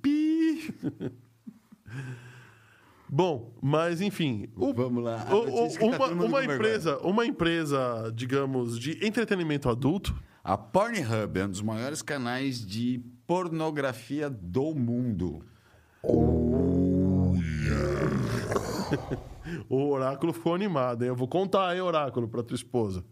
[0.01, 0.73] Pi.
[3.09, 4.47] Bom, mas enfim.
[4.55, 5.25] o- Vamos lá.
[5.27, 6.55] A o- o- notícia que tá uma, todo mundo uma com vergonha.
[6.55, 10.15] empresa, uma empresa, digamos, de entretenimento adulto.
[10.43, 15.43] A Pornhub é um dos maiores canais de pornografia do mundo.
[19.69, 21.07] O oráculo ficou animado, hein?
[21.09, 23.03] Eu vou contar, hein, oráculo, pra tua esposa.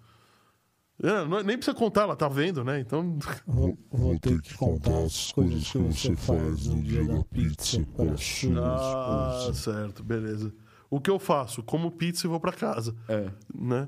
[1.02, 2.80] É, não- nem precisa contar, ela tá vendo, né?
[2.80, 3.18] Então.
[3.48, 8.16] Vou, vou ter que contar as coisas que você faz no dia da pizza para
[8.18, 9.54] sua Ah, esposa.
[9.54, 10.54] certo, beleza.
[10.90, 11.64] O que eu faço?
[11.64, 13.32] Como pizza e vou pra casa, É.
[13.56, 13.88] né?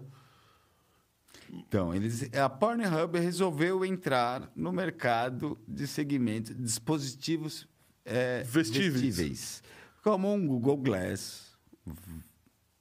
[1.53, 7.67] Então, eles, a Pornhub resolveu entrar no mercado de segmento de dispositivos
[8.05, 8.93] é, Vestíveis.
[9.01, 9.63] vestíveis,
[10.03, 11.50] como um Google Glass.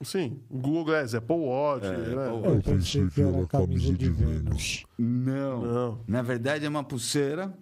[0.03, 2.27] Sim, Google Glass, Apple Watch, É, né?
[2.29, 4.87] Apple Eu pensei que era a camisa de Vênus.
[4.99, 5.63] Não.
[5.63, 6.05] Não.
[6.09, 7.53] Na verdade, é uma pulseira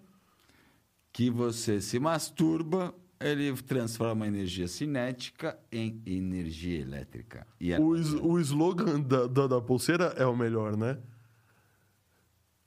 [1.12, 7.44] que você se masturba, ele transforma a energia cinética em energia elétrica.
[7.60, 10.96] E é- O, o slogan da, da, da pulseira é o melhor, né?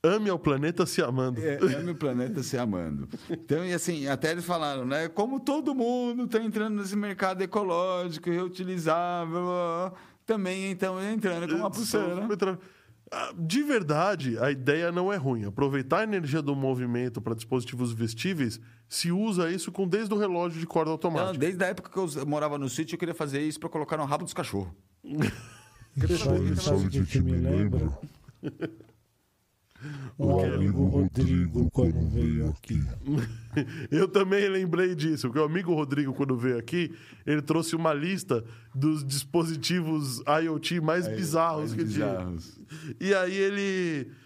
[0.03, 1.39] Ame ao planeta se amando.
[1.39, 3.07] É, ame o planeta se amando.
[3.29, 5.07] Então, e assim, até eles falaram, né?
[5.07, 9.93] Como todo mundo está entrando nesse mercado ecológico, reutilizável,
[10.25, 12.27] também então entrando com uma pulseira.
[13.11, 15.45] Ah, De verdade, a ideia não é ruim.
[15.45, 18.59] Aproveitar a energia do movimento para dispositivos vestíveis,
[18.89, 21.37] se usa isso com desde o relógio de corda Não, automática.
[21.37, 24.05] desde a época que eu morava no sítio, eu queria fazer isso para colocar no
[24.05, 24.73] rabo dos cachorros.
[26.59, 27.91] Sabe o que, que me lembra?
[30.17, 32.81] O amigo Rodrigo quando veio aqui.
[33.89, 36.93] Eu também lembrei disso, porque o amigo Rodrigo, quando veio aqui,
[37.25, 38.43] ele trouxe uma lista
[38.73, 42.59] dos dispositivos IoT mais bizarros mais que bizarros.
[42.67, 42.95] tinha.
[42.99, 44.11] E aí ele.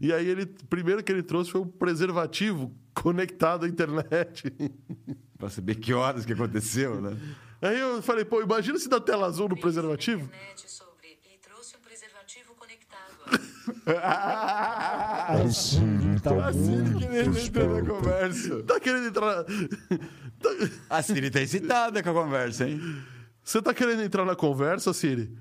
[0.00, 0.46] E, e aí ele.
[0.46, 4.52] Primeiro que ele trouxe foi um preservativo conectado à internet.
[5.38, 7.16] Para saber que horas que aconteceu, né?
[7.62, 10.24] Aí eu falei, pô, imagina se dá tela azul no preservativo.
[10.24, 13.50] Internet sobre e trouxe um preservativo conectado.
[14.02, 18.62] A Siri tá que nem muito entrou na conversa.
[18.64, 19.44] Tá querendo entrar.
[19.44, 20.50] Tá-
[20.88, 22.80] A Siri tá excitada com a conversa, hein?
[23.42, 25.36] Você tá querendo entrar na conversa, Siri?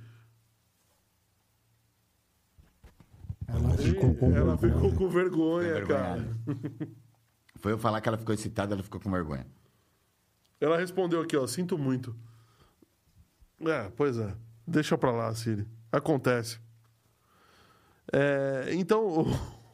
[3.48, 4.92] Ela ficou com Ela vergonha.
[4.92, 5.86] ficou com Vergonha.
[5.86, 6.28] cara.
[7.56, 9.46] Foi eu falar que ela ficou excitada, ela ficou com vergonha.
[10.62, 12.16] Ela respondeu aqui, ó, sinto muito.
[13.62, 14.34] É, pois é.
[14.68, 15.68] Deixa pra lá, Siri.
[15.92, 16.60] Acontece.
[18.12, 19.26] É, então,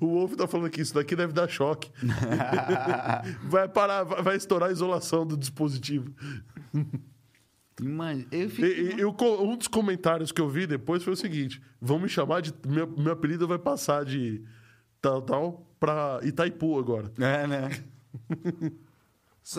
[0.00, 1.90] o, Wolf tá falando que isso daqui deve dar choque.
[3.48, 6.12] vai parar, vai, estourar a isolação do dispositivo.
[7.80, 11.16] Imagina, eu E, e- e co- um dos comentários que eu vi depois foi o
[11.16, 12.54] seguinte: vão me chamar de.
[12.66, 14.44] Meu, meu apelido vai passar de
[15.00, 17.10] tal, tal, pra Itaipu agora.
[17.18, 17.70] É, né?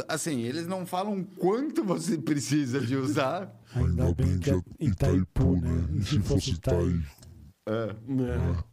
[0.08, 3.54] Assim, eles não falam quanto você precisa de usar.
[3.76, 5.88] Ainda bem que é Itaipu, né?
[5.94, 7.02] E se fosse Itai...
[7.68, 7.96] É.
[8.08, 8.64] né?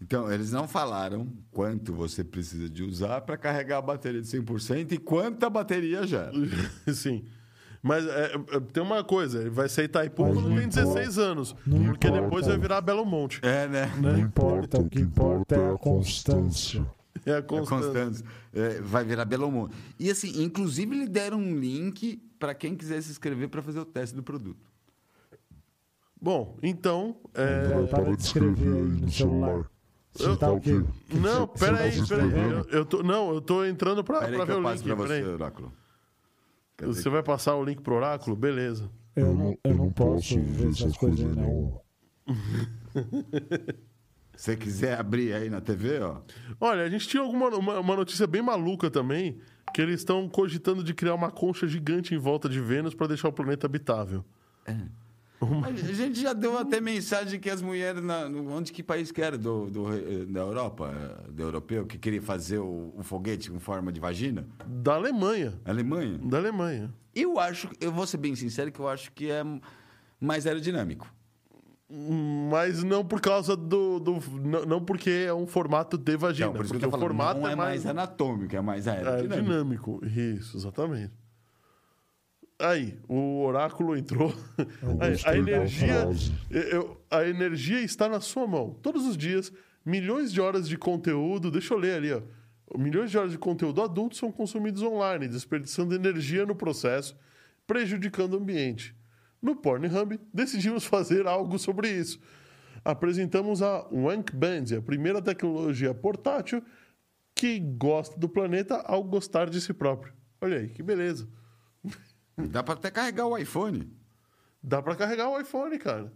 [0.00, 4.92] Então, eles não falaram quanto você precisa de usar para carregar a bateria de 100%
[4.92, 6.32] e quanta bateria gera.
[6.92, 7.24] Sim.
[7.82, 10.84] Mas é, é, tem uma coisa: ele vai ser Itaipu Mas quando não tem importa.
[10.84, 11.56] 16 anos.
[11.66, 12.24] Não porque importa.
[12.24, 13.40] depois vai virar Belo Monte.
[13.42, 13.92] É, né?
[14.00, 16.86] Não importa, o que importa é a constância.
[17.26, 17.86] É a É constância.
[17.88, 18.26] Constância.
[18.52, 19.74] É, vai virar Belo Monte.
[19.98, 23.84] E assim, inclusive, eles deram um link para quem quiser se inscrever para fazer o
[23.84, 24.70] teste do produto.
[26.20, 27.16] Bom, então.
[27.34, 29.64] é, Então, para de escrever aí no celular.
[30.14, 30.72] Você tá o quê?
[31.10, 31.98] Não, peraí, tá peraí.
[31.98, 32.54] escrevendo?
[32.70, 34.82] Eu, eu tô, não, eu tô entrando pra, Peraí pra que ver eu o link.
[34.84, 35.24] para você, peraí.
[35.26, 35.72] Oráculo.
[36.82, 38.34] Você vai passar o link pro oráculo?
[38.36, 38.90] Beleza.
[39.16, 41.80] Eu não, eu não posso ver essas coisas aí, não.
[44.36, 46.20] Se você quiser abrir aí na TV, ó.
[46.60, 49.38] Olha, a gente tinha alguma uma, uma notícia bem maluca também,
[49.74, 53.28] que eles estão cogitando de criar uma concha gigante em volta de Vênus para deixar
[53.28, 54.24] o planeta habitável.
[55.60, 59.10] Mas a gente já deu até mensagem que as mulheres, na, no, onde que país
[59.10, 59.36] que era?
[59.36, 60.88] Do, do, eh, da Europa?
[60.94, 64.46] eh, Do europeu, que queria fazer o, o foguete com forma de vagina?
[64.64, 65.54] Da Alemanha.
[65.64, 66.18] Alemanha?
[66.18, 66.94] Da Alemanha.
[67.12, 69.42] Eu acho, eu vou ser bem sincero, que eu acho que é
[70.20, 71.12] mais aerodinâmico.
[72.50, 74.00] Mas não por causa do.
[74.00, 76.46] do não, não porque é um formato de vagina.
[76.48, 77.86] Então, por isso que porque eu tô o falando, formato não é, é mais mais
[77.86, 80.00] anatômico, é mais aerodinâmico.
[80.00, 80.06] aerodinâmico.
[80.06, 81.12] Isso, exatamente.
[82.58, 84.32] Aí, o oráculo entrou.
[84.56, 84.66] Eu
[85.26, 86.08] A, a energia,
[86.50, 88.70] eu- a energia está na sua mão.
[88.80, 89.52] Todos os dias,
[89.84, 91.50] milhões de horas de conteúdo.
[91.50, 92.22] Deixa eu ler ali, ó.
[92.78, 97.14] Milhões de horas de conteúdo adulto são consumidos online, desperdiçando energia no processo,
[97.66, 98.94] prejudicando o ambiente.
[99.42, 102.20] No Pornhub, decidimos fazer algo sobre isso.
[102.84, 106.62] Apresentamos a Wank Band, a primeira tecnologia portátil
[107.34, 110.12] que gosta do planeta ao gostar de si próprio.
[110.40, 111.28] Olha aí, que beleza.
[112.36, 113.90] Dá pra até carregar o iPhone.
[114.62, 116.12] Dá pra carregar o iPhone, cara.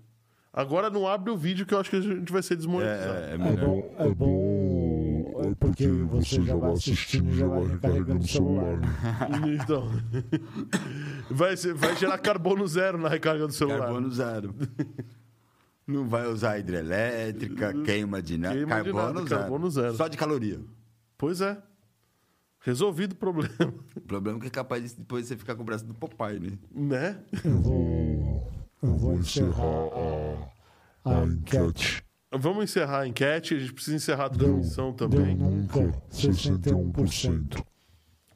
[0.53, 3.19] Agora não abre o vídeo que eu acho que a gente vai ser desmonetizado.
[3.19, 3.67] É, é É melhor.
[3.67, 4.56] bom, é bom
[5.51, 8.77] é porque você já vai assistindo e já vai recarregando o celular.
[8.79, 8.89] né?
[9.63, 9.89] Então,
[11.31, 13.81] vai, ser- vai gerar carbono zero na recarga do celular.
[13.81, 14.55] Carbono zero.
[15.87, 18.55] Não vai usar hidrelétrica, queima de nada.
[18.57, 19.41] Queima de Carbono, nada, zero.
[19.41, 19.95] carbono zero.
[19.97, 20.61] Só de caloria.
[21.17, 21.57] Pois é.
[22.61, 23.55] Resolvido o problema,
[23.97, 26.41] O problema é que é capaz de depois você ficar com o braço do Popeye,
[26.41, 26.59] né?
[26.75, 27.19] né?
[27.45, 28.53] Eu vou,
[28.83, 29.63] eu vou encerrar
[31.05, 32.03] a, a enquete.
[32.33, 35.35] Vamos encerrar a enquete, a gente precisa encerrar a Deu, transmissão deu também.
[35.37, 35.81] nunca
[36.11, 37.65] 61%.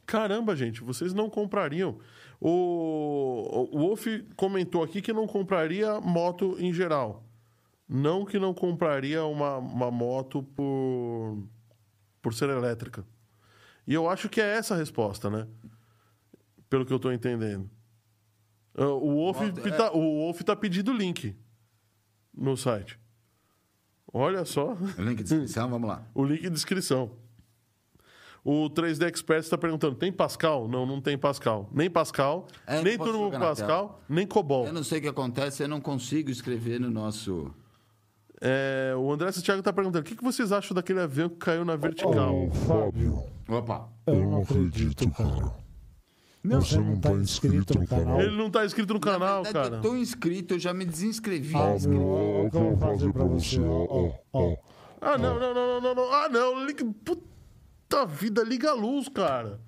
[0.06, 1.98] Caramba, gente, vocês não comprariam.
[2.40, 4.06] O, o Wolf
[4.36, 7.24] comentou aqui que não compraria moto em geral.
[7.88, 11.42] Não que não compraria uma, uma moto por,
[12.22, 13.04] por ser elétrica.
[13.86, 15.46] E eu acho que é essa a resposta, né?
[16.68, 17.68] Pelo que eu estou entendendo.
[18.76, 19.70] Ah, O Wolf, Moto, é.
[19.72, 21.36] tá, o Wolf tá pedindo o link
[22.32, 22.98] no site.
[24.12, 24.76] Olha só.
[24.98, 26.02] O link de descrição, vamos lá.
[26.14, 27.10] O link em descrição.
[28.44, 30.66] O 3D Expert está perguntando: tem Pascal?
[30.66, 31.68] Não, não tem Pascal.
[31.72, 34.66] Nem Pascal, É, nem Turbo Pascal, nem Cobol.
[34.66, 37.54] Eu não sei o que acontece, eu não consigo escrever no nosso.
[38.40, 41.64] É, o André Santiago está perguntando: o que, que vocês acham daquele avião que caiu
[41.64, 42.34] na vertical?
[42.34, 43.88] Ô, Fábio, Opa!
[44.06, 45.59] eu não acredito, cara.
[46.42, 48.20] Não, Você não tá inscrito no canal?
[48.20, 49.76] Ele não está inscrito no canal, verdade, cara.
[49.76, 51.54] Eu tô inscrito, eu já me desinscrevi.
[51.54, 54.56] Ah, meu, ó, o que eu vou fazer pra você, ó, ó, ó.
[55.02, 56.12] Ah, não, não, não, não, não, não.
[56.12, 56.64] Ah, não.
[56.64, 56.84] Liga...
[57.04, 59.60] Puta vida, liga a luz, cara.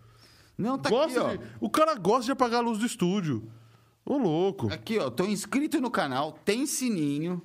[0.56, 1.36] Não, tá gosta aqui, ó.
[1.36, 1.44] de...
[1.60, 3.50] O cara gosta de apagar a luz do estúdio.
[4.04, 4.72] Ô, louco.
[4.72, 7.42] Aqui, ó, tô inscrito no canal, tem sininho,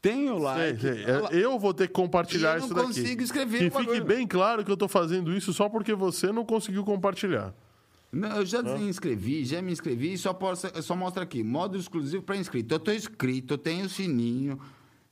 [0.00, 0.80] tem o like.
[0.80, 1.04] sei.
[1.04, 2.86] É, Eu vou ter que compartilhar E eu não isso daqui.
[2.88, 6.30] consigo escrever Que o fique bem claro que eu tô fazendo isso só porque você
[6.30, 7.54] não conseguiu compartilhar.
[8.12, 12.22] Não, eu já desinscrevi, já me inscrevi e só, posso, só mostra aqui, modo exclusivo
[12.22, 12.74] para inscrito.
[12.74, 14.58] Eu tô inscrito, eu tenho o sininho,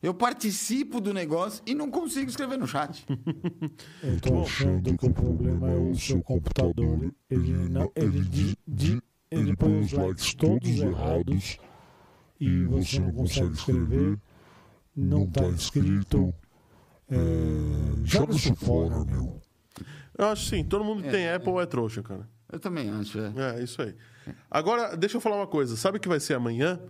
[0.03, 3.05] eu participo do negócio e não consigo escrever no chat.
[4.03, 7.11] Eu tô achando que o problema é o seu computador.
[7.31, 11.59] Ele não, ele, di- di- ele põe os likes todos errados
[12.39, 14.19] e você não consegue escrever,
[14.95, 16.35] não tá inscrito.
[17.11, 17.17] É,
[18.05, 19.41] joga isso fora, meu.
[20.17, 22.29] Eu acho sim, todo mundo que É, tem Apple é trouxa, cara.
[22.53, 23.33] Eu também acho, é.
[23.37, 23.95] É, isso aí.
[24.51, 25.77] Agora, deixa eu falar uma coisa.
[25.77, 26.81] Sabe o que vai ser amanhã?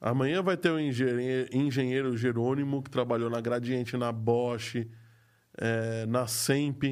[0.00, 4.86] Amanhã vai ter o engenheiro, engenheiro Jerônimo, que trabalhou na Gradiente, na Bosch,
[5.58, 6.84] é, na Semp,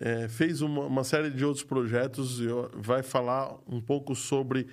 [0.00, 2.46] é, fez uma, uma série de outros projetos e
[2.76, 4.68] vai falar um pouco sobre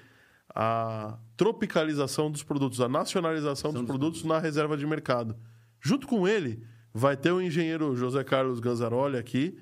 [0.54, 5.36] a tropicalização dos produtos, a nacionalização dos dos produtos na reserva de mercado.
[5.80, 6.64] Junto com ele,
[6.94, 9.58] vai ter o engenheiro José Carlos Ganzaroli aqui,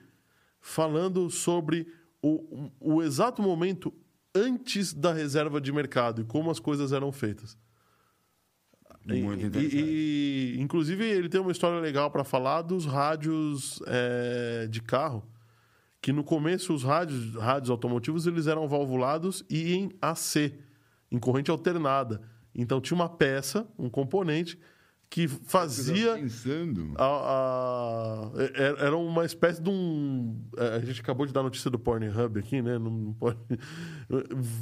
[0.60, 1.88] falando sobre
[2.22, 3.94] o, o exato momento
[4.36, 7.58] antes da reserva de mercado e como as coisas eram feitas.
[9.06, 9.78] Muito E- interessante.
[9.78, 15.28] E, e, inclusive, ele tem uma história legal para falar dos rádios é, de carro.
[16.02, 20.54] Que no começo os rádios, rádios automotivos eles eram valvulados e em AC,
[21.12, 22.22] em corrente alternada.
[22.56, 24.58] Então tinha uma peça, um componente,
[25.10, 26.14] que fazia.
[26.16, 26.94] pensando.
[26.98, 30.40] A, a- é- era uma espécie de um.
[30.58, 32.78] é, A gente acabou de dar notícia do Pornhub aqui, né?
[32.78, 33.38] Não, não pode.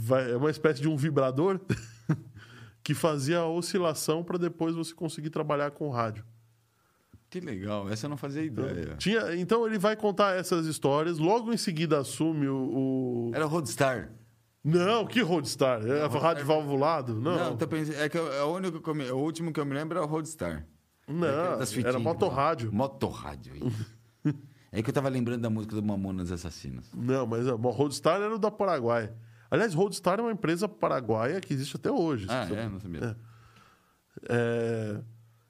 [0.06, 1.60] Vai- é uma espécie de um vibrador
[2.84, 6.24] que fazia a oscilação para depois você conseguir trabalhar com rádio.
[7.30, 8.95] Que legal, essa eu não fazia ideia.
[8.98, 11.18] Tinha, então ele vai contar essas histórias.
[11.18, 12.56] Logo em seguida assume o.
[12.56, 14.14] o- Era Roadstar.
[14.69, 15.81] Não, que Roadstar?
[15.85, 17.15] É rádio valvulado?
[17.15, 17.38] Não.
[17.38, 19.65] Não, tô pensando, é que eu- é o único que me- o último que eu
[19.65, 20.65] me lembro é o Roadstar.
[21.07, 22.69] Não, Das era motorrádio.
[22.73, 23.53] Motorrádio.
[23.53, 23.61] aí.
[24.73, 26.91] é que eu tava lembrando da música do Mamonas Assassinos.
[26.94, 29.10] Não, mas o Roadstar era o da Paraguai.
[29.49, 32.27] Aliás, Roadstar é uma empresa paraguaia que existe até hoje.
[32.30, 32.68] Ah, é?
[32.68, 33.15] Não sabia.
[34.30, 34.99] É,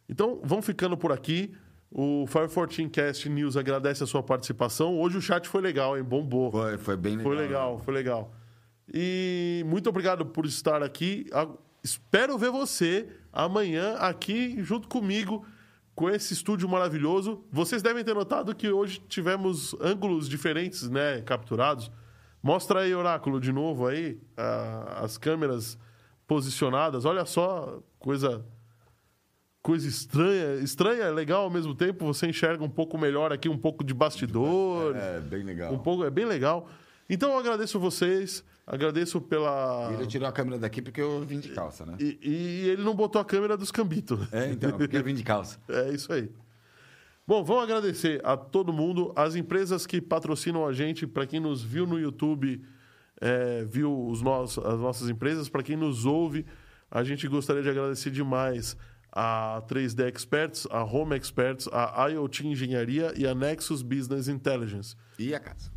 [0.08, 1.54] Então, vamos ficando por aqui.
[1.92, 5.00] O Fire 14 Cast News agradece a sua participação.
[5.00, 6.04] Hoje o chat foi legal, hein?
[6.04, 6.52] Bombou.
[6.52, 7.24] Foi, foi bem legal.
[7.34, 8.32] Foi legal, foi legal.
[8.94, 11.28] E muito obrigado por estar aqui.
[11.84, 15.46] Espero ver você amanhã aqui junto comigo
[15.96, 17.44] com esse estúdio maravilhoso.
[17.52, 21.92] Vocês devem ter notado que hoje tivemos ângulos diferentes, né, capturados.
[22.42, 25.78] Mostra aí, Oráculo, de novo aí, a- as câmeras
[26.28, 27.04] posicionadas.
[27.06, 28.46] Olha só, coisa
[29.62, 32.06] coisa estranha, estranha, legal ao mesmo tempo.
[32.06, 34.96] Você enxerga um pouco melhor aqui, um pouco de bastidor.
[34.96, 35.74] É, bem legal.
[35.74, 36.70] Um pouco, é bem legal.
[37.10, 39.92] Então eu agradeço vocês, agradeço pela.
[39.94, 41.96] Ele tirou a câmera daqui porque eu vim de calça, né?
[42.00, 44.32] E, e ele não botou a câmera dos cambitos.
[44.34, 45.60] É, então, porque eu vim de calça.
[45.70, 46.30] É isso aí.
[47.26, 51.62] Bom, vamos agradecer a todo mundo, as empresas que patrocinam a gente, para quem nos
[51.62, 52.64] viu no YouTube,
[53.20, 56.46] é, viu os nossos, as nossas empresas, para quem nos ouve,
[56.90, 58.78] a gente gostaria de agradecer demais
[59.12, 64.96] a 3D Experts, a Home Experts, a IoT Engenharia e a Nexus Business Intelligence.
[65.20, 65.77] E a casa.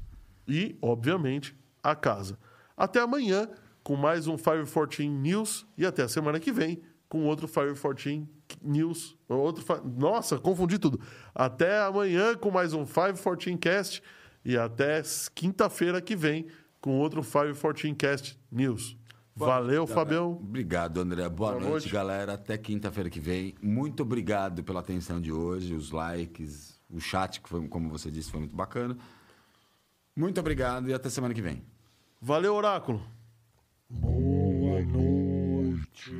[0.50, 2.36] E, obviamente, a casa.
[2.76, 3.48] Até amanhã
[3.84, 8.28] com mais um 514 News e até a semana que vem com outro 514
[8.60, 9.16] News.
[9.28, 9.64] Outro,
[9.96, 11.00] nossa, confundi tudo.
[11.32, 14.02] Até amanhã com mais um 514 Cast
[14.44, 15.00] e até
[15.34, 16.46] quinta-feira que vem
[16.80, 18.96] com outro 514 Cast News.
[19.36, 20.32] Valeu, Fabião.
[20.32, 21.28] Obrigado, André.
[21.28, 21.88] Boa, Boa noite, noite.
[21.90, 22.34] galera.
[22.34, 23.54] Até quinta-feira que vem.
[23.62, 28.30] Muito obrigado pela atenção de hoje, os likes, o chat, que foi, como você disse,
[28.30, 28.96] foi muito bacana.
[30.20, 31.64] Muito obrigado e até semana que vem.
[32.20, 33.02] Valeu, Oráculo.
[33.88, 36.12] Boa noite.